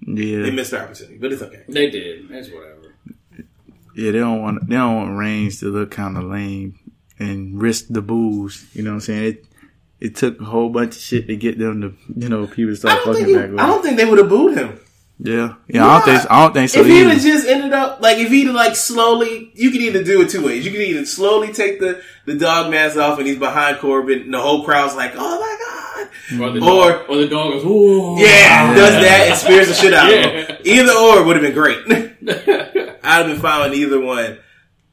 [0.00, 1.62] Yeah, they missed the opportunity, but it's okay.
[1.68, 2.30] they did.
[2.30, 2.94] It's whatever.
[3.96, 4.12] yeah.
[4.12, 4.68] They don't want.
[4.68, 6.78] They don't want Reigns to look kind of lame
[7.18, 8.64] and risk the boos.
[8.74, 9.24] You know what I'm saying?
[9.24, 9.44] It
[10.00, 12.76] it took a whole bunch of shit to get them to you know people to
[12.76, 13.60] start fucking think back with.
[13.60, 14.80] I don't think they would have booed him.
[15.20, 15.84] Yeah, yeah.
[15.84, 16.30] I don't think.
[16.30, 17.08] I don't think so if he either.
[17.08, 20.44] would just ended up like if he'd like slowly, you could either do it two
[20.46, 20.64] ways.
[20.64, 24.32] You could either slowly take the the dog mask off and he's behind Corbin, and
[24.34, 27.64] the whole crowd's like, "Oh my god!" Or the Or- dog, or the dog goes,
[27.64, 28.16] ooh.
[28.20, 30.56] Yeah, does that and spears the shit out of him.
[30.64, 31.78] Either or would have been great.
[33.02, 34.38] I'd have been fine with either one.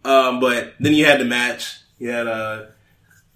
[0.04, 1.78] Um, but then you had the match.
[2.00, 2.66] You had uh,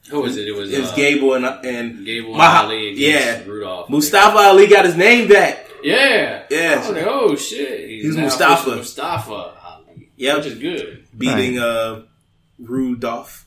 [0.09, 0.47] Who was it?
[0.47, 3.89] It was, it was uh, Gable and and Gable and Mah- Ali against yeah, Rudolph.
[3.89, 5.65] Mustafa Ali got his name back.
[5.83, 6.43] Yeah.
[6.49, 6.81] Yeah.
[6.83, 7.89] I like, oh shit.
[7.89, 8.53] He's now Mustafa.
[8.53, 10.09] official Mustafa Ali.
[10.17, 10.37] Yep.
[10.37, 11.05] Which is good.
[11.17, 12.03] beating uh
[12.59, 13.45] Rudolph.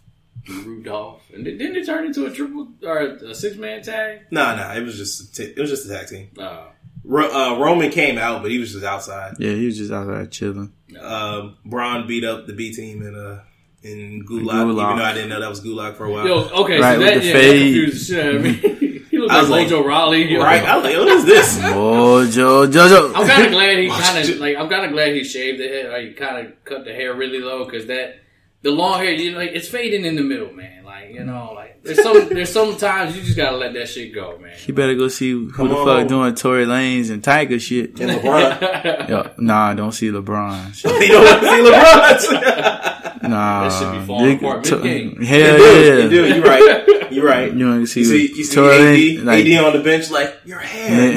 [0.49, 1.23] Rudolph.
[1.35, 4.21] And then- didn't it turn into a triple or a six man tag?
[4.31, 6.31] No, no, it was just a t- it was just a tag team.
[6.37, 6.67] No.
[7.05, 9.35] Ro- uh, Roman came out, but he was just outside.
[9.41, 10.73] yeah, he was just outside there chilling.
[11.01, 13.39] Um, Braun beat up the B team and uh
[13.83, 14.85] in Gulak, Gulak.
[14.85, 16.27] even though I didn't know that was Gulak for a while.
[16.27, 17.61] Yo, okay, Right, so that, the yeah, fade.
[17.75, 18.53] confused the shit out of me.
[19.11, 20.33] he looked I like was like, Mojo Rawley.
[20.33, 20.41] yo.
[20.43, 20.63] right?
[20.63, 21.57] I was like, what is this?
[21.59, 23.13] Joe, Jojo.
[23.15, 24.57] I'm kind of glad he kind of like.
[24.57, 25.93] I'm kind of glad he shaved the hair.
[25.93, 28.21] Or he kind of cut the hair really low because that
[28.63, 30.82] the long hair, you know, like, it's fading in the middle, man.
[31.13, 34.15] Like you know, like there's some there's some times you just gotta let that shit
[34.15, 34.53] go, man.
[34.67, 35.87] You better go see who Come the on.
[35.87, 38.01] fuck doing Tory Lanez and Tiger shit.
[38.01, 39.09] And LeBron.
[39.09, 40.83] Yo, nah, don't see LeBron.
[41.03, 43.19] You don't want to see LeBron.
[43.29, 45.23] Nah, That should be falling Dig- apart to- mid-game.
[45.23, 46.09] Hell Dude, yeah.
[46.09, 47.13] dude, you're right.
[47.13, 47.55] You're right.
[47.55, 50.11] You want to see, You see, you see Tory AD, like- AD on the bench,
[50.11, 51.15] like your hair,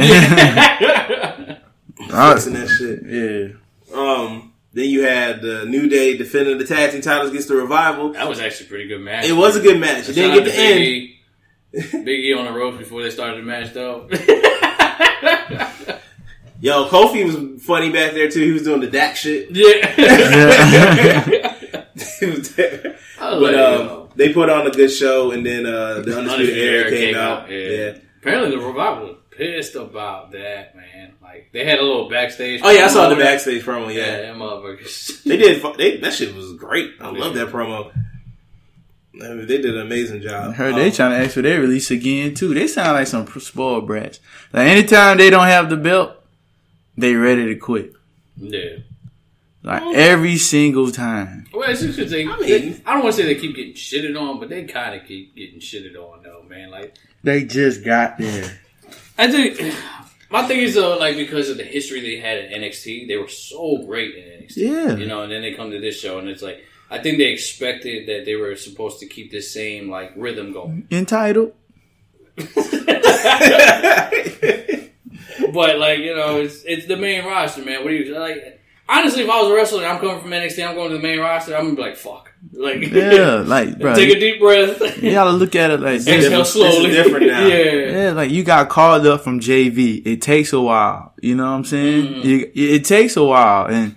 [2.12, 3.00] I- fixing that shit.
[3.08, 3.48] yeah.
[4.00, 8.12] Um, then you had the New Day defending the tag team titles against the Revival.
[8.12, 9.24] That was actually a pretty good match.
[9.24, 10.10] It was a good match.
[10.10, 10.80] It didn't get the end.
[10.80, 12.04] Big E.
[12.04, 14.10] Big E on the ropes before they started the match, though.
[16.60, 18.42] Yo, Kofi was funny back there too.
[18.42, 19.50] He was doing the Dak shit.
[19.56, 21.52] yeah.
[22.20, 22.98] He was there.
[23.20, 26.82] I but um, they put on a good show, and then uh, the Undisputed Era
[26.82, 27.50] Era came, out.
[27.50, 27.58] yeah.
[27.58, 27.98] Yeah.
[28.20, 31.14] Apparently, the revival pissed about that, man.
[31.22, 32.62] Like they had a little backstage.
[32.64, 33.94] Oh yeah, I saw the backstage promo.
[33.94, 35.24] Yeah, Yeah, that motherfuckers.
[35.24, 35.64] they did.
[35.78, 36.92] They, that shit was great.
[37.02, 37.18] I Yeah.
[37.20, 37.92] love that promo.
[39.24, 40.50] I mean, they did an amazing job.
[40.50, 42.54] I heard they Um, trying to ask for their release again too.
[42.54, 44.20] They sound like some spoiled brats.
[44.52, 46.12] Like anytime they don't have the belt,
[46.98, 47.94] they ready to quit.
[48.38, 48.78] yeah.
[49.64, 51.48] Like every single time.
[51.52, 53.56] Well, it's just 'cause they, I they- mean- I don't want to say they keep
[53.56, 56.70] getting shitted on, but they kind of keep getting shitted on, though, man.
[56.70, 58.60] Like, They just got there.
[59.18, 59.74] I think
[60.30, 63.28] my thing is though, like because of the history they had in NXT, they were
[63.28, 64.58] so great in NXT.
[64.58, 64.96] Yeah.
[64.96, 67.26] you know, and then they come to this show, and it's like I think they
[67.26, 71.54] expected that they were supposed to keep this same like rhythm going, Entitled.
[75.54, 77.84] but like you know, it's it's the main roster, man.
[77.84, 78.62] What do you like?
[78.88, 81.02] Honestly, if I was a wrestler and I'm coming from NXT, I'm going to the
[81.02, 81.56] main roster.
[81.56, 83.96] I'm gonna be like, fuck, like Yeah, like bro.
[83.96, 86.08] take a deep breath, you gotta look at it like this.
[86.26, 86.92] exhale This is slowly.
[86.92, 87.46] different now.
[87.48, 87.64] yeah.
[88.06, 90.06] Yeah, like you got called up from JV.
[90.06, 91.14] It takes a while.
[91.22, 92.06] You know what I'm saying?
[92.06, 92.28] Mm-hmm.
[92.28, 93.96] You, it takes a while, and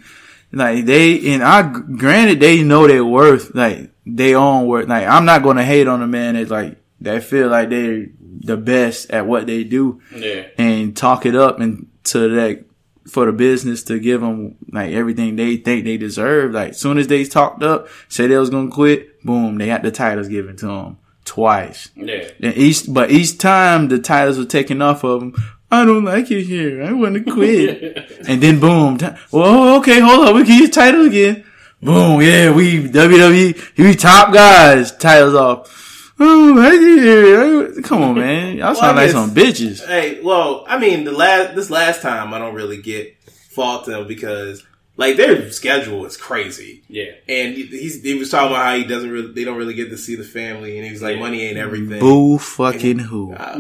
[0.52, 4.88] like they and I granted they know their worth, like they own worth.
[4.88, 8.06] Like I'm not gonna hate on a man that like that feel like they're
[8.40, 10.46] the best at what they do Yeah.
[10.56, 12.64] and talk it up and to that
[13.08, 16.52] for the business to give them like everything they think they deserve.
[16.52, 19.90] Like soon as they talked up, say they was gonna quit, boom, they had the
[19.90, 21.88] titles given to them twice.
[21.94, 22.28] Yeah.
[22.40, 25.34] And each, but each time the titles were taken off of them.
[25.70, 26.82] I don't like it here.
[26.82, 28.20] I want to quit.
[28.28, 28.96] and then boom.
[28.96, 30.34] T- well, oh, okay, hold on.
[30.34, 31.44] We can use titles again.
[31.82, 32.22] Boom.
[32.22, 33.76] Yeah, we WWE.
[33.76, 34.92] We top guys.
[34.96, 35.78] Titles off.
[36.20, 37.82] Oh, like it here.
[37.82, 38.56] Come on, man.
[38.56, 39.86] Y'all sound Well, I like some bitches.
[39.86, 43.16] Hey, well, I mean, the last this last time I don't really get
[43.50, 44.64] fault them because
[44.96, 46.82] like their schedule is crazy.
[46.88, 47.12] Yeah.
[47.28, 49.90] And he- he's he was talking about how he doesn't really they don't really get
[49.90, 52.00] to see the family, and he was like, money ain't everything.
[52.00, 53.32] Boo fucking who.
[53.34, 53.56] Uh,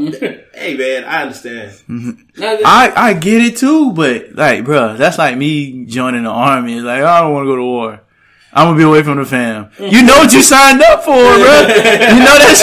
[0.52, 1.72] hey man, I understand.
[2.40, 6.74] I, I get it too, but like, bruh, that's like me joining the army.
[6.74, 8.00] It's like, I don't want to go to war.
[8.52, 9.70] I'm gonna be away from the fam.
[9.78, 11.20] You know what you signed up for, bro.
[12.08, 12.56] You know that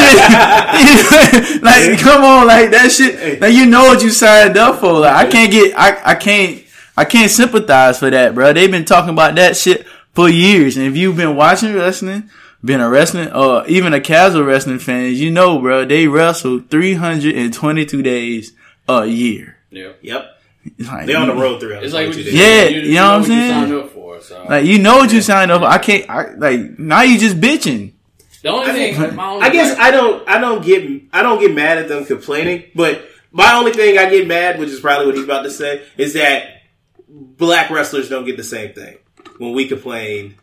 [1.39, 1.61] shit.
[1.63, 3.39] like, come on, like that shit.
[3.39, 4.93] Like, you know what you signed up for.
[4.99, 6.63] Like, I can't get, I, I can't,
[6.97, 8.53] I can't sympathize for that, bro.
[8.53, 10.75] They've been talking about that shit for years.
[10.77, 12.29] And if you've been watching wrestling,
[12.63, 18.01] been a wrestling, or even a casual wrestling fan, you know, bro, they wrestle 322
[18.01, 18.53] days
[18.87, 19.57] a year.
[19.69, 19.91] Yeah.
[20.01, 20.34] Yep, It's
[20.79, 21.79] like, they on the road through.
[21.79, 22.33] It's like what you days.
[22.33, 23.41] Yeah, you know what I'm saying?
[23.41, 24.21] You signed up for.
[24.21, 25.67] So Like you know what you signed up for.
[25.67, 26.09] I can't.
[26.09, 27.93] I like now you just bitching.
[28.41, 31.39] the only thing, my only I guess gripe- I don't I don't get I don't
[31.39, 35.07] get mad at them complaining, but my only thing I get mad, which is probably
[35.07, 36.61] what he's about to say, is that
[37.07, 38.97] black wrestlers don't get the same thing.
[39.37, 40.35] When we complain,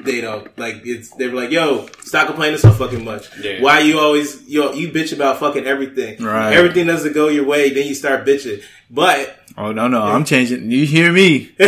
[0.00, 3.36] they don't like it's they're like, yo, stop complaining so fucking much.
[3.38, 3.60] Yeah.
[3.60, 6.22] Why you always yo you bitch about fucking everything.
[6.22, 6.54] Right.
[6.54, 8.62] Everything doesn't go your way, then you start bitching.
[8.90, 10.70] But Oh no no, I'm changing.
[10.70, 11.52] You hear me?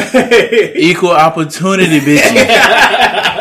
[0.75, 2.35] Equal opportunity, bitching.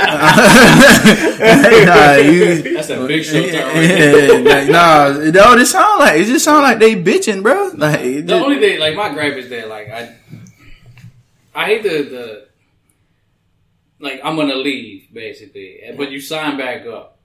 [1.86, 2.74] nah, you.
[2.76, 3.68] that's a big show term.
[3.76, 7.72] right Yeah, like, nah, no, it sound like it just sound like they bitching, bro.
[7.76, 10.16] Like The just- only thing, like my gripe is that, like I,
[11.56, 12.48] I hate the the,
[14.00, 17.18] like I'm gonna leave basically, but you sign back up.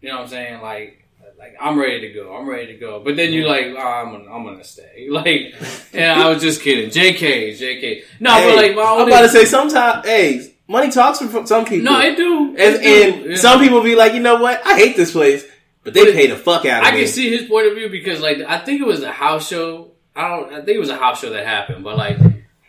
[0.00, 0.60] You know what I'm saying?
[0.62, 1.05] Like,
[1.38, 2.34] like I'm ready to go.
[2.36, 3.00] I'm ready to go.
[3.04, 5.06] But then you're like, oh, I'm gonna, I'm gonna stay.
[5.10, 5.54] Like,
[5.92, 6.90] yeah, I was just kidding.
[6.90, 7.18] Jk,
[7.58, 8.02] Jk.
[8.20, 11.64] No, Hey, but like my I'm about to say sometimes hey, money talks for some
[11.64, 11.84] people.
[11.92, 12.48] no, it do.
[12.50, 13.18] and, It do.
[13.20, 13.36] and Yeah.
[13.36, 14.66] some people be like, you know what?
[14.66, 15.44] I hate this place,
[15.84, 17.00] but they But pay the fuck out of I me.
[17.02, 19.92] can see his point of view because, like, I think it was a house show.
[20.14, 20.52] I don't.
[20.52, 22.18] I think it was a house show that happened, but like,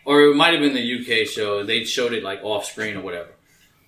[0.06, 0.82] or it might have been the
[1.22, 1.64] UK show.
[1.64, 3.30] They showed it like off screen or whatever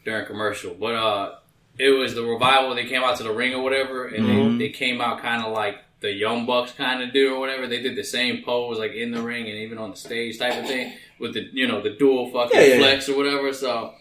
[0.06, 0.74] during commercial.
[0.74, 1.36] But uh,
[1.80, 2.76] it was the revival.
[2.76, 4.58] They came out to the ring or whatever, and they, mm-hmm.
[4.58, 7.68] they came out kind of like the Young Bucks kind of do or whatever.
[7.68, 10.62] They did the same pose like in the ring and even on the stage type
[10.62, 12.80] of thing with the you know the dual fucking Yeah, yeah, yeah.
[12.80, 13.54] flex or whatever.
[13.54, 13.94] So,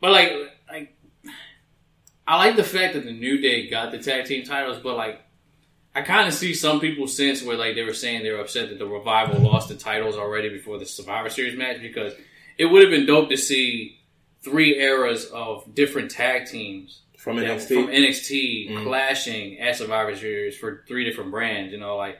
[0.00, 0.32] but like
[0.70, 0.96] like.
[2.24, 5.20] I like the fact that the New Day got the tag team titles, but like
[5.94, 8.70] I kind of see some people since where like they were saying they were upset
[8.70, 12.14] that the revival lost the titles already before the Survivor Series match because
[12.56, 13.98] it would have been dope to see
[14.42, 17.68] three eras of different tag teams from that- NXT.
[17.74, 21.72] from NXT clashing at Survivor Series for three different brands.
[21.72, 22.18] You know, like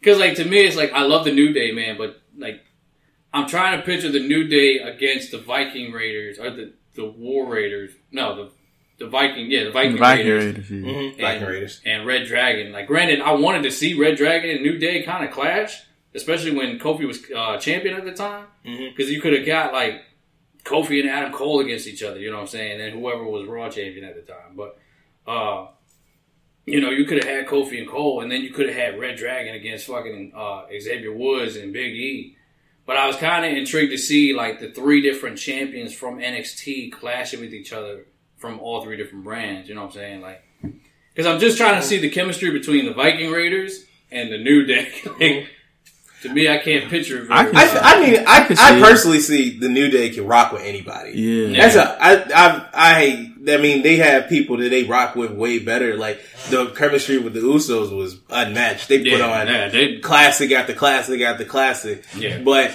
[0.00, 2.60] because like to me it's like I love the New Day man, but like
[3.32, 7.46] I'm trying to picture the New Day against the Viking Raiders or the the War
[7.46, 7.92] Raiders.
[8.12, 8.50] No, the
[8.98, 10.76] the Viking, yeah, the Viking, Viking Raiders Raiders, yeah.
[10.92, 11.10] Mhm.
[11.20, 11.80] Viking and, Raiders.
[11.84, 12.70] and Red Dragon.
[12.70, 15.82] Like, granted, I wanted to see Red Dragon and New Day kind of clash,
[16.14, 20.02] especially when Kofi was uh, champion at the time, because you could have got like
[20.64, 22.18] Kofi and Adam Cole against each other.
[22.18, 22.80] You know what I'm saying?
[22.80, 24.78] And whoever was Raw champion at the time, but.
[25.26, 25.68] uh
[26.66, 28.98] you know, you could have had Kofi and Cole, and then you could have had
[28.98, 32.36] Red Dragon against fucking uh, Xavier Woods and Big E.
[32.86, 36.92] But I was kind of intrigued to see like the three different champions from NXT
[36.92, 38.06] clashing with each other
[38.36, 39.68] from all three different brands.
[39.68, 40.20] You know what I'm saying?
[40.20, 40.42] Like,
[41.14, 44.64] because I'm just trying to see the chemistry between the Viking Raiders and the New
[44.64, 44.92] Day.
[45.20, 45.48] like,
[46.24, 47.28] to me, I can't picture it.
[47.28, 47.80] Very I well.
[47.84, 48.82] I, I mean, I, can I, see it.
[48.82, 51.12] personally see the New Day can rock with anybody.
[51.12, 51.60] Yeah.
[51.60, 55.58] That's a, I, I, I, I mean, they have people that they rock with way
[55.60, 55.96] better.
[55.96, 56.20] Like
[56.50, 58.88] the chemistry with the Usos was unmatched.
[58.88, 62.04] They put Yeah, on yeah, they- classic after classic after classic.
[62.16, 62.40] Yeah.
[62.42, 62.70] But,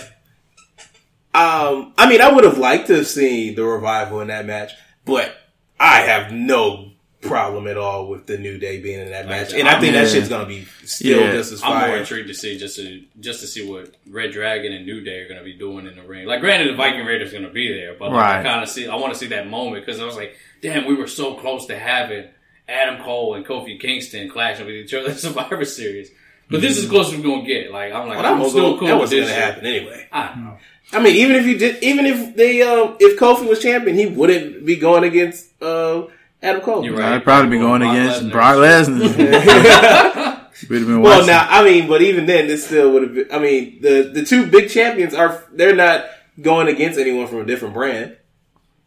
[1.34, 4.72] um, I mean, I would have liked to have seen the revival in that match,
[5.06, 5.36] but
[5.80, 6.89] I have no
[7.22, 10.08] problem at all with the New Day being in that match, and I think that
[10.10, 11.32] shit's gonna be still Yeah.
[11.34, 14.72] just as I'm more intrigued to see just to just to see what Red Dragon
[14.72, 16.26] and New Day are going to be doing in the ring.
[16.28, 18.88] Like, granted, the Viking Raiders going to be there, but like, I kind of see.
[18.88, 21.66] I want to see that moment because I was like, damn, we were so close
[21.68, 22.26] to having
[22.70, 26.12] Adam Cole and Kofi Kingston clashing with each other in Survivor Series.
[26.50, 27.72] But this is as close as we're gonna get.
[27.72, 29.44] Like, I'm like, Well, that I'm was still gonna, cool that wasn't gonna shit.
[29.44, 30.08] happen anyway.
[30.12, 30.58] I don't know.
[30.94, 34.08] I mean, even if you did, even if they, um, if Kofi was champion, he
[34.08, 36.08] wouldn't be going against uh,
[36.42, 36.86] Adam Cole.
[36.86, 37.24] You're I'd right.
[37.24, 38.32] probably be going Brock against Lesnar.
[38.32, 40.40] Brock Lesnar.
[40.70, 41.28] We'd have been Well, watching.
[41.28, 43.28] now I mean, but even then, this still would have been.
[43.32, 46.06] I mean, the the two big champions are they're not
[46.42, 48.18] going against anyone from a different brand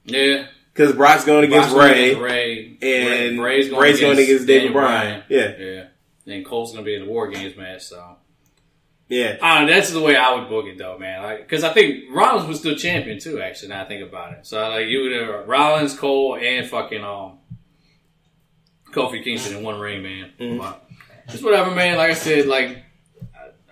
[0.05, 0.47] Yeah.
[0.73, 4.13] because Brock's going against Brock's Ray, going against Ray, and Ray- Ray's going Ray's going
[4.13, 5.23] against against David Daniel Bryan.
[5.29, 6.35] Yeah, Yeah.
[6.35, 8.17] And Cole's gonna be in the War Games match, so
[9.09, 9.37] yeah.
[9.43, 11.23] I that's the way I would book it though, man.
[11.23, 14.47] Like, cause I think Rollins was still champion too, actually, now I think about it.
[14.47, 17.39] So like you would have Rollins, Cole, and fucking um
[18.93, 20.31] Kofi Kingston in one ring, man.
[20.39, 20.59] Mm-hmm.
[20.59, 20.89] But
[21.29, 21.97] just whatever, man.
[21.97, 22.85] Like I said, like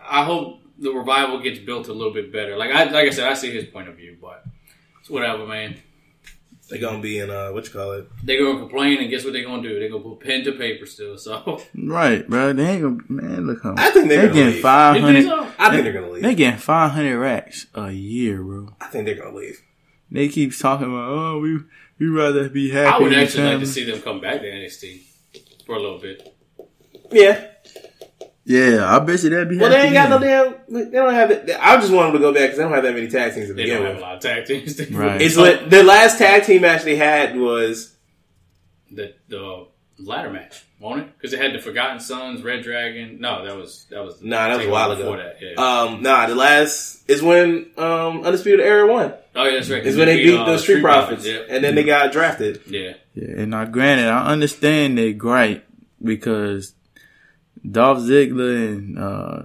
[0.03, 2.57] I I hope the revival gets built a little bit better.
[2.57, 4.45] Like I like I said, I see his point of view, but
[5.01, 5.77] it's whatever, man.
[6.69, 8.09] They're gonna be in uh, what you call it?
[8.23, 9.79] They're gonna complain, and guess what they're gonna do?
[9.79, 11.19] They're gonna put pen to paper still.
[11.19, 12.53] So right, bro.
[12.53, 13.47] They ain't gonna man.
[13.47, 14.63] Look how I think they're they gonna getting leave.
[14.63, 15.49] five You think so?
[15.59, 16.23] I think they're gonna leave.
[16.23, 18.75] They getting five hundred racks a year, bro.
[18.81, 19.61] I think they're gonna leave.
[20.13, 21.59] They keep talking about, oh, we
[21.99, 22.89] we rather be happy.
[22.89, 25.10] I would actually like to see them come back to NXT
[25.71, 26.35] for a little bit.
[27.13, 27.47] Yeah.
[28.45, 29.59] Yeah, I bet you that'd be.
[29.59, 30.91] Well, they ain't happy got no damn.
[30.91, 31.31] They don't have.
[31.31, 31.51] It.
[31.61, 33.47] I just want them to go back because they don't have that many tag teams
[33.47, 34.91] to They begin don't have a lot of tag teams.
[34.91, 35.21] Right.
[35.23, 37.95] It's what the last tag team match they had was.
[38.91, 39.67] the the
[39.99, 41.17] ladder match, won't it?
[41.17, 43.21] Because it had the Forgotten Sons, Red Dragon.
[43.21, 45.23] No, that was that was Nah, that was a while before ago.
[45.23, 45.83] That, yeah.
[45.83, 49.15] Um, nah, the last is when um Undisputed Era won.
[49.37, 49.87] oh yeah, that's right.
[49.87, 52.63] Is when they beat uh, the Street Profits, Yeah, and then they got drafted.
[52.67, 52.95] yeah.
[53.15, 55.67] Yeah, and now granted, I understand they gripe
[56.03, 56.75] because
[57.69, 59.43] Dolph Ziggler and uh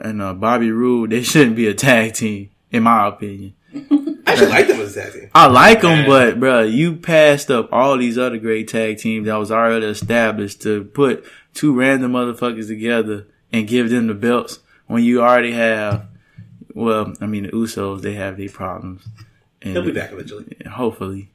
[0.00, 3.54] and uh, Bobby Roode they shouldn't be a tag team, in my opinion.
[3.74, 5.30] I actually like them as a tag team.
[5.34, 9.34] I like them, but bro, you passed up all these other great tag teams that
[9.36, 11.24] was already established to put
[11.54, 16.06] two random motherfuckers together and give them the belts when you already have.
[16.74, 19.06] Well, I mean the Usos they have their problems.
[19.60, 20.56] And They'll be back eventually.
[20.70, 21.31] hopefully.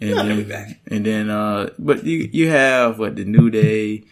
[0.00, 0.80] And Yeah, then, back.
[0.88, 4.04] And then, uh, but you you have what the New Day,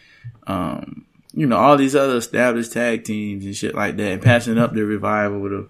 [0.46, 1.04] um,
[1.34, 4.72] you know, all these other established tag teams and shit like that, and passing up
[4.72, 5.68] the revival to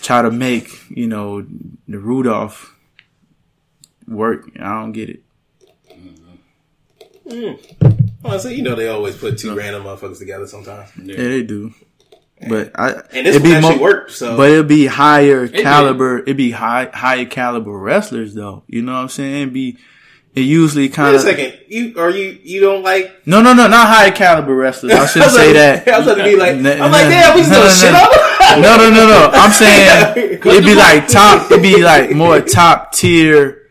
[0.00, 1.44] try to make you know
[1.88, 2.76] the Rudolph
[4.06, 4.48] work.
[4.60, 5.22] I don't get it.
[8.24, 10.90] Honestly, you know they always put two random motherfuckers together sometimes.
[11.02, 11.74] Yeah, they do.
[12.48, 15.62] But I And this it'd one actually mo- worked, so But it'd be higher did.
[15.62, 16.18] caliber.
[16.20, 18.64] It'd be high higher caliber wrestlers though.
[18.66, 19.42] You know what I'm saying?
[19.42, 19.78] It'd be
[20.34, 21.58] it usually wait kind a of second.
[21.68, 24.92] You or you you don't like No, no, no, not high caliber wrestlers.
[24.94, 25.88] I shouldn't was say like- that.
[25.94, 27.68] I was about to be like, N- I'm like, n- damn, we no, still no,
[27.70, 27.98] shit no.
[27.98, 28.62] on them.
[28.62, 29.30] No, no, no, no.
[29.32, 31.50] I'm saying it'd be like top.
[31.50, 33.61] It'd be like more top tier,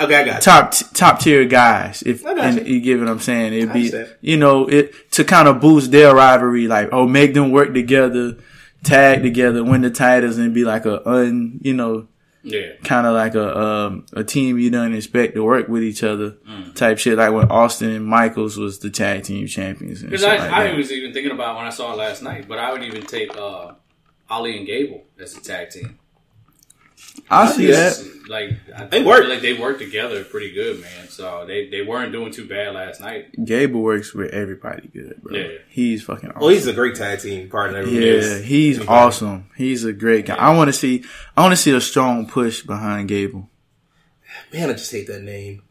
[0.00, 0.40] Okay, I got you.
[0.42, 2.02] top top tier guys.
[2.06, 2.74] If I got and you.
[2.74, 4.16] you get what I'm saying, it'd I be understand.
[4.20, 6.66] you know it to kind of boost their rivalry.
[6.68, 8.36] Like oh, make them work together,
[8.84, 12.06] tag together, win the titles, and be like a un you know
[12.44, 12.74] Yeah.
[12.84, 16.36] kind of like a um, a team you don't expect to work with each other
[16.48, 16.74] Mm.
[16.74, 17.18] type shit.
[17.18, 20.02] Like when Austin and Michaels was the tag team champions.
[20.02, 20.76] Because I, like I that.
[20.76, 23.36] was even thinking about when I saw it last night, but I would even take
[23.36, 23.72] uh,
[24.30, 25.98] Ali and Gable as a tag team.
[27.30, 28.02] I see Yes.
[28.02, 28.14] that.
[28.28, 29.26] Like I They feel work.
[29.28, 31.08] like they work together pretty good, man.
[31.08, 33.28] So they, they weren't doing too bad last night.
[33.42, 35.34] Gable works with everybody good, bro.
[35.34, 35.48] Yeah.
[35.70, 36.40] He's fucking awesome.
[36.42, 37.82] Well, he's a great tag team partner.
[37.84, 39.46] yeah, he's awesome.
[39.56, 40.34] He's a great guy.
[40.36, 41.04] I want to see.
[41.36, 43.48] I want to see a strong push behind Gable.
[44.52, 45.62] Man, I just hate that name.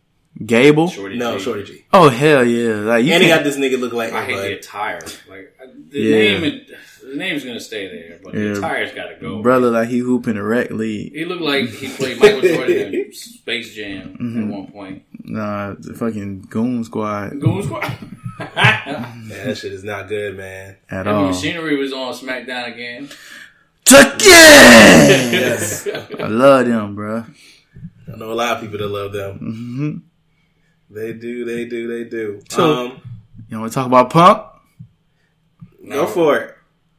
[0.43, 0.87] Gable?
[0.87, 1.43] Shorty No, G.
[1.43, 1.85] Shorty G.
[1.93, 2.73] Oh hell yeah!
[2.75, 4.53] Like you And he got this nigga look like I hate the everybody.
[4.55, 4.99] attire.
[5.29, 5.57] Like
[5.89, 6.15] the Yeah.
[6.15, 6.69] name, it-
[7.07, 8.53] the name's gonna stay there, but Yeah.
[8.53, 9.41] the attire's got to go.
[9.41, 11.13] brother like he hooping the rec league.
[11.13, 14.43] He looked like he played Michael Jordan in Space Jam Mm-hmm.
[14.43, 15.03] at one point.
[15.23, 17.81] Nah, the fucking Goon Squad Goon Squad.
[18.39, 20.77] Man, that shit is not good, man.
[20.89, 21.27] at Heavy all.
[21.29, 23.09] Machinery was on SmackDown again.
[23.85, 24.21] Tuck!
[24.21, 25.87] Yes.
[25.87, 27.23] I love them, bro.
[28.13, 29.37] I know a lot of people that love them.
[29.39, 29.97] hmm
[30.93, 32.41] They do, they do, they do.
[32.49, 33.01] So- um,
[33.49, 34.43] You want to talk about Punk?
[35.89, 36.56] go for it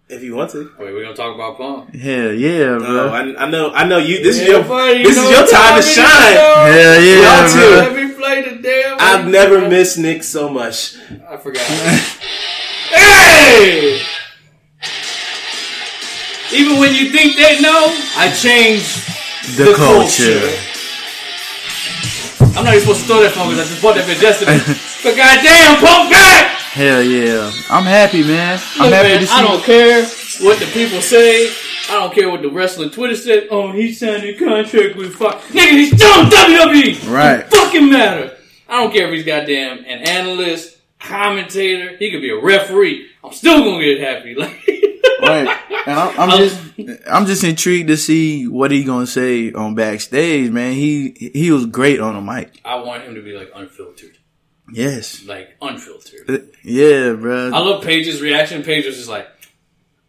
[0.09, 0.73] if you want to.
[0.79, 1.95] Wait, we're gonna talk about Punk.
[1.95, 2.79] Hell yeah, bro.
[2.79, 4.23] No, I, I know, I know you.
[4.23, 6.35] This is your, buddy, this is your time to shine.
[6.37, 7.59] Hell yeah, Y'all too.
[7.59, 7.69] bro.
[7.77, 8.97] Let me play the damn.
[9.01, 10.97] I've never missed Nick so much.
[11.29, 11.63] I forgot.
[12.91, 14.01] hey!
[16.53, 19.05] Even when you think they know, I changed
[19.57, 20.41] The, the culture.
[20.41, 20.65] culture.
[22.57, 24.57] I'm not even supposed to throw that phone because I just bought that bitch yesterday.
[25.05, 26.58] but goddamn, punk back!
[26.79, 27.51] Hell yeah.
[27.71, 28.61] I'm happy, man.
[28.77, 30.05] I'm happy man, to see I don't care
[30.47, 31.49] what the people say.
[31.91, 33.49] I don't care what the wrestling Twitter said.
[33.51, 35.45] Oh, he signed a contract with Fox.
[35.47, 37.13] Nigga, he's still on WWE.
[37.13, 37.41] Right.
[37.41, 38.37] It fucking matter.
[38.69, 41.97] I don't care if he's goddamn an analyst, commentator.
[41.97, 43.09] He could be a referee.
[43.25, 44.37] I'm still gonna get happy.
[45.21, 45.49] Like, Right.
[45.87, 46.61] And I'm, I'm just
[47.11, 50.75] I'm just intrigued to see what he gonna say on backstage, man.
[50.75, 52.61] He he was great on the mic.
[52.65, 54.18] I want him to be like unfiltered.
[54.73, 55.25] Yes.
[55.25, 56.29] like unfiltered.
[56.29, 57.51] Uh, Yeah, bro.
[57.53, 58.63] I love Paige's reaction.
[58.63, 59.29] Paige was just like,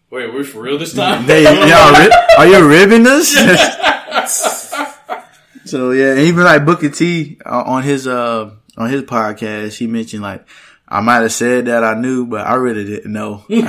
[0.10, 3.30] "Wait, we're for real this time?" Y'all, are you ribbing us?
[5.65, 9.88] so yeah, and even like Booker T uh, on his uh on his podcast, he
[9.88, 10.45] mentioned like
[10.88, 13.45] I might have said that I knew, but I really didn't know.
[13.49, 13.61] no,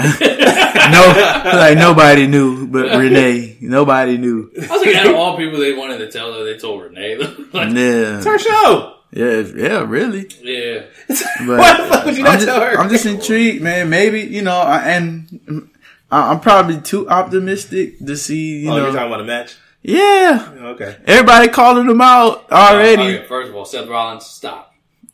[1.45, 4.51] like nobody knew, but Renee, nobody knew.
[4.57, 7.17] I was like, out of all people they wanted to tell her, they told Renee.
[7.53, 8.97] like, Yeah, It's her show.
[9.12, 10.28] Yeah, yeah, really.
[10.43, 11.19] yeah, But
[11.59, 12.78] Why the fuck would you not I'm, just, her?
[12.78, 13.91] I'm just intrigued, man.
[13.91, 15.69] Maybe you know, I, and
[16.11, 18.61] I- I'm probably too optimistic to see.
[18.61, 19.57] You oh, know, you're talking about a match?
[19.82, 20.97] yeah, Okay.
[21.07, 23.16] everybody calling him out already.
[23.19, 24.69] Okay, first of all, Seth Rollins, stop.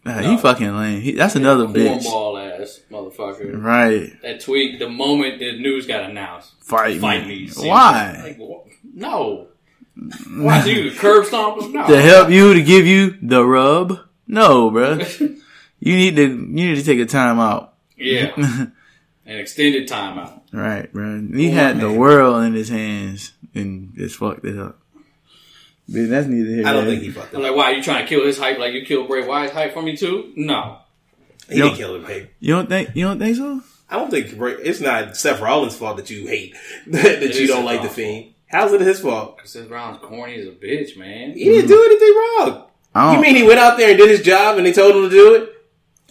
[0.05, 1.01] Nah, he fucking lame.
[1.01, 2.01] He, that's another bitch.
[2.05, 3.60] Cornball ass motherfucker.
[3.60, 4.12] Right.
[4.23, 7.47] That tweet, the moment the news got announced, Fight, fight me.
[7.47, 7.51] me.
[7.56, 8.20] Why?
[8.23, 9.48] Like, wh- no.
[10.36, 11.73] Why do you curb stomp him?
[11.73, 11.86] No.
[11.86, 13.98] To help you to give you the rub?
[14.27, 15.40] No, bruh.
[15.81, 17.74] you need to you need to take a time out.
[17.97, 18.32] Yeah.
[19.27, 20.40] An extended timeout.
[20.52, 21.35] Right, bruh.
[21.36, 24.78] He had the world in his hands and just fucked it up.
[25.89, 26.66] But that's neither here.
[26.66, 27.23] I don't nor think he there.
[27.23, 27.48] fucked I'm up.
[27.48, 29.73] like, why are you trying to kill his hype like you killed Bray Wyatt's hype
[29.73, 30.32] for me too?
[30.36, 30.78] No.
[31.48, 31.64] He Yo.
[31.66, 32.28] didn't kill him, babe.
[32.40, 33.62] You don't think you don't think so?
[33.89, 36.55] I don't think Bray- it's not Seth Rollins' fault that you hate
[36.89, 38.35] that you don't like the Rollins' Fiend.
[38.48, 39.36] How's it his fault?
[39.36, 41.32] Because Seth Rollins corny as a bitch, man.
[41.32, 42.64] He didn't do anything wrong.
[42.94, 44.94] I You don't, mean he went out there and did his job and they told
[44.97, 45.52] him to do it?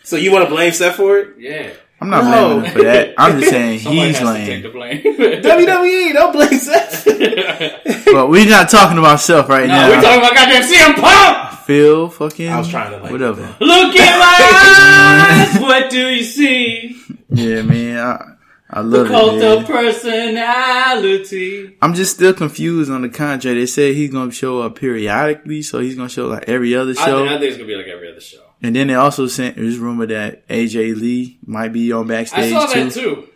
[0.03, 1.29] So you want to blame Seth for it?
[1.39, 1.71] Yeah.
[2.01, 2.47] I'm not No.
[2.59, 3.13] blaming him for that.
[3.17, 4.61] I'm just saying Somebody he's has to take lame.
[4.63, 5.01] the blame.
[5.41, 7.05] WWE, don't blame Seth.
[8.15, 9.89] But we're not talking about self right no, now.
[9.89, 11.59] we're talking about goddamn CM Punk!
[11.65, 13.41] Phil fucking I was trying to like whatever.
[13.59, 15.61] Look at my eyes!
[15.61, 17.01] What do you see?
[17.29, 17.97] Yeah, man.
[17.97, 18.34] I,
[18.75, 19.43] I love Cult it.
[19.43, 21.77] of personality.
[21.81, 23.55] I'm just still confused on the contract.
[23.55, 27.05] They said he's gonna show up periodically, so he's gonna show like every other I
[27.05, 27.19] show.
[27.19, 28.39] think, I think it's gonna be like every other show.
[28.61, 32.51] and then they also sent there's rumor that AJ Lee might be on I backstage
[32.51, 32.83] saw too.
[32.83, 33.27] that too.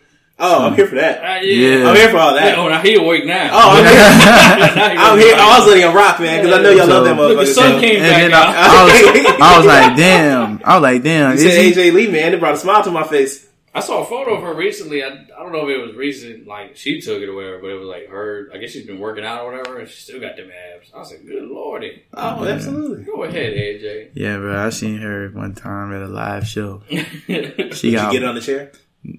[0.42, 1.18] Oh, I'm here for that.
[1.22, 1.76] Uh, Yeah.
[1.78, 1.88] yeah.
[1.90, 2.58] I'm here for all Yeah, that.
[2.58, 3.50] oh, now he awake now.
[3.52, 3.94] Oh, I'm here.
[4.76, 5.36] Now he I'm here.
[5.36, 5.50] now.
[5.50, 7.46] I was letting him rock, man, because I know y'all So- love that Look, the
[7.46, 8.46] sun so- came And back then out.
[8.46, 8.92] I, I was,
[9.42, 10.60] I was like, damn.
[10.64, 11.30] I was like, damn.
[11.30, 11.72] You Is said he?
[11.72, 12.32] AJ Lee, man.
[12.32, 13.46] It brought a smile to my face.
[13.72, 15.04] I saw a photo of her recently.
[15.04, 17.68] I, I don't know if it was recent, like she took it or whatever, but
[17.70, 18.50] it was like her.
[18.52, 20.90] I guess she's been working out or whatever, and she still got them abs.
[20.92, 22.02] I was like, good lordy.
[22.12, 23.04] Oh, absolutely.
[23.04, 24.10] Go ahead, AJ.
[24.14, 24.66] Yeah, bro.
[24.66, 26.82] I seen her one time at a live show.
[26.90, 28.12] She Did you got.
[28.12, 28.72] get on the chair?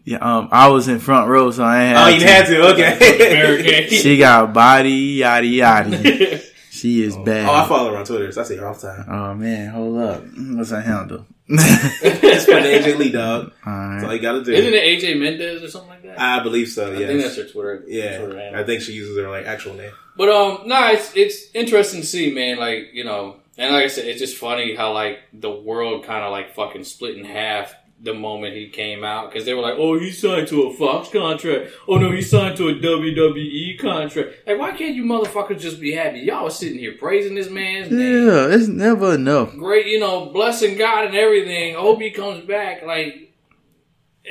[0.03, 2.27] yeah, um, I was in front row, so I ain't Oh, had you to.
[2.27, 2.73] had to.
[2.73, 3.87] Okay.
[4.01, 6.43] She got body yaddy yaddy.
[6.81, 7.47] She is bad.
[7.47, 9.05] Oh, I follow her on Twitter, so I see her all the time.
[9.07, 10.23] Oh man, hold up.
[10.35, 11.25] What's her handle?
[11.47, 13.51] It's for the AJ Lee, dog.
[13.65, 14.51] That's all you gotta do.
[14.53, 16.19] Isn't it AJ Mendez or something like that?
[16.19, 17.79] I believe so, Yeah, I think that's her Twitter.
[17.81, 18.55] Twitter Yeah, handle.
[18.59, 19.91] I think she uses her like actual name.
[20.17, 22.57] But um, no, it's it's interesting to see, man.
[22.57, 26.23] Like you know, and like I said, it's just funny how like the world kind
[26.23, 29.75] of like fucking split in half the moment he came out because they were like,
[29.77, 31.71] oh, he signed to a Fox contract.
[31.87, 34.47] Oh no, he signed to a WWE contract.
[34.47, 36.19] Like, why can't you motherfuckers just be happy?
[36.19, 38.27] Y'all was sitting here praising this man's name.
[38.27, 39.55] Yeah, it's never enough.
[39.55, 41.75] Great, you know, blessing God and everything.
[41.75, 42.83] I hope he comes back.
[42.83, 43.33] Like,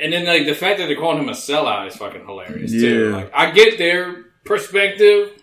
[0.01, 3.09] and then like the fact that they're calling him a sellout is fucking hilarious too.
[3.09, 3.15] Yeah.
[3.15, 5.41] Like, I get their perspective,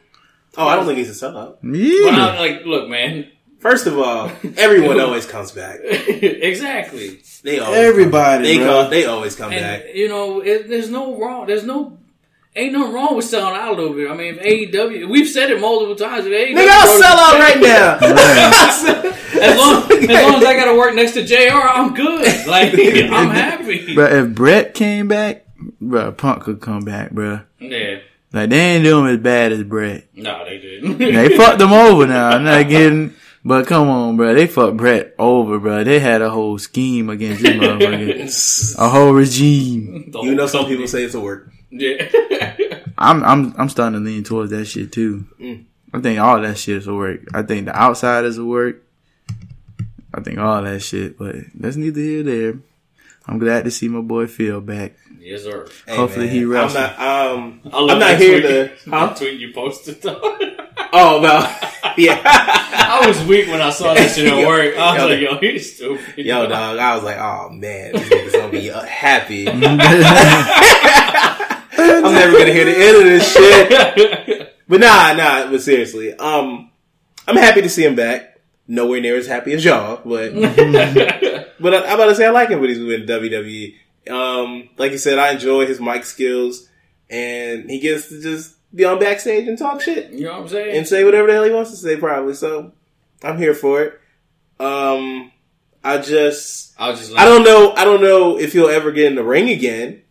[0.57, 1.59] Oh, I don't think he's a sellout.
[1.63, 2.11] Yeah.
[2.11, 3.31] but I'm like, look, man.
[3.59, 5.81] First of all, everyone always comes back.
[5.83, 7.21] exactly.
[7.43, 8.83] They always Everybody, They bro.
[8.83, 9.95] come, they always come And back.
[9.95, 11.47] you know, it, there's no wrong.
[11.47, 11.99] There's no.
[12.57, 14.11] Ain't nothing wrong with selling out a little bit.
[14.11, 16.27] I mean, if AEW, we've said it multiple times.
[16.27, 19.15] If AEW Nigga, I'll sell out right now.
[19.39, 22.47] As long, as long as I got to work next to Jr., I'm good.
[22.49, 23.95] Like I'm happy.
[23.95, 25.47] But if Brett came back,
[25.81, 27.41] bro, Punk could come back, bro.
[27.61, 28.01] Yeah.
[28.33, 30.07] Like they ain't doing as bad as Brett.
[30.15, 30.99] No, they didn't.
[30.99, 32.31] They fucked them over now.
[32.31, 33.15] I'm not getting,
[33.49, 34.35] but come on, bro.
[34.35, 35.83] They fucked Brett over, bro.
[35.85, 40.11] They had a whole scheme against this motherfucker, a whole regime.
[40.23, 41.51] You know, some people say it's a work.
[41.71, 42.09] Yeah.
[42.99, 45.25] I'm, I'm, I'm starting to lean towards that shit too.
[45.93, 47.21] I think all that shit is a work.
[47.35, 48.83] I think the outsiders will work.
[50.15, 52.59] I think all that shit, but that's neither here nor there.
[53.27, 54.95] I'm glad to see my boy Phil back.
[55.21, 55.69] yes, sir.
[55.87, 56.99] Hey, Hopefully man, he I'm not.
[56.99, 58.43] Um, I love I'm not here tweet.
[58.85, 58.91] to.
[58.91, 59.15] That Huh?
[59.15, 60.01] tweet you posted.
[60.03, 60.19] though.
[60.93, 61.55] Oh no.
[62.05, 62.21] yeah.
[62.25, 64.77] I was weak when I saw that shit at work.
[64.79, 65.09] I was Yo.
[65.09, 66.25] like, yo, he's stupid.
[66.25, 66.79] Yo, dog.
[66.79, 69.49] I was like, oh man, this nigga's gonna be uh, happy.
[69.51, 69.59] I'm
[72.13, 74.55] never gonna hear the end of this shit.
[74.69, 75.51] But nah, nah.
[75.51, 76.71] But seriously, um,
[77.27, 78.39] I'm happy to see him back.
[78.69, 82.51] Nowhere near as happy as y'all, but but I, I'm about to say I like
[82.51, 83.75] him when he's with WWE.
[84.09, 86.69] Um, like you said, I enjoy his mic skills,
[87.11, 90.49] and he gets to just be on backstage and talk shit You know what I'm
[90.49, 90.77] saying?
[90.77, 92.35] and say whatever the hell he wants to say, probably.
[92.35, 92.73] So
[93.23, 94.01] I'm here for it.
[94.61, 95.33] Um,
[95.85, 97.73] I just I was just I don't know.
[97.75, 100.03] I don't know if he'll ever get in the ring again.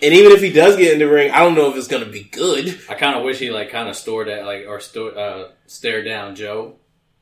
[0.00, 2.06] And even if he does get in the ring, I don't know if it's gonna
[2.06, 2.78] be good.
[2.88, 6.04] I kind of wish he like kind of stored that like or sto- uh, stare
[6.04, 6.76] down Joe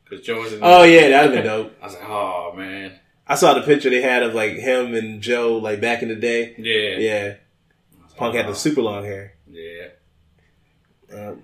[0.05, 0.61] because Joe was in.
[0.63, 1.73] Oh yeah, that'd been dope.
[1.81, 2.93] I was like, oh man,
[3.27, 6.17] I saw the picture they had of like him and Joe like back in the
[6.17, 6.55] day.
[6.59, 7.35] yeah, Yeah,
[8.19, 9.33] Punk had the super long hair.
[9.51, 9.87] yeah,
[11.17, 11.43] Um,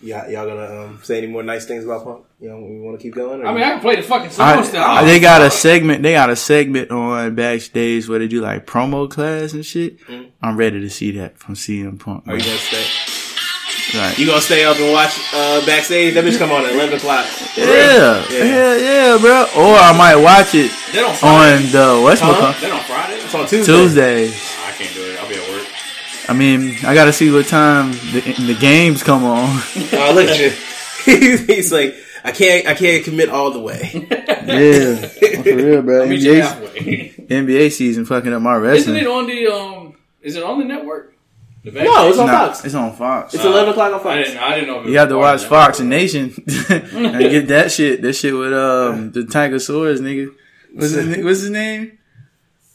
[0.00, 0.22] yeah.
[0.22, 2.24] y'all, y'all gonna um, say any more nice things about Punk?
[2.40, 3.40] You know, we want to keep going.
[3.42, 4.82] or- I mean, I can play the fucking song still.
[4.82, 6.02] I- they got a segment.
[6.02, 9.98] They got a segment on backstage where they do like promo class and shit.
[10.42, 12.24] I'm ready to see that from CM Punk.
[12.28, 12.84] Are you gonna stay?
[13.98, 16.12] Like, You gonna stay up and watch uh, backstage?
[16.14, 17.26] That bitch come on at eleven o'clock.
[17.56, 18.44] yeah, Yeah.
[18.44, 19.42] yeah, yeah, bro.
[19.56, 22.52] Or I might watch it They don't on the what's Huh?
[22.60, 24.28] Then on Friday, It's on Tuesday.
[24.28, 24.57] Tuesday.
[26.28, 29.48] I mean, I gotta see what time the, the games come on.
[29.92, 30.50] Oh, look at you.
[31.38, 31.94] He's like,
[32.24, 33.90] I can't, I can't commit all the way.
[34.46, 34.96] yeah,
[35.42, 36.02] for real, bro.
[36.02, 37.26] I'll NBA.
[37.28, 39.96] NBA season fucking up my Isn't it on the um?
[40.20, 41.14] Is it on the network?
[41.64, 42.64] The No, it's on Nah, Fox.
[42.64, 43.34] It's on Fox.
[43.34, 44.28] It's eleven o'clock on I Fox.
[44.28, 44.42] didn't.
[44.42, 44.80] I didn't know.
[44.80, 46.24] If it You have to watch Fox and Nation
[46.68, 48.02] and get that shit.
[48.02, 50.34] That shit with um the Tigersaurus nigga.
[50.72, 51.97] What's his, na- what's his name?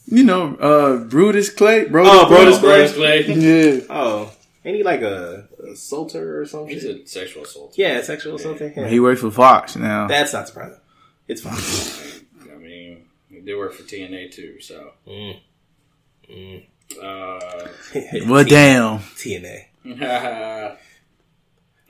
[0.06, 1.86] You know, uh Brutus Clay.
[1.86, 2.94] Bro, Oh, Brodus network.
[2.94, 3.22] Clay.
[3.24, 3.74] Bruce Clay.
[3.78, 3.80] Yeah.
[3.90, 4.32] Oh,
[4.64, 6.68] ain't he like a, a assaulter or something?
[6.74, 7.74] He's a sexual assault.
[7.76, 8.74] yeah, sexual assaulting.
[8.76, 8.88] Yeah.
[8.88, 10.06] He works for Fox now.
[10.06, 10.80] That's not surprising.
[11.26, 11.54] It's fine.
[12.52, 14.60] I mean, he did work for TNA too.
[14.60, 14.92] So.
[15.08, 15.40] Mm.
[17.02, 17.68] Uh,
[18.26, 18.98] well, damn.
[18.98, 19.64] TNA.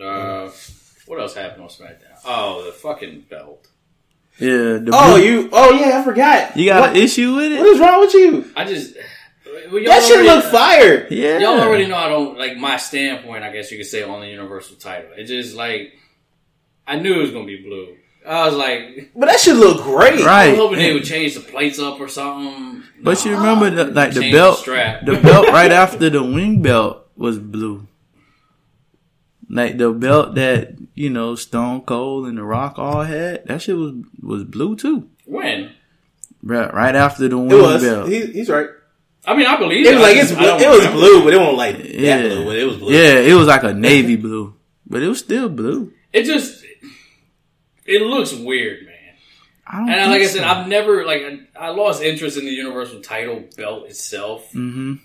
[0.01, 0.51] uh,
[1.07, 2.19] what else happened on SmackDown?
[2.25, 3.69] Oh, the fucking belt.
[4.39, 4.79] Yeah.
[4.79, 5.49] The Oh, Bru- you.
[5.53, 6.57] Oh yeah, I forgot.
[6.57, 7.59] you got what, an issue with it?
[7.59, 8.51] What is wrong with you?
[8.57, 8.95] I just
[9.71, 11.07] well, y'all That shit already- look fire.
[11.11, 11.39] Yeah.
[11.39, 13.45] Y'all already know I don't like my standpoint.
[13.45, 15.11] I guess you could say on the Universal title.
[15.17, 15.93] It just like
[16.87, 17.97] I knew it was gonna be blue.
[18.27, 20.21] I was like, But that should look great.
[20.23, 20.49] I Right.
[20.51, 22.83] was hoping they would change the plates up or something.
[23.03, 25.05] But you remember the, like the belt, the strap.
[25.05, 27.87] the belt right after the wing belt was blue.
[29.51, 33.77] Like the belt that you know Stone Cold and The Rock all had, that shit
[33.77, 35.09] was was blue too.
[35.27, 35.73] when
[36.43, 37.83] Right, right after the wing It was.
[37.83, 38.09] belt.
[38.09, 38.69] He, he's right.
[39.27, 40.33] I mean, I believe It was like it's.
[40.33, 40.99] I don't It was remember.
[40.99, 42.45] blue, but it wasn't like yeah, that blue.
[42.45, 42.93] But it was blue.
[42.93, 44.55] Yeah, it was like a navy blue,
[44.87, 45.93] but it was still blue.
[46.13, 46.63] It just
[47.87, 48.95] it looks weird, man.
[49.67, 50.47] I don't And like I said, so.
[50.49, 51.23] I've never like
[51.59, 54.53] I lost interest in the Universal title belt itself.
[54.53, 55.01] Mhm.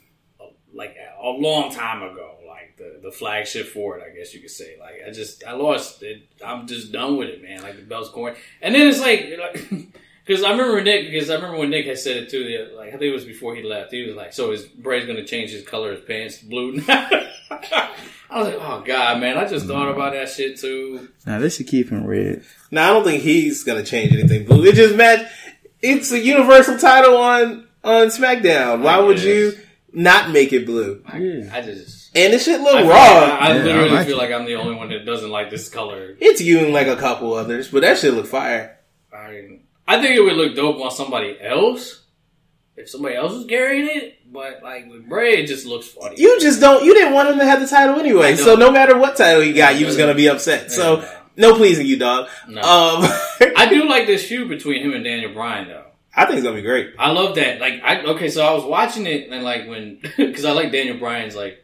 [0.73, 2.38] Like a long time ago, like
[2.79, 4.75] the the flagship for it, I guess you could say.
[4.79, 6.23] Like I just I lost it.
[6.43, 7.61] I'm just done with it, man.
[7.61, 9.87] Like the belt's corn, and then it's like like.
[10.29, 12.43] Because I remember Nick, because I remember when Nick had said it too.
[12.43, 13.91] The, like I think it was before he left.
[13.91, 16.45] He was like, "So is Bray's going to change his color of his pants to
[16.45, 18.03] blue?" I
[18.33, 19.39] was like, "Oh God, man!
[19.39, 22.43] I just thought about that shit too." Now they should keep him red.
[22.69, 24.65] No, I don't think he's gonna change anything blue.
[24.65, 25.27] It just match.
[25.81, 28.83] It's a universal title on on SmackDown.
[28.83, 29.57] Why would you
[29.93, 31.01] not make it blue?
[31.07, 31.17] I,
[31.51, 32.95] I just And this shit look I, raw.
[32.95, 34.23] I, I Yeah, literally I like feel it.
[34.23, 36.15] like I'm the only one that doesn't like this color.
[36.19, 38.77] it's you and like a couple others, but that shit look fire.
[39.13, 42.03] I, I think it would look dope on somebody else
[42.77, 44.15] if somebody else was carrying it.
[44.31, 46.15] But like with Bray, it just looks funny.
[46.19, 46.83] You just don't.
[46.85, 48.35] You didn't want him to have the title anyway.
[48.35, 50.71] So no matter what title he got, you was gonna be upset.
[50.71, 51.19] So Yeah.
[51.35, 52.29] no pleasing you, dog.
[52.47, 52.61] No.
[52.61, 53.09] Um,
[53.57, 55.85] I do like this feud between him and Daniel Bryan though.
[56.15, 56.93] I think it's gonna be great.
[56.99, 57.59] I love that.
[57.59, 60.97] Like, I okay, so I was watching it and like when because I like Daniel
[60.97, 61.63] Bryan's like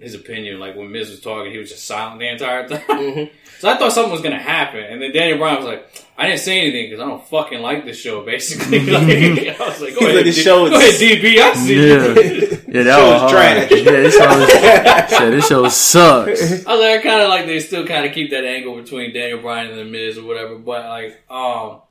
[0.00, 0.58] his opinion.
[0.58, 2.80] Like when Miz was talking, he was just silent the entire time.
[2.80, 3.34] Mm-hmm.
[3.60, 6.40] So I thought something was gonna happen, and then Daniel Bryan was like, "I didn't
[6.40, 10.00] say anything because I don't fucking like this show." Basically, like, I was like, "Go
[10.00, 11.96] He's ahead, like, "This D- show go ahead, DB, I see." Yeah,
[12.68, 13.30] yeah, that was hard.
[13.30, 13.70] trash.
[13.70, 16.66] Yeah, this show, yeah, this show sucks.
[16.66, 19.12] I was like, I kind of like they still kind of keep that angle between
[19.12, 20.56] Daniel Bryan and the Miz or whatever.
[20.56, 21.82] But like, um,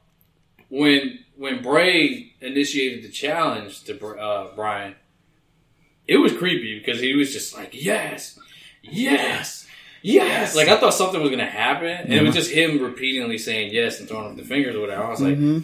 [0.70, 4.96] when when Bray initiated the challenge to uh, Bryan,
[6.14, 8.38] it was creepy because he was just like, yes,
[8.84, 9.68] yes,
[10.02, 10.56] yes.
[10.56, 14.00] Like I thought something was gonna happen, and it was just him repeatedly saying yes
[14.00, 15.04] and throwing up the fingers or whatever.
[15.04, 15.60] I was like, hmm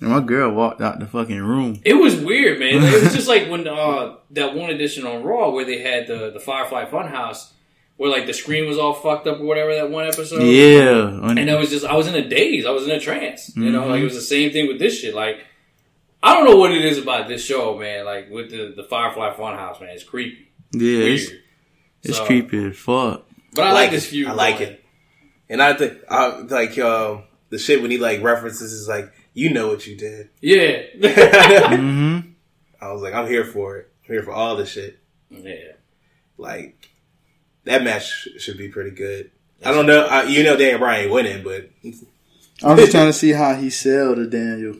[0.00, 1.80] And my girl walked out the fucking room.
[1.84, 2.82] it was weird, man.
[2.82, 6.30] It was just like when uh, that one edition on Raw where they had the
[6.30, 7.52] the Firefly Funhouse.
[7.98, 10.42] Where like the screen was all fucked up or whatever that one episode.
[10.42, 12.66] Yeah, And I was just, I was in a daze.
[12.66, 13.56] I was in a trance.
[13.56, 15.14] You know, like it was the same thing with this shit.
[15.14, 15.38] Like,
[16.22, 18.04] I don't know what it is about this show, man.
[18.04, 20.48] Like with the the Firefly Funhouse, man, it's creepy.
[20.72, 21.42] yeah, it's, Weird.
[22.02, 23.24] it's So- creepy as fuck.
[23.54, 24.28] But I, like, this feud.
[24.28, 24.72] I like going.
[24.72, 24.84] it.
[25.48, 27.18] And I think, I, like, uh,
[27.48, 30.28] the shit when he like references is like, you know what you did.
[30.42, 30.82] Yeah.
[31.76, 32.18] hmm
[32.80, 33.90] I was like, I'm here for it.
[34.06, 34.98] I'm here for all this shit.
[35.30, 35.72] yeah.
[36.36, 36.86] Like,
[37.64, 39.30] that match should be pretty good.
[39.64, 40.04] I don't know.
[40.04, 41.70] I, you know, Dan Bryan winning, but
[42.62, 44.76] I'm just trying to see how he sell to Daniel.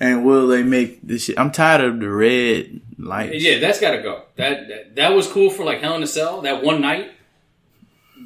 [0.00, 1.38] And will they make this shit?
[1.38, 3.42] I'm tired of the red lights.
[3.42, 4.22] Yeah, that's got to go.
[4.36, 6.42] That, that that was cool for like Hell in a Cell.
[6.42, 7.10] That one night,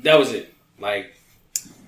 [0.03, 0.53] that was it.
[0.79, 1.15] Like,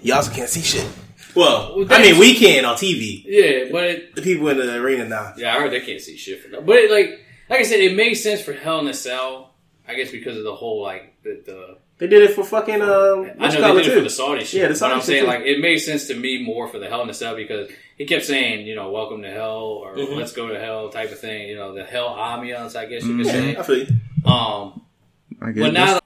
[0.01, 0.89] You also can't see shit.
[1.35, 3.25] Well, Well, I mean, we can on TV.
[3.27, 5.35] yeah, but it, The people in the arena now.
[5.37, 6.65] yeah, I heard they can't see shit for that.
[6.65, 7.21] But it, like,
[7.51, 9.51] like I said, it makes sense for Hell in a Cell.
[9.87, 11.43] I guess because of the whole like the.
[11.45, 13.91] the They did it for fucking uh, I what's know it they called did it
[13.91, 13.97] too?
[13.97, 14.63] for the Saudi shit.
[14.63, 15.29] Yeah, the Saudi but I'm shit saying too.
[15.29, 18.05] like it made sense to me more for the Hell in a Cell because he
[18.07, 20.17] kept saying, you know, welcome to hell or Mhm.
[20.17, 21.49] let's go to hell type of thing.
[21.49, 23.57] You know, the hell ambiance, I guess you could say.
[23.57, 23.87] I feel you.
[24.25, 24.83] Um,
[25.43, 25.99] I guess but now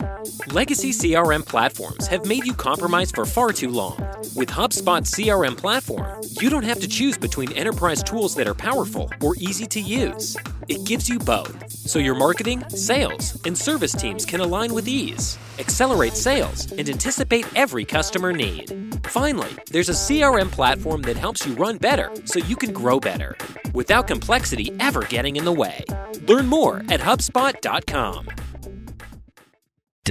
[0.49, 3.97] Legacy CRM platforms have made you compromise for far too long.
[4.35, 9.11] With HubSpot CRM platform, you don't have to choose between enterprise tools that are powerful
[9.23, 10.37] or easy to use.
[10.67, 15.39] It gives you both, so your marketing, sales, and service teams can align with ease,
[15.59, 18.99] accelerate sales, and anticipate every customer need.
[19.07, 23.37] Finally, there's a CRM platform that helps you run better so you can grow better
[23.73, 25.85] without complexity ever getting in the way.
[26.27, 28.29] Learn more at HubSpot.com.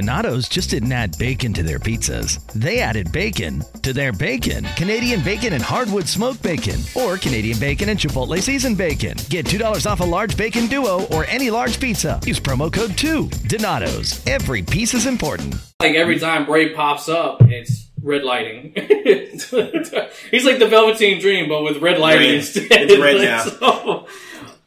[0.01, 2.39] Donato's just didn't add bacon to their pizzas.
[2.53, 4.63] They added bacon to their bacon.
[4.75, 9.17] Canadian bacon and hardwood smoked bacon, or Canadian bacon and Chipotle seasoned bacon.
[9.29, 12.19] Get $2 off a large bacon duo or any large pizza.
[12.27, 13.27] Use promo code 2.
[13.47, 14.23] Donato's.
[14.27, 15.55] Every piece is important.
[15.79, 18.73] like every time Bray pops up, it's red lighting.
[18.75, 19.51] He's
[20.45, 22.35] like the Velveteen Dream, but with red lighting Red.
[22.35, 22.67] instead.
[22.71, 24.05] It's red Like, now.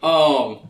[0.03, 0.69] so, um,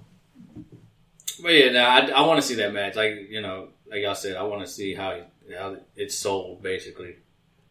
[1.43, 2.95] but yeah, nah, I, I want to see that match.
[2.95, 5.21] Like you know, like I said, I want to see how
[5.59, 7.17] how it's sold basically.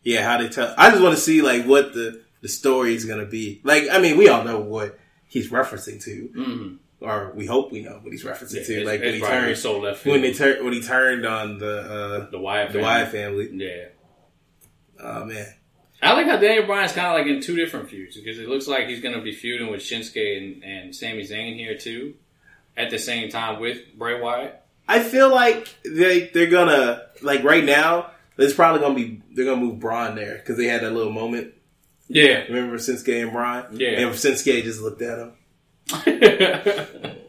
[0.03, 0.73] Yeah, how they tell.
[0.77, 3.61] I just want to see like what the the story is gonna be.
[3.63, 4.97] Like, I mean, we all know what
[5.27, 6.75] he's referencing to, Mm-hmm.
[7.05, 8.73] or we hope we know what he's referencing Yeah, to.
[8.81, 10.35] it's- like when he turned so left when field.
[10.35, 11.79] they tur- when he turned on the
[12.25, 12.83] uh, The Wyatt the family.
[12.85, 13.49] Wyatt family.
[13.53, 13.85] Yeah.
[15.01, 15.53] Oh man,
[16.01, 18.67] I like how Daniel Bryan's kind of like in two different feuds because it looks
[18.67, 22.15] like he's going to be feuding with Shinsuke and, and Sami Zayn here too,
[22.75, 24.61] at the same time with Bray Wyatt.
[24.89, 28.11] I feel like they they're gonna like right now.
[28.37, 31.53] It's probably gonna be they're gonna move Braun there because they had that little moment.
[32.07, 33.67] Yeah, Remember Shinsuke and Braun?
[33.77, 33.99] Yeah.
[33.99, 35.33] and Shinsuke just looked at him.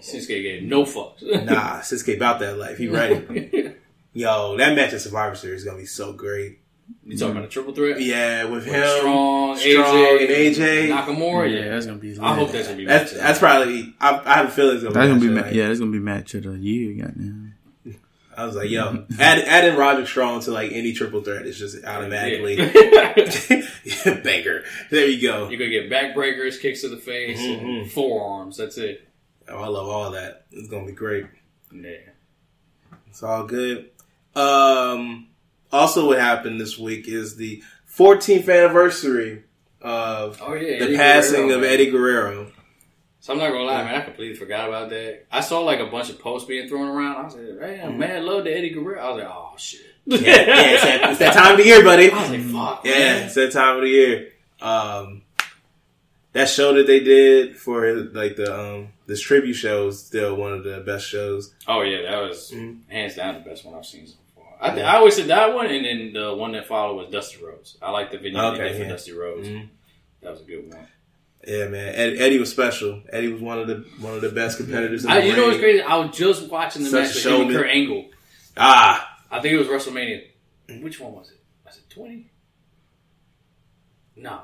[0.00, 1.22] Shinsuke gave no fucks.
[1.44, 2.78] Nah, Shinsuke about that life.
[2.78, 3.74] He ready.
[4.12, 6.60] Yo, that match at Survivor Series is gonna be so great.
[7.04, 8.00] You talking about a triple threat?
[8.00, 10.88] Yeah, with With him, Strong, Strong, AJ, and AJ.
[10.90, 11.52] Nakamura.
[11.52, 12.18] Yeah, that's gonna be.
[12.18, 12.86] I hope that's gonna be.
[12.86, 13.94] That's that's probably.
[14.00, 15.28] I, I have a feeling it's gonna That's gonna be.
[15.28, 15.66] be match ma- of yeah.
[15.68, 17.04] That's gonna be match of the year.
[17.04, 17.54] Goddamn.
[17.86, 17.96] night.
[18.36, 21.84] I was like, yo, add, adding Roderick Strong to like any triple threat is just
[21.84, 24.20] automatically Yeah.
[24.22, 24.62] banger.
[24.90, 25.48] There you go.
[25.48, 27.82] You're gonna get backbreakers, kicks to the face, Mhm.
[27.82, 28.56] and forearms.
[28.56, 29.06] That's it.
[29.48, 30.46] Oh, I love all that.
[30.52, 31.26] It's gonna be great.
[31.72, 31.90] Yeah.
[33.08, 33.90] It's all good.
[34.36, 35.26] Um,
[35.72, 37.62] also, what happened this week is the
[37.96, 39.44] 14th anniversary
[39.82, 40.78] of Oh yeah.
[40.78, 41.70] the Eddie passing Guerrero, of man.
[41.72, 42.52] Eddie Guerrero.
[43.22, 43.94] So I'm not gonna lie, man.
[43.94, 45.26] I completely forgot about that.
[45.30, 47.16] I saw like a bunch of posts being thrown around.
[47.16, 50.18] I was like, "Man, man, love the Eddie Guerrero." I was like, "Oh shit." Yeah,
[50.18, 52.10] yeah it's, that, it's that time of the year, buddy.
[52.10, 53.22] I was like, "Fuck." Yeah, man.
[53.26, 54.28] it's that time of the year.
[54.62, 55.22] Um,
[56.32, 60.52] that show that they did for like the um this tribute show is still one
[60.52, 61.54] of the best shows.
[61.68, 62.88] Oh yeah, that was Mhm.
[62.88, 64.14] hands down the best one I've seen so.
[64.62, 67.42] I, th- I always said that one, and then the one that followed was Dusty
[67.42, 67.78] Rhodes.
[67.80, 68.88] I like the video Okay, they did for yeah.
[68.90, 69.48] Dusty Rhodes.
[69.48, 69.68] Mhm.
[70.22, 70.86] That was a good one.
[71.46, 71.94] Yeah, man.
[71.94, 73.02] Ed, Eddie was special.
[73.10, 75.04] Eddie was one of the one of the best competitors.
[75.06, 75.80] In I, the you know what's crazy?
[75.80, 77.56] I was just watching the Such match with.
[77.56, 78.10] Kurt Angle.
[78.58, 80.24] Ah, I think it was WrestleMania.
[80.82, 81.40] Which one was it?
[81.64, 82.30] Was it twenty?
[84.16, 84.40] No,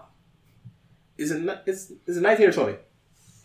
[1.18, 2.78] is it is is it nineteen or twenty?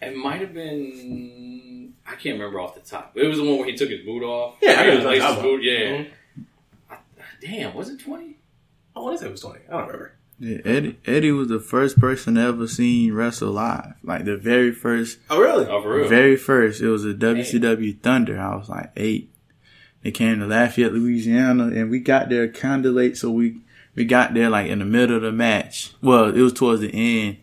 [0.01, 1.93] it might have been.
[2.07, 3.11] I can't remember off the top.
[3.15, 4.55] It was the one where he took his boot off.
[4.61, 5.63] Yeah, I know He what you're laced his boot.
[5.63, 5.73] Yeah.
[5.79, 6.07] Mhm.
[7.43, 8.37] I- damn, was it twenty?
[8.95, 9.59] I want to say it was twenty.
[9.67, 10.13] I don't remember.
[10.39, 13.93] Yeah, Eddie, Eddie was the first person to ever seen wrestle live.
[14.03, 15.67] Like the very first, Oh, really?
[15.67, 16.07] Oh, for real?
[16.09, 16.81] very first.
[16.81, 18.39] It was a WCW Thunder.
[18.39, 19.31] I was like eight.
[20.01, 23.61] They came to Lafayette, Louisiana, and we got there kind of late, so we
[23.95, 25.93] we got there like in the middle of the match.
[26.01, 27.37] Well, it was towards the end,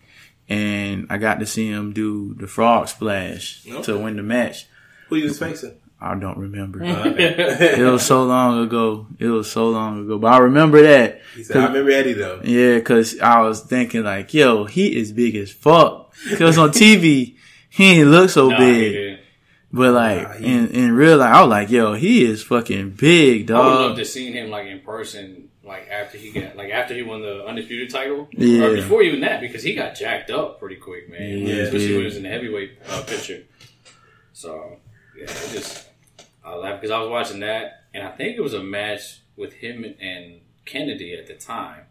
[0.49, 3.83] and I got to see him do the frog splash Okay.
[3.85, 4.67] to win the match.
[5.09, 5.77] Who you was facing?
[6.01, 6.85] I don't remember.
[6.85, 7.75] Okay.
[7.81, 9.07] it was so long ago.
[9.19, 11.21] It was so long ago, but I remember that.
[11.35, 15.13] he said, "I remember Eddie though." Yeah, cause I was thinking like, yo, he is
[15.13, 16.15] big as fuck.
[16.37, 17.37] Cause on TV,
[17.69, 19.19] he ain't look so Nah, big.
[19.73, 22.91] But like Nah, he- in in real life, I was like, yo, he is fucking
[22.91, 26.57] big, dog." I would love to seen him like in person, like after he got
[26.57, 28.67] like after he won the undisputed title, Yeah.
[28.67, 31.39] or before even that, because he got jacked up pretty quick, man.
[31.39, 33.43] Yeah, especially he when he was in the heavyweight uh, picture.
[34.33, 34.77] So
[35.17, 35.88] yeah, it just
[36.49, 39.53] I laughed because I was watching that, and I think it was a match with
[39.55, 41.83] him and Kennedy at the time,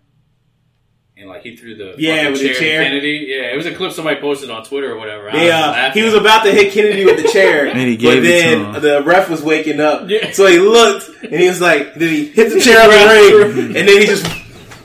[1.16, 2.84] and like he threw the Yeah, with the chair, at chair.
[2.84, 3.26] Kennedy.
[3.30, 5.30] Yeah, it was a clip somebody posted on Twitter or whatever.
[5.30, 8.02] Yeah, was uh, he was about to hit Kennedy with the chair, And he but
[8.02, 8.82] gave it to then him.
[8.82, 10.32] the ref was waking up, Yeah.
[10.32, 13.76] so he looked and he was like, "Did he hit the chair on the ring?"
[13.78, 14.26] And then he just.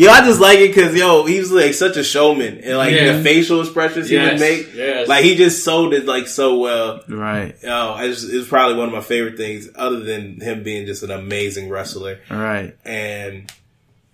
[0.00, 2.94] Yo, I just like it because yo, he was like such a showman, and like
[2.94, 3.18] Yeah.
[3.18, 5.08] the facial expressions he Yes, would make, yes.
[5.08, 7.02] like he just sold it like so well.
[7.06, 7.54] Right.
[7.64, 10.86] Oh, I just, it was probably one of my favorite things, other than him being
[10.86, 12.18] just an amazing wrestler.
[12.30, 12.74] Right.
[12.84, 13.52] And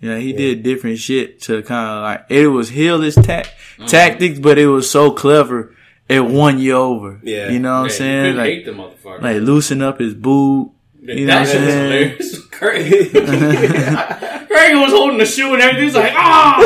[0.01, 3.85] Yeah, he did different shit to kind of like it was heelish ta- Mm-hmm.
[3.85, 5.73] tactics, but it was so clever.
[6.09, 7.19] It won you over.
[7.23, 7.49] Yeah.
[7.49, 8.35] you know what I'm Yeah, you saying?
[8.37, 9.21] Like, hate the motherfucker.
[9.21, 10.71] like loosen up his boob.
[11.15, 11.91] You know that shit was saying?
[11.91, 12.45] hilarious.
[12.51, 13.11] Craig.
[14.47, 15.83] Craig was holding the shoe and everything.
[15.85, 16.57] He's like, ah!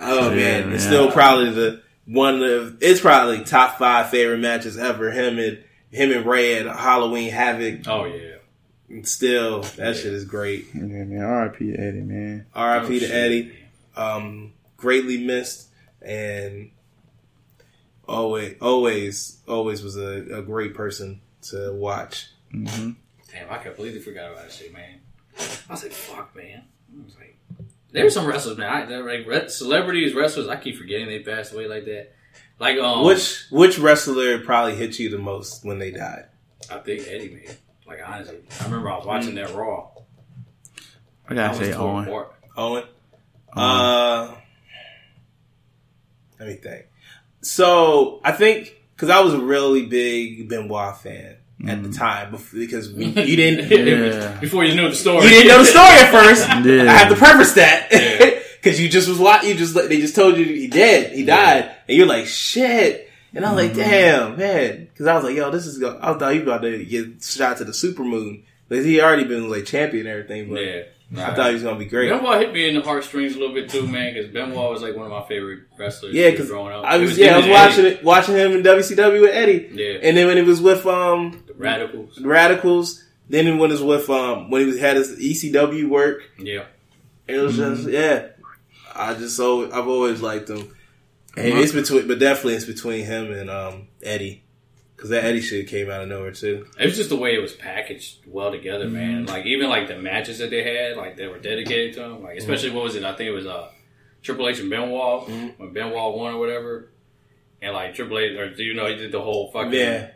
[0.00, 0.72] oh man, man.
[0.72, 5.10] it's still probably the one of it's probably top five favorite matches ever.
[5.10, 7.86] Him and him and Rey at Halloween Havoc.
[7.86, 8.36] oh yeah.
[8.88, 10.66] And Still, that shit is great.
[10.74, 11.22] Yeah, man.
[11.22, 11.70] R.I.P.
[11.70, 12.46] to Eddie, man.
[12.52, 12.86] R.I.P.
[12.86, 13.10] Oh, to shit.
[13.10, 13.52] Eddie.
[13.94, 15.68] Um, greatly missed
[16.02, 16.72] and
[18.10, 22.28] always, always, always was a, a great person to watch.
[22.52, 22.96] Damn,
[23.48, 25.00] I completely forgot about that shit, man.
[25.38, 26.64] I was like, fuck, man.
[26.92, 27.36] I was like,
[27.92, 28.68] there's some wrestlers, man.
[28.92, 30.48] I, like re- celebrities, wrestlers.
[30.48, 32.12] I keep forgetting they passed away like that.
[32.58, 36.26] Like, um, Which which wrestler probably hit you the most when they died?
[36.70, 37.56] I think Eddie, man.
[37.86, 39.88] Like honestly, I remember I was watching that Raw.
[41.28, 42.08] I gotta I say torn Owen.
[42.08, 42.34] apart.
[42.56, 42.84] Owen.
[43.56, 44.34] Uh,
[46.38, 46.86] let me think.
[47.42, 51.36] So I think because I was a really big Benoit fan
[51.66, 51.96] at the mm.
[51.96, 54.38] time because we, you didn't Yeah.
[54.40, 56.48] Before you knew the story, you didn't know the story at first.
[56.66, 56.82] Yeah.
[56.82, 58.40] I have to preface that Yeah.
[58.62, 59.50] because you just was watching.
[59.50, 63.08] You just they just told you he dead, he died, and you're like shit.
[63.32, 63.90] And I was like, mm-hmm.
[63.90, 65.78] damn, man, because I was like, yo, this is.
[65.78, 68.42] Go- I thought he about to get shot to the super moon.
[68.68, 71.30] Like he already been like champion and everything, but Yeah.
[71.30, 72.08] I thought he was gonna be great.
[72.10, 74.94] Benoit hit me in the heartstrings a little bit too, man, because Benoit was like
[74.94, 76.14] one of my favorite wrestlers.
[76.14, 78.52] Yeah, because growing up, I It was, yeah, I was watching Eddie, it, watching him
[78.52, 79.98] in WCW with Eddie, Yeah.
[80.02, 82.14] and then when he was with um the Radicals.
[82.16, 86.22] the Radicals, then when he was with um when he was had his ECW work,
[86.38, 86.64] Yeah,
[87.26, 88.28] it was just yeah.
[88.94, 90.74] I just so I've always liked him,
[91.36, 94.44] and it's between, but definitely it's between him and um Eddie,
[95.00, 96.66] because that Eddie shit came out of nowhere too.
[96.78, 99.24] it was just the way it was packaged well together, man.
[99.24, 99.30] Mm-hmm.
[99.30, 102.22] Like even like the matches that they had, like they were dedicated to him.
[102.22, 102.38] Like mm-hmm.
[102.38, 103.04] especially what was it?
[103.04, 103.70] I think it was uh
[104.22, 105.48] Triple H and Benoit mm-hmm.
[105.56, 106.90] when Benoit won or whatever.
[107.62, 110.10] And like Triple H, or do you know he did the whole fucking Yeah,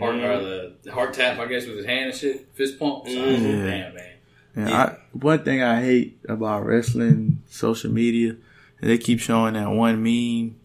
[0.00, 3.06] heart or the, the heart tap, I guess, with his hand and shit, fist pump.
[3.06, 4.12] So I was like, damn, man.
[4.56, 4.82] And Yeah.
[4.82, 8.34] I, one thing I hate about wrestling social media,
[8.80, 10.56] they keep showing that one meme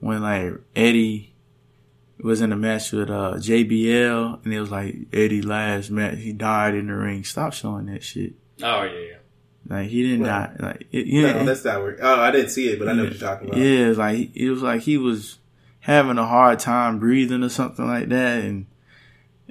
[0.00, 1.32] when like Eddie
[2.20, 6.32] was in a match with uh, JBL, and it was like Eddie last match, he
[6.32, 7.24] died in the ring.
[7.24, 8.34] Stop showing that shit.
[8.62, 9.16] Oh yeah.
[9.68, 10.56] Like he didn't Well, die.
[10.58, 11.98] Like it, yeah, no, that's not where.
[12.00, 13.58] Oh, I didn't see it, but I know what you're talking about.
[13.60, 15.38] yeah, it's like it was like he was
[15.80, 18.66] having a hard time breathing or something like that, and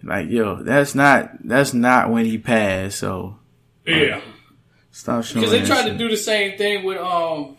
[0.04, 2.98] like yo, that's not that's not when he passed.
[3.00, 3.38] So
[3.86, 4.22] Yeah.
[4.92, 5.42] stop showing.
[5.42, 5.92] Because they that tried shit.
[5.94, 7.58] to do the same thing with um,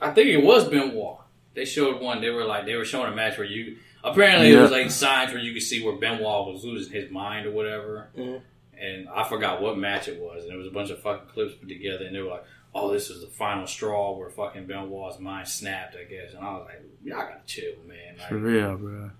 [0.00, 1.18] I think it was Benoit.
[1.54, 2.20] They showed one.
[2.20, 5.32] They were like they were showing a match where you apparently it was like signs
[5.32, 8.08] where you could see where Benoit was losing his mind or whatever.
[8.16, 8.44] Mm-hmm.
[8.78, 10.44] And I forgot what match it was.
[10.44, 12.92] And it was a bunch of fucking clips put together, and they were like, "Oh,
[12.92, 16.66] this is the final straw where fucking Benoit's mind snapped." I guess, and I was
[16.66, 19.10] like, "Y'all gotta chill, man." For real, bro.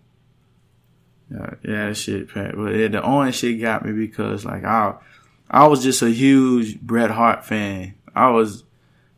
[1.31, 2.57] Yeah, yeah, that shit, Pat.
[2.57, 4.95] But yeah, the Owen shit got me because like I,
[5.49, 7.95] I was just a huge Bret Hart fan.
[8.15, 8.65] I was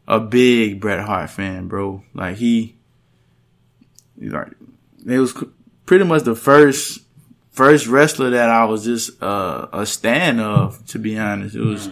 [0.07, 2.03] a big Bret Hart fan, bro.
[2.13, 2.77] Like he,
[4.21, 4.53] he like
[5.07, 5.51] it was c-
[5.87, 7.01] pretty much the first
[7.53, 10.85] first wrestler that I was just uh, a stan of.
[10.87, 11.89] To be honest, it was,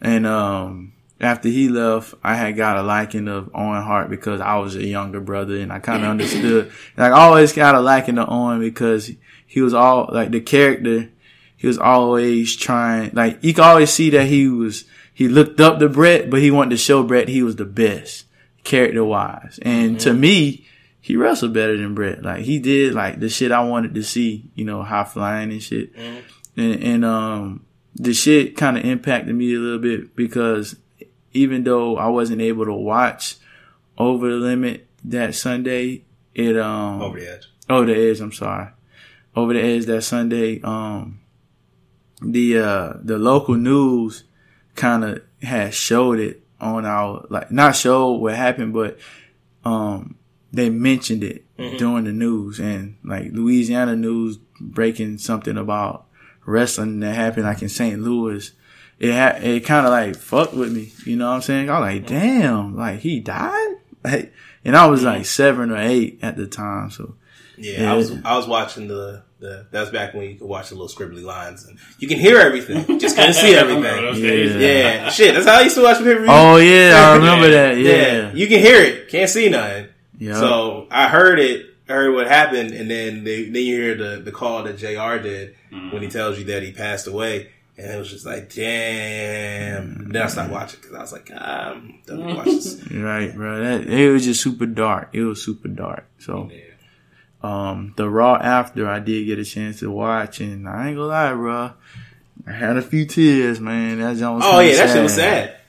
[0.00, 0.92] and um.
[1.22, 4.86] After he left, I had got a liking of Owen Hart because I was a
[4.86, 6.72] younger brother and I kind of understood.
[6.96, 9.10] Like I always got a liking to Owen because
[9.46, 11.10] he was all like the character.
[11.58, 15.78] He was always trying, like you could always see that he was, he looked up
[15.80, 18.24] to Bret, but he wanted to show Bret he was the best
[18.64, 19.58] character wise.
[19.60, 20.66] And to me,
[21.00, 22.22] he wrestled better than Bret.
[22.22, 25.62] Like he did like the shit I wanted to see, you know, high flying and
[25.62, 25.92] shit.
[26.56, 27.64] And, and, um,
[27.96, 30.76] the shit kind of impacted me a little bit because
[31.32, 33.36] even though I wasn't able to watch
[33.98, 36.04] Over the Limit that Sunday,
[36.34, 37.48] it, um, Over the edge.
[37.68, 38.68] over the edge, I'm sorry.
[39.34, 41.20] Over the edge that Sunday, um,
[42.22, 44.24] the, uh, the local news
[44.74, 48.98] kind of had showed it on our, like, not showed what happened, but,
[49.64, 50.16] um,
[50.52, 51.76] they mentioned it mm-hmm.
[51.76, 56.06] during the news and like Louisiana news breaking something about
[56.44, 58.00] wrestling that happened like in St.
[58.00, 58.52] Louis.
[58.98, 60.92] it ha- it kind of like fucked with me.
[61.04, 61.70] You know what I'm saying?
[61.70, 62.40] I was like, mm-hmm.
[62.40, 63.76] damn, like he died.
[64.02, 64.32] Like,
[64.64, 65.24] and I was like mm-hmm.
[65.24, 66.90] seven or eight at the time.
[66.90, 67.14] So
[67.56, 70.68] Yeah, I was I was watching the the that was back when you could watch
[70.68, 73.82] the little scribbly lines and you can hear everything, just couldn't see everything.
[74.22, 74.58] Yeah.
[74.58, 76.26] Yeah, shit, that's how I used to watch the paper.
[76.28, 77.78] Oh yeah, I remember that.
[77.78, 78.32] Yeah.
[78.32, 79.88] you can hear it, can't see nothing.
[80.20, 80.34] Yeah.
[80.34, 84.22] So I heard it, I heard what happened, and then they, then you hear the
[84.22, 85.20] the call that Jr.
[85.20, 85.90] did mm-hmm.
[85.90, 87.50] when he tells you that he passed away.
[87.76, 89.94] And it was just like, damn.
[89.94, 90.10] Mm-hmm.
[90.10, 92.86] Then I stopped watching because I was like, um, I'm done with watching this.
[92.92, 93.64] Right, bro.
[93.64, 95.08] That it was just super dark.
[95.14, 96.04] It was super dark.
[96.18, 96.50] So,
[97.42, 101.08] um, the Raw after I did get a chance to watch, and I ain't gonna
[101.08, 101.72] lie, bro.
[102.46, 103.98] I had a few tears, man.
[103.98, 105.59] That joint was Oh kinda yeah, that shit was sad.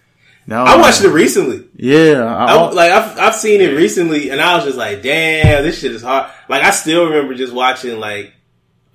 [0.48, 1.68] That was I watched it recently.
[1.76, 5.64] Yeah, I, I, like I've I've seen it recently, and I was just like, "Damn,
[5.64, 8.34] this shit is hard." Like I still remember just watching like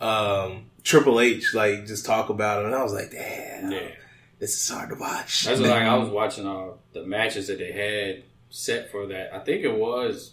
[0.01, 3.89] um, Triple H like just talk about it, and I was like, "Damn, Yeah.
[4.39, 7.73] this is hard to watch." That's like I was watching uh, the matches that they
[7.73, 9.35] had set for that.
[9.35, 10.33] I think it was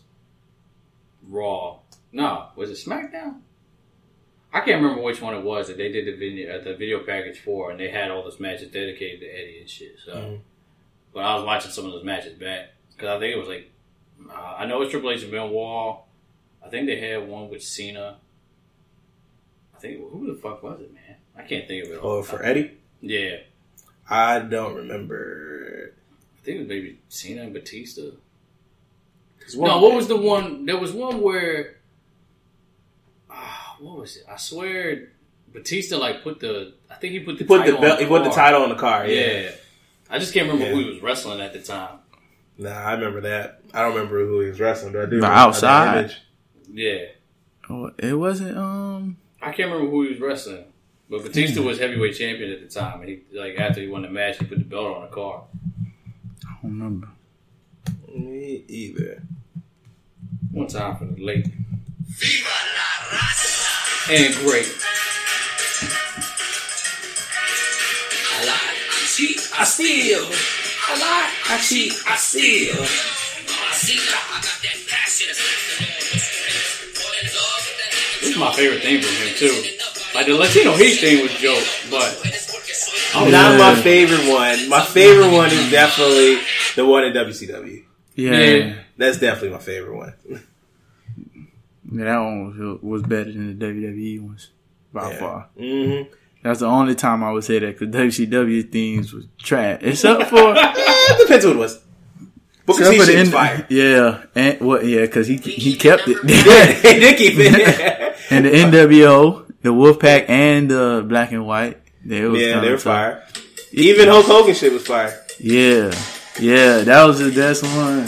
[1.27, 1.79] Raw.
[2.11, 3.39] No, was it SmackDown?
[4.51, 6.99] I can't remember which one it was that they did the video, uh, the video
[7.03, 9.95] package for, and they had all those matches dedicated to Eddie and shit.
[10.05, 10.39] So, Mhm.
[11.13, 13.69] But I was watching some of those matches back because I think it was like
[14.29, 15.97] uh, I know it's Triple H and Benoit.
[16.65, 18.17] I think they had one with Cena.
[19.75, 21.15] I think who the fuck was it, man?
[21.37, 21.99] I can't think of it.
[22.01, 22.71] Oh, for Eddie,
[23.01, 23.37] yeah,
[24.09, 25.93] I don't remember.
[26.37, 28.01] I think it was maybe Cena and Batista.
[29.55, 30.65] one- No, what was the one?
[30.65, 31.77] There was one where,
[33.29, 34.23] ah, what was it?
[34.29, 35.09] I swear,
[35.51, 36.73] Batista like put the.
[36.89, 38.75] I think he put the he put the belt, he put the title on the
[38.75, 39.05] car.
[39.07, 39.19] Yeah.
[39.41, 39.51] Yeah,
[40.13, 40.75] I just can't remember Yeah.
[40.75, 41.97] who he was wrestling at the time.
[42.57, 43.61] nah, I remember that.
[43.73, 45.19] I don't remember who he was wrestling, but I do.
[45.19, 45.97] The outside?
[45.99, 46.17] image.
[46.71, 47.05] Yeah,
[47.69, 48.55] Oh, it wasn't.
[48.57, 50.65] Um, I can't remember who he was wrestling,
[51.09, 54.09] but Batista was heavyweight champion at the time, and he like after he won the
[54.09, 55.43] match, he put the belt on the car.
[56.45, 57.07] I don't remember.
[58.15, 59.23] Me either.
[60.51, 61.47] One time for the late.
[64.09, 64.67] And great.
[69.63, 70.19] I steal.
[70.89, 72.75] I lie, I cheat, I steal.
[78.19, 79.63] This is my favorite thing from him too.
[80.13, 82.11] Like the Latino Heat thing was joke, but
[83.31, 84.67] Not my favorite one.
[84.67, 86.39] My favorite one is definitely
[86.75, 87.85] the one in WCW.
[88.15, 88.75] Yeah, Yeah.
[88.97, 90.13] That's definitely my favorite one.
[90.29, 94.49] Yeah, that one was, was better than the WWE ones
[94.91, 95.19] by Yeah.
[95.19, 95.49] far.
[95.57, 96.13] Mm-hmm.
[96.43, 100.53] That's the only time I would say that because WCW themes was trash, except for
[100.55, 101.79] eh, it depends who it was.
[102.65, 103.65] Booker except T shit was N- fire.
[103.69, 104.85] yeah, and what?
[104.85, 106.17] Yeah, because he he kept it.
[106.23, 108.17] yeah, he did keep it.
[108.29, 112.75] and the NWO, the Wolfpack, and the Black and White, they was yeah, they were
[112.75, 112.83] tough.
[112.83, 113.23] fire.
[113.71, 115.17] Even Hulk Hogan shit was fire.
[115.39, 115.91] Yeah,
[116.39, 118.07] yeah, that was the best one.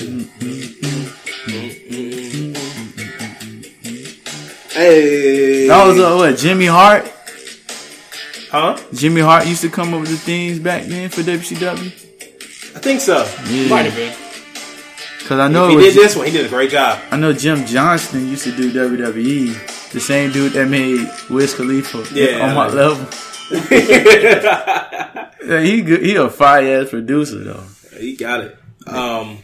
[0.00, 0.59] Mm-hmm.
[4.80, 7.04] Hey, That was uh, what Jimmy Hart.
[8.50, 8.78] huh?
[8.94, 11.86] Jimmy Hart used to come up with the themes back then for WCW.
[12.76, 13.28] I think so.
[13.48, 13.68] Yeah.
[13.68, 14.16] might have been.
[15.18, 16.98] because I know If he was, did this one, he did a great job.
[17.10, 19.90] I know Jim Johnston used to do WWE.
[19.92, 23.06] The same dude that made Wiz Khalifa Yeah, on my like- level.
[25.42, 26.02] Yeah, he good.
[26.02, 27.64] He a fire ass producer though.
[27.98, 28.56] he got it.
[28.86, 29.38] Um,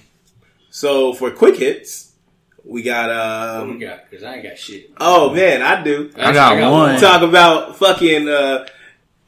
[0.71, 2.06] so for quick hits,
[2.67, 3.09] we got
[3.59, 3.79] What we um.
[3.79, 4.11] got?
[4.11, 4.91] Because I ain't got shit.
[4.99, 6.11] Oh man, I do.
[6.17, 7.01] I got one.
[7.01, 8.67] Talk about fucking uh,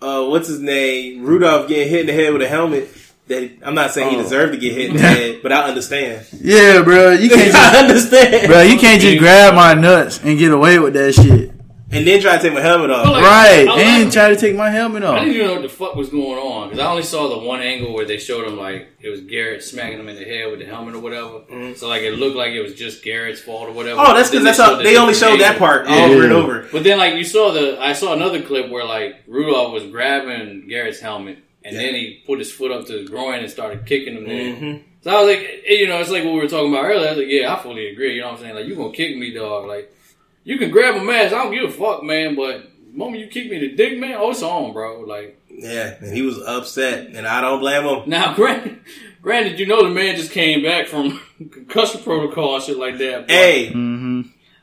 [0.03, 1.23] uh, what's his name?
[1.25, 2.89] Rudolph getting hit in the head with a helmet.
[3.29, 4.23] That I'm not saying he Oh.
[4.23, 6.27] deserved to get hit in the head, but I understand.
[6.33, 7.13] Yeah, bro.
[7.13, 8.49] You can't just, I understand.
[8.49, 8.63] bro.
[8.63, 11.53] You can't just grab my nuts and get away with that shit.
[11.91, 13.07] And then try to take my helmet off.
[13.07, 15.15] Like, Right, I like- and try to take my helmet off.
[15.15, 15.25] I off.
[15.25, 17.61] didn't even know what the fuck was going on because I only saw the one
[17.63, 20.61] angle where they showed him like it was Garrett smacking him in the head with
[20.61, 21.41] the helmet or whatever.
[21.77, 24.01] So like it looked like it was just Garrett's fault or whatever.
[24.01, 26.05] Oh, that's because that's they how they only different showed that part Yeah.
[26.05, 26.69] over and over.
[26.71, 30.67] But then like you saw the I saw another clip where like Rudolph was grabbing
[30.69, 34.15] Garrett's helmet and then he put his foot up to his groin and started kicking
[34.15, 34.55] him there.
[34.55, 34.83] Mhm.
[35.05, 37.07] So I was like, eh, you know, it's like what we were talking about earlier.
[37.07, 38.15] I was like, yeah, I fully agree.
[38.15, 38.55] You know what I'm saying?
[38.57, 39.67] Like, you gonna kick me, dog?
[39.67, 39.91] Like,
[40.49, 41.33] you can grab a ass.
[41.33, 42.35] I don't give a fuck, man.
[42.35, 45.01] But the moment you kick me in the dick, man, oh, it's on, bro.
[45.01, 48.09] Like, Yeah, and he was upset, and I don't blame him.
[48.09, 48.81] now, granted,
[49.21, 51.21] granted, you know, the man just came back from
[51.51, 53.27] concussion protocol and shit like that.
[53.27, 54.08] but Hey, hmm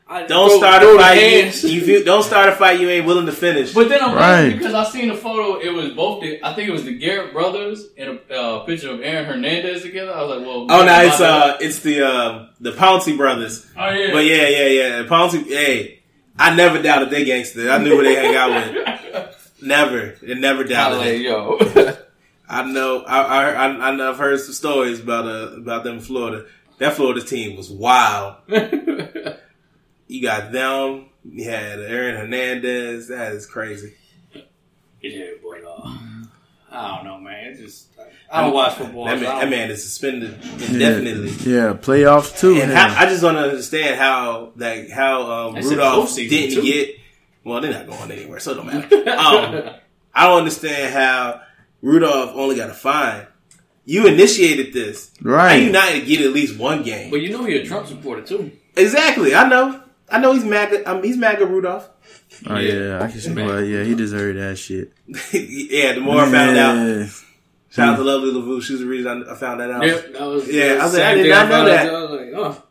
[0.08, 1.18] I- don't throw- start throw a fight.
[1.18, 1.64] hands.
[1.64, 3.74] You, you don't start a fight you ain't willing to finish.
[3.74, 4.50] But then I'm Right.
[4.56, 5.58] because I seen the photo.
[5.58, 6.38] It was both the.
[6.44, 10.12] I think it was the Garrett brothers and a uh, picture of Aaron Hernandez together.
[10.12, 13.16] I was like, well, oh no, man, it's my- uh, it's the um, the Pouncey
[13.16, 13.66] brothers.
[13.76, 15.02] oh yeah, But yeah, yeah, yeah.
[15.08, 15.44] Pouncey.
[15.48, 16.00] Hey,
[16.38, 17.70] I never doubted they gangster.
[17.70, 19.32] I knew who they hang out with.
[19.62, 21.20] Never, it never doubted Like, it.
[21.22, 21.58] yo.
[22.48, 23.02] I know.
[23.04, 26.44] I, I I I know I've heard some stories about uh about them in Florida.
[26.78, 28.36] That Florida team was wild.
[30.06, 31.06] you got them.
[31.24, 33.08] You had Aaron Hernandez.
[33.08, 33.94] That is crazy.
[35.00, 35.96] yeah, but uh,
[36.70, 37.46] I don't know, man.
[37.48, 37.88] It's just
[38.30, 39.06] I don't watch football.
[39.06, 41.30] That man, I that man is suspended indefinitely.
[41.50, 42.60] Yeah, playoffs too.
[42.60, 46.62] And how, I just don't understand how like how um, Rudolph didn't too.
[46.62, 46.96] get.
[47.44, 48.96] Well, they're not going anywhere, so it don't matter.
[49.10, 49.74] um,
[50.12, 51.42] I don't understand how
[51.80, 53.26] Rudolph only got a fine.
[53.84, 55.12] You initiated this.
[55.22, 55.50] Right.
[55.50, 57.10] How you not to get at least one game?
[57.10, 58.50] But you know you're a Trump supporter too.
[58.76, 59.34] Exactly.
[59.34, 59.82] I know.
[60.10, 60.88] I know he's MAGA.
[60.88, 61.88] Um, he's MAGA Rudolph.
[62.46, 63.34] oh yeah, I can see.
[63.34, 64.92] Well, yeah, he deserved that shit.
[65.32, 65.92] yeah.
[65.94, 67.08] The more I found out,
[67.70, 68.62] shout out to Lovely Lavu.
[68.62, 69.86] She was the reason I, I found that out.
[69.86, 71.86] Yep, that was Yeah, the I was like, I did not know found that.
[71.86, 72.62] I was like, oh,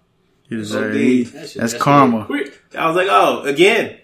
[0.49, 0.95] He deserved.
[1.33, 2.25] That shit- that's that karma.
[2.25, 2.61] quick.
[2.77, 3.99] I was like, oh, again.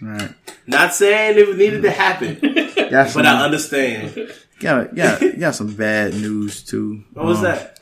[0.00, 0.34] Right.
[0.66, 2.38] Not saying it needed to happen,
[2.90, 4.32] Got some, but I understand.
[4.60, 7.04] got, got, got some bad news too.
[7.12, 7.80] What was um, that?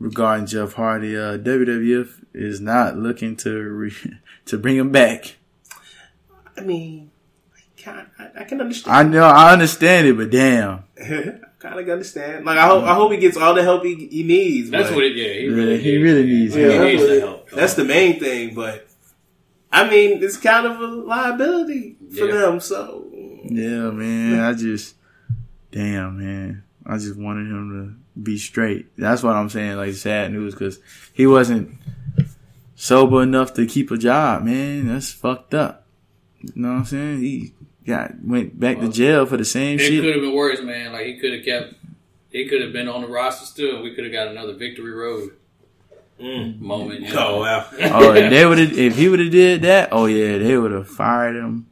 [0.00, 1.16] regarding Jeff Hardy?
[1.16, 2.08] Uh, WWF
[2.38, 5.36] is not looking to re- to bring him back.
[6.56, 7.10] I mean,
[7.54, 8.96] I, can, I, I can understand.
[8.96, 10.84] I know, I understand it, but damn,
[11.58, 12.44] kind of understand.
[12.44, 14.70] Like I hope, I hope he gets all the help he, he needs.
[14.70, 15.16] That's what it.
[15.16, 16.82] Yeah, he yeah, really, he really needs He help.
[16.82, 17.50] needs the help.
[17.50, 18.54] That's the main thing.
[18.54, 18.86] But
[19.70, 22.32] I mean, it's kind of a liability for Yeah.
[22.40, 22.60] them.
[22.60, 23.06] So
[23.44, 24.40] Yeah, man.
[24.40, 24.96] I just,
[25.70, 26.64] damn, man.
[26.86, 28.86] I just wanted him to be straight.
[28.96, 29.76] That's what I'm saying.
[29.76, 30.80] Like sad news because
[31.12, 31.70] he wasn't
[32.78, 34.86] sober enough to keep a job, man.
[34.86, 35.86] That's fucked up.
[36.40, 37.20] You know what I'm saying?
[37.20, 37.52] He
[37.84, 39.92] got went back to jail for the same It shit.
[39.94, 40.92] It could have been worse, man.
[40.92, 41.74] Like he could have kept.
[42.30, 43.76] He could have been on the roster still.
[43.76, 45.32] and We could have got another victory road
[46.20, 46.60] mm.
[46.60, 47.00] moment.
[47.00, 47.26] You oh, know?
[47.26, 50.38] oh wow, oh, if they would have, if he would have did that, oh yeah,
[50.38, 51.66] they would have fired him.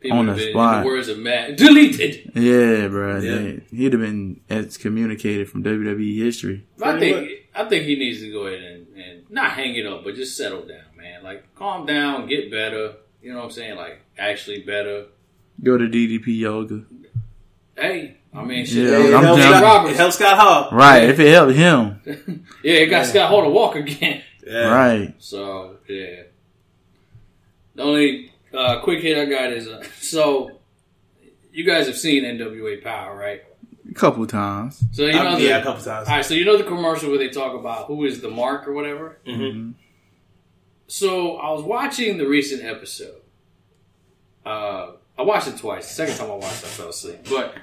[0.00, 0.82] People On the been, In spot.
[0.82, 2.32] the words of Matt, deleted.
[2.34, 3.20] Yeah, bro.
[3.20, 3.60] Yeah.
[3.70, 6.66] He'd have been excommunicated from WWE history.
[6.82, 7.40] I Pretty think.
[7.54, 8.93] I think he needs to go ahead and, and
[9.34, 11.22] not hang it up, but just settle down, man.
[11.22, 12.94] Like calm down, get better.
[13.20, 13.76] You know what I'm saying?
[13.76, 15.06] Like actually better.
[15.62, 16.84] Go to DDP yoga.
[17.76, 18.88] Hey, I mean, shit.
[18.88, 19.52] Yeah, it, I'm helps down.
[19.52, 19.94] Scott, Roberts.
[19.94, 20.68] it helps Scott Hall.
[20.72, 21.10] Right.
[21.10, 22.00] If it helped him.
[22.62, 24.22] Yeah, it got Scott Hall to walk again.
[24.46, 24.68] Yeah.
[24.68, 25.14] Right.
[25.20, 26.24] So yeah.
[27.74, 30.60] The only uh, quick hit I got is uh, so
[31.50, 33.42] you guys have seen NWA Power, right?
[33.94, 34.82] A couple times.
[34.92, 36.08] So you know Um, the, yeah, a couple times.
[36.08, 38.66] All right, so you know the commercial where they talk about who is the mark
[38.66, 39.18] or whatever.
[39.24, 39.72] Mm-hmm.
[40.88, 43.20] So I was watching the recent episode.
[44.44, 45.86] Uh, I watched it twice.
[45.88, 47.20] The second time I watched, it, I fell asleep.
[47.30, 47.54] But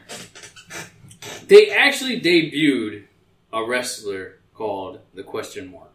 [1.48, 3.04] they actually debuted
[3.52, 5.91] a wrestler called the Question Mark.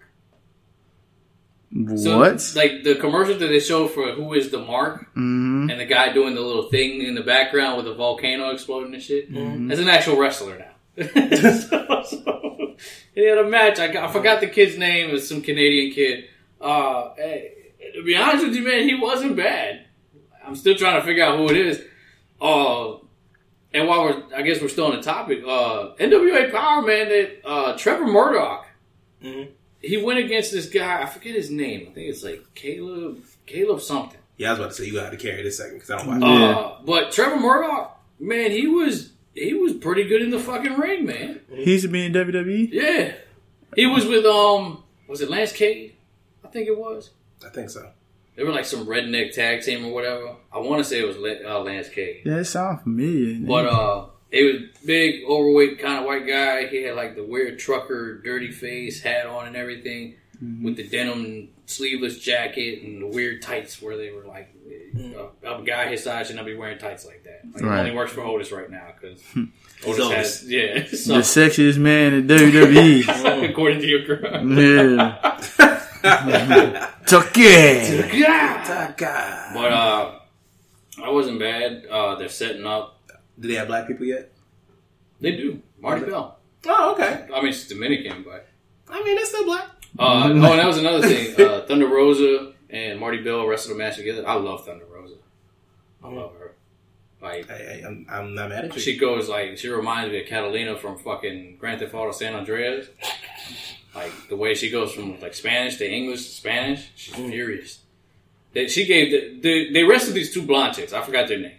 [1.96, 2.52] So, what?
[2.54, 6.12] Like the commercial that they show for who is the mark, hmm and the guy
[6.12, 9.30] doing the little thing in the background with the volcano exploding and shit.
[9.32, 9.68] Mm-hmm.
[9.68, 11.04] That's an actual wrestler now.
[11.04, 12.76] so, so,
[13.14, 13.78] he had a match.
[13.80, 15.10] I, got, I forgot the kid's name.
[15.10, 16.24] It was some Canadian kid.
[16.60, 17.52] Uh, hey,
[17.94, 19.86] to be honest with you, man, he wasn't bad.
[20.46, 21.82] I'm still trying to figure out who it is.
[22.40, 22.98] Uh,
[23.74, 27.40] and while we're, I guess we're still on the topic, uh, NWA Power, man, that
[27.46, 28.66] uh, Trevor Murdoch,
[29.22, 29.48] Mhm.
[29.86, 31.02] He went against this guy.
[31.02, 31.82] I forget his name.
[31.90, 34.18] I think it's like Caleb, Caleb something.
[34.36, 36.20] Yeah, I was about to say you got to carry this second because I don't
[36.20, 36.40] watch.
[36.40, 36.46] Yeah.
[36.50, 41.06] Uh, but Trevor Murdoch, man, he was he was pretty good in the fucking ring,
[41.06, 41.40] man.
[41.50, 42.12] He used to be in?
[42.12, 42.68] WWE.
[42.72, 43.14] Yeah,
[43.74, 45.94] he was with um, was it Lance Cade?
[46.44, 47.10] I think it was.
[47.44, 47.90] I think so.
[48.34, 50.36] They were like some redneck tag team or whatever.
[50.52, 53.46] I want to say it was uh, Lance Cade, Yeah, it sounds familiar.
[53.46, 56.66] but uh, it was big, overweight kind of white guy.
[56.66, 60.16] He had like the weird trucker, dirty face, hat on, and everything,
[60.62, 64.52] with the denim sleeveless jacket and the weird tights where they were like.
[65.44, 67.42] uh, A guy his size should not be wearing tights like that.
[67.52, 67.74] Like, Right.
[67.74, 69.22] He only works for Otis right now because
[69.86, 70.40] Otis Otis.
[70.40, 70.74] has yeah.
[70.80, 73.44] the sexiest man in WWE.
[73.50, 74.58] according to your girl.
[74.58, 75.40] yeah.
[77.06, 78.14] Tuck it.
[78.14, 78.92] Yeah.
[79.54, 80.18] But uh,
[81.02, 81.86] I wasn't bad.
[81.86, 82.95] Uh, they're setting up.
[83.38, 84.32] Do they have black people yet?
[85.20, 85.62] They do.
[85.80, 86.38] Marti Belle.
[86.66, 87.26] Oh, okay.
[87.34, 88.48] I mean, she's Dominican, but
[88.88, 89.66] I mean, that's still black.
[89.98, 91.38] uh, oh, and that was another thing.
[91.40, 94.26] Uh, Thunder Rosa and Marti Belle wrestled a match together.
[94.26, 95.16] I love Thunder Rosa.
[96.02, 96.54] I love her.
[97.22, 98.80] Like Hey, hey, I'm, I'm not mad at you.
[98.80, 102.88] she goes like she reminds me of Catalina from fucking Grand Theft Auto San Andreas.
[103.94, 107.80] Like the way she goes from like Spanish to English to Spanish, she's furious.
[108.52, 110.92] They, she gave the, the they wrestled these two blonde chicks.
[110.92, 111.55] I forgot their names,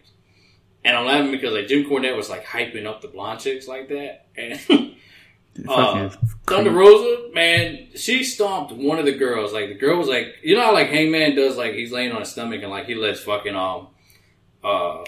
[0.86, 3.90] and I'm laughing because like Jim Cornette was like hyping up the blonde chicks like
[3.90, 4.60] that, and
[5.68, 6.10] uh,
[6.46, 9.54] Thunder Rosa, man, she stomped one of the girls.
[9.54, 12.20] Like the girl was like, you know how like Hangman does, like he's laying on
[12.22, 13.88] his stomach and like he lets fucking um
[14.64, 15.04] uh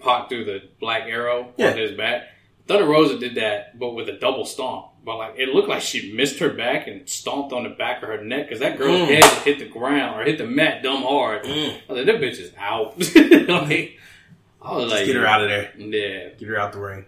[0.00, 1.70] Pac through the black arrow Yeah.
[1.70, 2.24] on his back.
[2.66, 4.86] Thunder Rosa did that, but with a double stomp.
[5.04, 8.08] But like it looked like she missed her back and stomped on the back of
[8.08, 9.20] her neck because that girl's Mm.
[9.20, 11.44] head hit the ground or hit the mat dumb hard.
[11.44, 11.74] Mm.
[11.88, 12.98] I was like, that bitch is out.
[13.68, 13.98] like,
[14.64, 15.72] I was Just like, get her out of there.
[15.76, 17.04] Yeah, Get her out the ring.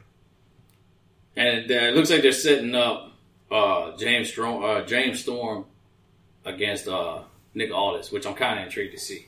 [1.36, 3.12] and uh, it looks like they're setting up
[3.50, 5.64] uh, James Storm, uh, James Storm
[6.44, 7.22] against uh,
[7.54, 9.26] Nick Aldis, which I'm kind of intrigued to see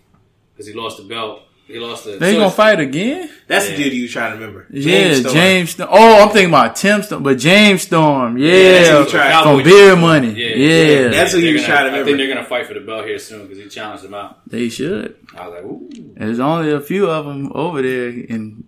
[0.53, 1.43] because he lost the belt.
[1.69, 2.13] He lost the.
[2.17, 3.29] They so gonna fight again?
[3.47, 3.77] That's Yeah.
[3.77, 4.67] the dude you trying to remember.
[4.71, 5.35] yeah, Storm.
[5.35, 5.71] James.
[5.71, 5.89] Storm.
[5.93, 8.39] Oh, I'm thinking about Tim Storm, but James Storm.
[8.41, 8.43] that's
[8.89, 10.31] Yeah, who you try- from Beer Money.
[10.33, 12.17] Yeah, Yeah, That's what they're you was gonna- trying to I think remember.
[12.25, 14.39] they're gonna fight for the belt here soon because he challenged him out.
[14.49, 15.15] they should.
[15.37, 15.91] I was like, ooh.
[16.17, 18.65] There's only a few of them over there, and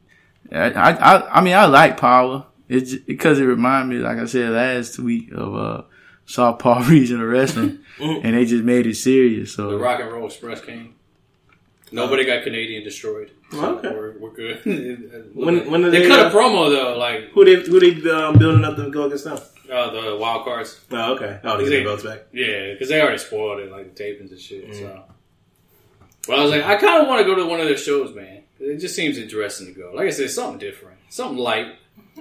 [0.52, 2.44] I, I, I, I mean, I like Power.
[2.68, 5.82] It's because it reminded me, like I said last week, of uh,
[6.26, 9.54] Southpaw Regional Wrestling, and they just made it serious.
[9.54, 10.94] So The So Rock and Roll Express came.
[11.92, 13.30] Nobody got Canadian destroyed.
[13.50, 13.88] So Okay.
[13.90, 14.64] we're, we're good.
[15.34, 18.10] When- when are they, they, cut uh, a promo though, like Who they who they
[18.10, 19.38] um, building up to go against them?
[19.72, 20.80] uh, the wild cards.
[20.90, 21.40] Oh, okay.
[21.44, 22.20] Oh, they get their belts back.
[22.32, 24.74] Yeah, because they already spoiled it, like the tapings and shit.
[24.74, 25.02] So,
[26.26, 28.14] but I was like, I kind of want to go to one of their shows,
[28.14, 28.42] man.
[28.58, 29.92] It just seems interesting to go.
[29.94, 31.74] Like I said, something different, something light.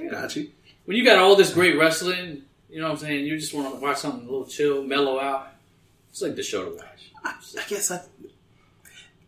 [0.09, 0.49] Got you.
[0.85, 3.25] When you got all this great wrestling, you know what I'm saying.
[3.25, 5.49] You just want to watch something a little chill, mellow out.
[6.11, 7.11] It's like the show to watch.
[7.23, 8.01] I, I guess I.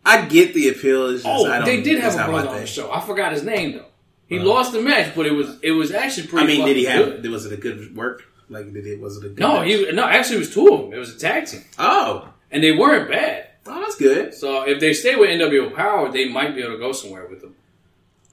[0.04, 1.08] I get the appeal.
[1.10, 2.90] It's just, Oh, I don't, they did have a brother on the show.
[2.92, 3.86] I forgot his name though.
[4.26, 6.54] He lost the match, but it was it was actually pretty.
[6.54, 7.22] I mean, did he have?
[7.22, 7.30] good.
[7.30, 8.24] Was it a good work?
[8.48, 9.00] Like, did it?
[9.00, 9.38] Was it a good?
[9.38, 9.68] No, match?
[9.68, 10.04] he no.
[10.04, 10.92] Actually, it was two of them.
[10.94, 13.48] It was a tag team, Oh, and they weren't bad.
[13.66, 14.32] oh, that's good.
[14.34, 17.40] So if they stay with NWO Power, they might be able to go somewhere with
[17.42, 17.54] them.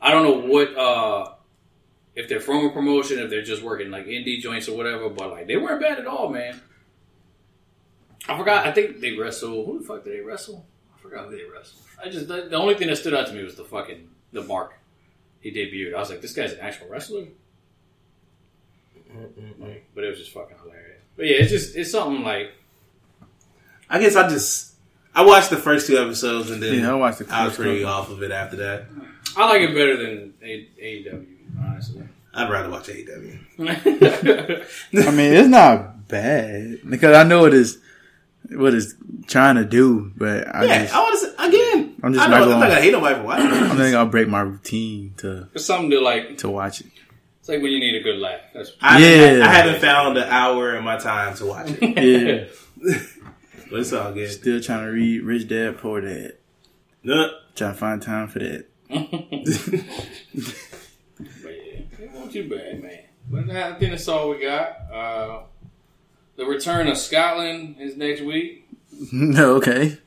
[0.01, 1.33] I don't know what uh
[2.15, 5.31] if they're from a promotion, if they're just working like indie joints or whatever, but
[5.31, 6.59] like they weren't bad at all, man.
[8.27, 8.65] I forgot.
[8.65, 9.65] I think they wrestle.
[9.65, 10.65] Who the fuck did they wrestle?
[10.99, 11.81] I forgot who they wrestled.
[12.03, 14.43] I just the, the only thing that stood out to me was the fucking the
[14.43, 14.73] mark
[15.41, 15.95] he debuted.
[15.95, 17.25] I was like, this guy's an actual wrestler.
[19.59, 21.01] Like, but it was just fucking hilarious.
[21.17, 22.51] But yeah, it's just it's something like
[23.89, 24.73] I guess I just
[25.15, 27.83] I watched the first two episodes and then Yeah, I watched the I was pretty
[27.83, 28.85] off of it after that.
[29.35, 31.25] I like it better than A- AEW,
[31.59, 32.03] honestly.
[32.33, 33.39] I'd rather watch AEW.
[35.07, 37.77] I mean, it's not bad because I know it's
[38.51, 38.93] what it's
[39.27, 41.95] trying to do, but I yeah, just I want to again.
[42.01, 43.47] I'm just I not know, I'm gonna- not gonna hate nobody for watching.
[43.47, 46.37] I'm think I'll break my routine to It's something to like.
[46.39, 46.87] to watch it.
[47.39, 48.41] It's like when you need a good laugh.
[48.53, 49.45] That's, I, Yeah.
[49.47, 51.81] I haven't found an hour in my time to watch it,
[52.81, 52.97] Yeah,
[53.69, 54.31] but it's all good.
[54.31, 56.33] still trying to read Rich Dad Poor Dad.
[57.03, 58.65] No, Trying to find time for that.
[58.89, 58.99] but
[61.45, 62.99] yeah, it wasn't too bad, man.
[63.29, 64.69] But I think that's all we got.
[64.91, 65.41] Uh,
[66.39, 68.65] the return of Scotland is next week.
[69.11, 69.97] no, okay.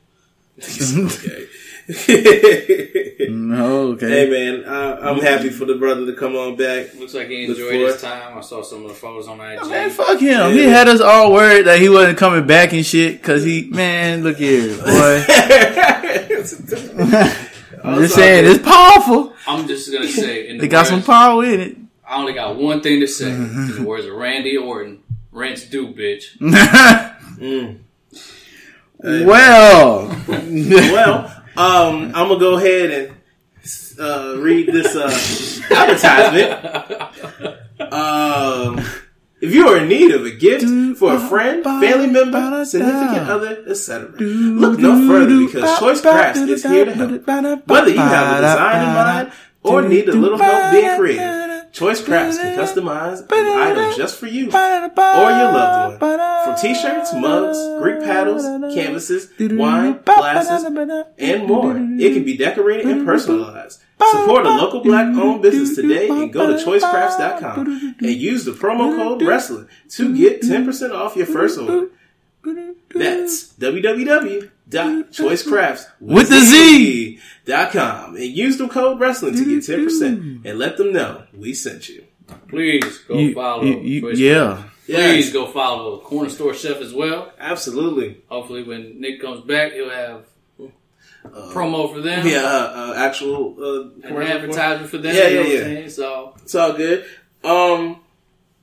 [0.59, 1.47] okay.
[3.29, 4.09] No, okay.
[4.09, 6.95] hey man, uh, I'm happy for the brother to come on back.
[6.95, 7.93] Looks like he Look enjoyed forward.
[7.93, 8.39] his time.
[8.39, 9.67] I saw some of the photos on IG.
[9.69, 10.53] Man, fuck him.
[10.53, 13.23] He had us all worried that he wasn't coming back and shit.
[13.23, 15.25] Cause he, man, look here, boy.
[17.85, 19.35] I'm just saying, it's powerful.
[19.47, 21.77] I'm just gonna say, in the They got some power in it.
[22.07, 23.31] I only got one thing to say.
[23.31, 25.02] In the words of Randy Orton,
[25.33, 26.39] "Rents due, bitch."
[29.05, 33.17] Well, well, um, I'm gonna go ahead and
[33.99, 35.11] uh, read this uh,
[35.75, 36.53] advertisement.
[37.93, 38.79] Um,
[39.41, 40.65] if you are in need of a gift
[41.01, 46.63] for a friend, family member, significant other, etc., look no further because Choice Crafts is
[46.63, 47.11] here to help.
[47.67, 49.33] Whether you have a design in mind
[49.65, 51.25] or need a little help being creative,
[51.73, 53.29] Choice Crafts can customize an
[53.59, 56.19] item just for you or your loved one.
[56.45, 58.43] From t-shirts, mugs, Greek paddles,
[58.75, 60.65] canvases, wine, glasses,
[61.19, 61.77] and more.
[61.77, 63.81] It can be decorated and personalized.
[64.11, 69.23] Support a local black-owned business today and go to choicecrafts.com and use the promo code
[69.23, 71.87] WRESTLING to get 10% off your first order.
[72.45, 80.59] That's www.choicecrafts With the dot com and use the code wrestling to get 10% and
[80.59, 82.05] let them know we sent you.
[82.49, 83.65] Please go You- follow.
[83.65, 84.55] you- you- Choice yeah.
[84.55, 84.69] Crafts.
[84.87, 85.33] Please Yes.
[85.33, 87.33] go follow Corner Store Chef as well.
[87.39, 88.17] Absolutely.
[88.29, 90.23] Hopefully, when Nick comes back, he'll have
[91.25, 92.27] a promo for them.
[92.27, 95.15] Yeah, uh, uh, actual uh, An commercial for- advertisement for them.
[95.15, 95.61] Yeah, you yeah, yeah.
[95.61, 95.91] saying?
[95.91, 97.05] So, It's all good.
[97.45, 98.01] Um,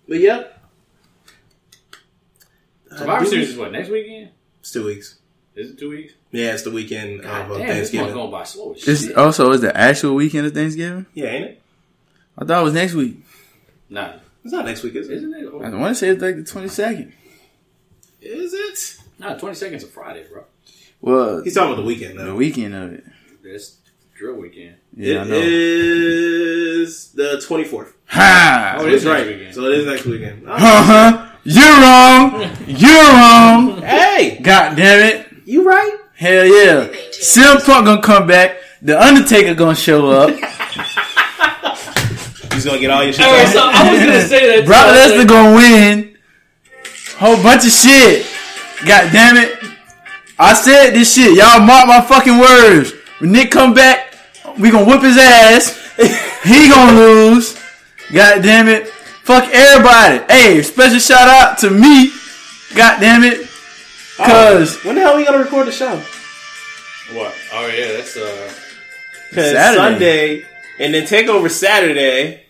[0.07, 0.58] but yep.
[2.97, 4.29] Survivor Uh, Series is what, next weekend?
[4.61, 5.17] It's two weeks.
[5.55, 6.13] Is it two weeks?
[6.31, 8.13] Yeah, it's the weekend God of uh, damn, this Thanksgiving.
[8.13, 9.17] going by slow as it's shit.
[9.17, 11.05] also is the actual weekend of Thanksgiving.
[11.13, 11.61] Yeah, ain't it?
[12.37, 13.17] I thought it was next week.
[13.89, 14.13] Nah.
[14.43, 15.17] It's not next week, is it?
[15.17, 15.45] Isn't it?
[15.47, 17.13] I want to say it's like the twenty second.
[18.21, 19.03] Is it?
[19.19, 20.45] Nah, 20 seconds of Friday, bro.
[21.01, 22.25] Well, He's talking about the weekend though.
[22.27, 23.03] the weekend of it.
[23.43, 23.77] That's
[24.17, 24.75] drill weekend.
[24.95, 25.39] Yeah, I It know.
[25.41, 27.93] is the 24th.
[28.07, 28.75] Ha!
[28.77, 29.27] Oh, it That's is next right.
[29.27, 29.55] weekend.
[29.55, 30.43] So it is next weekend.
[30.47, 31.28] Oh, Uh-huh.
[31.49, 32.45] You're wrong.
[32.67, 33.81] You're wrong.
[33.81, 35.25] hey, God damn it.
[35.45, 35.97] you right?
[36.13, 36.85] Hell yeah.
[37.09, 38.57] CM Punk gonna come back.
[38.83, 40.29] The Undertaker gonna show up.
[42.53, 43.25] He's gonna get all your shit.
[43.25, 44.65] All right, so I was gonna say that.
[44.67, 44.93] Brock too.
[44.93, 46.15] Lesnar gonna win.
[47.17, 48.27] Whole bunch of shit.
[48.85, 49.57] God damn it.
[50.37, 51.35] I said this shit.
[51.35, 52.93] Y'all mark my fucking words.
[53.17, 54.13] When Nick come back,
[54.59, 55.75] we gonna whip his ass.
[56.43, 57.57] he gonna lose.
[58.13, 58.93] God damn it.
[59.29, 60.23] Fuck everybody.
[60.33, 62.11] Hey, special shout out to me.
[62.75, 63.47] God damn it.
[64.17, 65.97] Cause when the hell are we gonna record the show?
[67.15, 67.35] What?
[67.53, 68.51] Oh yeah, that's uh.
[69.29, 69.77] Because Saturday.
[70.41, 70.45] Sunday
[70.79, 72.41] and then take over Saturday.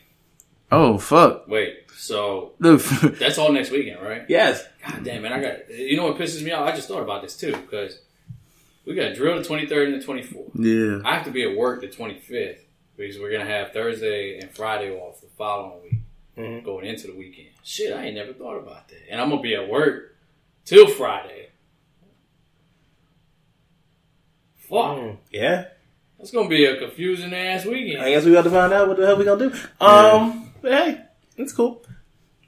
[0.71, 1.49] oh fuck.
[1.49, 1.91] Wait.
[1.97, 2.81] So Look,
[3.19, 4.23] that's all next weekend, right?
[4.29, 4.63] Yes.
[4.87, 5.33] God damn it!
[5.33, 5.69] I got.
[5.69, 6.65] You know what pisses me off?
[6.65, 7.99] I just thought about this too because
[8.85, 10.51] we got drill the twenty third and the twenty fourth.
[10.55, 11.01] yeah.
[11.03, 12.63] I have to be at work the twenty fifth
[12.95, 15.99] because we're gonna have Thursday and Friday off the following week,
[16.39, 16.63] Mhm.
[16.63, 17.49] going into the weekend.
[17.63, 20.15] Shit, I ain't never thought about that, and I'm gonna be at work
[20.65, 21.49] till Friday.
[24.55, 25.65] Fuck, Yeah.
[26.17, 28.01] that's gonna be a confusing ass weekend.
[28.03, 29.55] I guess we got to find out what the hell we gonna do.
[29.81, 31.01] Um, but hey,
[31.37, 31.83] it's cool.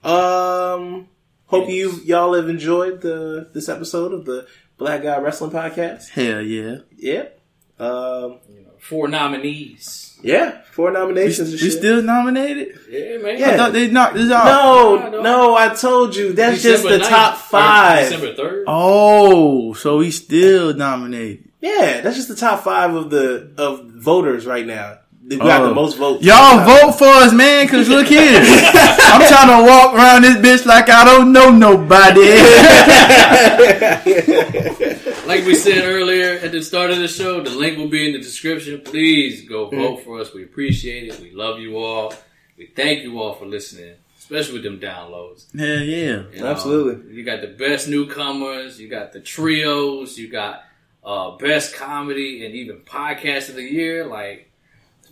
[0.03, 1.07] Um,
[1.47, 4.47] hope you y'all have enjoyed the this episode of the
[4.77, 6.09] Black Guy Wrestling Podcast.
[6.09, 6.77] Hell yeah.
[6.97, 7.39] Yep.
[7.79, 10.17] Um, You know, four nominees.
[10.21, 11.51] yeah, four nominations.
[11.53, 12.77] and we still nominated?
[12.89, 13.39] Yeah, man.
[13.39, 13.51] Yeah.
[13.51, 14.45] I thought they knocked this out.
[14.45, 18.09] No, no, I told you that's just the 9th, top or five.
[18.09, 18.63] December third.
[18.67, 21.49] Oh, so we still nominated.
[21.61, 24.97] Yeah, that's just the top five of the of voters right now.
[25.23, 25.67] They got Oh.
[25.69, 26.25] the most votes.
[26.25, 28.41] Y'all vote for us, man, cause look here.
[28.41, 32.21] I'm trying to walk around this bitch like I don't know nobody.
[35.37, 38.11] Like we said earlier at the start of the show, the link will be in
[38.11, 38.81] the description.
[38.81, 40.33] Please go vote for us.
[40.33, 41.19] We appreciate it.
[41.21, 42.13] We love you all.
[42.57, 45.45] We thank you all for listening, especially with them downloads.
[45.53, 46.23] Yeah, yeah.
[46.33, 47.15] You know, Absolutely.
[47.15, 48.79] You got the best newcomers.
[48.79, 50.17] You got the trios.
[50.17, 50.63] You got
[51.01, 54.05] uh, best comedy and even podcast of the year.
[54.05, 54.51] Like,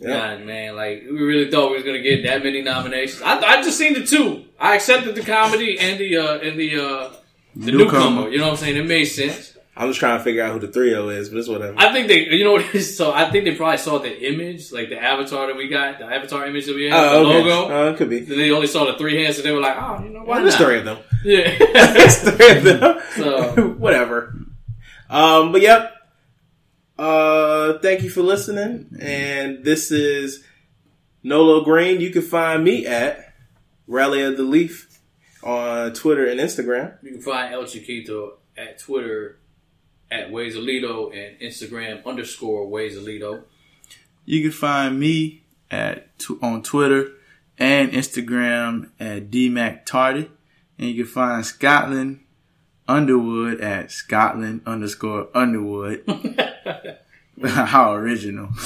[0.00, 0.36] Yeah.
[0.36, 3.22] God, man, like we really thought we was gonna get that many nominations.
[3.22, 4.44] I, I just seen the two.
[4.58, 7.12] I accepted the comedy and the uh, and the uh,
[7.56, 7.98] the Newcomer.
[8.00, 8.28] newcomer.
[8.28, 8.76] You know what I'm saying?
[8.76, 9.49] It made sense.
[9.80, 11.74] I'm just trying to figure out who the trio is, but it's whatever.
[11.78, 12.98] I think they, you know what it is?
[12.98, 16.04] So I think they probably saw the image, like the avatar that we got, the
[16.04, 17.48] avatar image that we had, oh, the okay.
[17.48, 17.74] logo.
[17.74, 18.20] Oh, it could be.
[18.20, 20.42] Then they only saw the three hands, and they were like, oh, you know, Well,
[20.42, 20.98] there's three of them.
[21.24, 21.56] Yeah.
[21.92, 23.00] There's three of them.
[23.16, 24.36] So- whatever.
[25.08, 25.94] Um, but yep.
[26.98, 28.96] Uh, thank you for listening.
[29.00, 30.44] And this is
[31.22, 32.02] Nolo Green.
[32.02, 33.34] You can find me at
[33.86, 35.00] Rally of the Leaf
[35.42, 37.02] on Twitter and Instagram.
[37.02, 39.39] you can find El Chiquito at Twitter
[40.10, 43.44] at Waysalito and Instagram underscore Waysalito.
[44.24, 46.08] You can find me at
[46.42, 47.12] on Twitter
[47.58, 50.28] and Instagram at dmactardy.
[50.78, 52.20] And you can find Scotland
[52.88, 56.04] Underwood at Scotland underscore Underwood.
[57.44, 58.50] How original.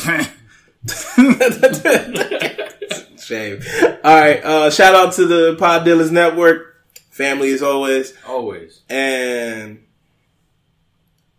[3.18, 3.62] Shame.
[4.04, 4.44] All right.
[4.44, 6.74] Uh, shout out to the Pod Dealers Network.
[7.10, 8.12] Family as always.
[8.26, 8.80] Always.
[8.88, 9.83] And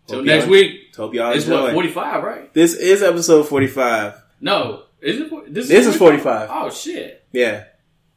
[0.07, 0.95] Till hope next week.
[0.95, 1.63] Hope y'all It's enjoy.
[1.63, 2.53] what, 45, right?
[2.53, 4.21] This is episode 45.
[4.41, 4.83] No.
[5.01, 5.53] Is it?
[5.53, 6.49] This, This is 45.
[6.51, 7.23] Oh, shit.
[7.31, 7.65] Yeah.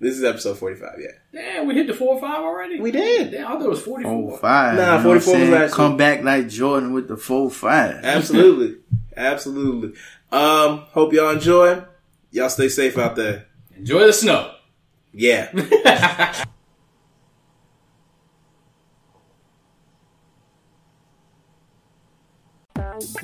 [0.01, 1.09] This is episode 45, yeah.
[1.33, 2.79] Damn, we hit the 4 or 5 already?
[2.81, 3.33] We did.
[3.33, 4.13] Damn, I thought it was 44.
[4.31, 4.77] Four five.
[4.77, 5.99] Nah, you know what 44 was last Come week.
[5.99, 8.05] back like Jordan with the four five.
[8.05, 8.77] Absolutely.
[9.17, 9.99] Absolutely.
[10.31, 11.83] Um, hope y'all enjoy.
[12.31, 13.47] Y'all stay safe out there.
[13.77, 14.53] Enjoy the snow.
[15.13, 15.51] Yeah.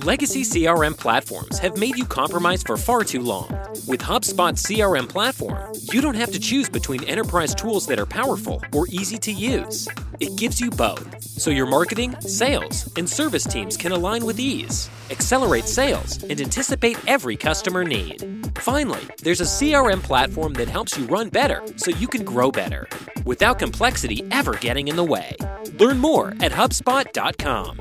[0.04, 3.48] Legacy CRM platforms have made you compromise for far too long.
[3.88, 8.62] With HubSpot CRM platform, you don't have to choose between enterprise tools that are powerful
[8.72, 9.88] or easy to use.
[10.20, 14.88] It gives you both, so your marketing, sales, and service teams can align with ease,
[15.10, 18.48] accelerate sales, and anticipate every customer need.
[18.58, 22.88] Finally, there's a CRM platform that helps you run better so you can grow better,
[23.24, 25.34] without complexity ever getting in the way.
[25.78, 27.80] Learn more at HubSpot.com.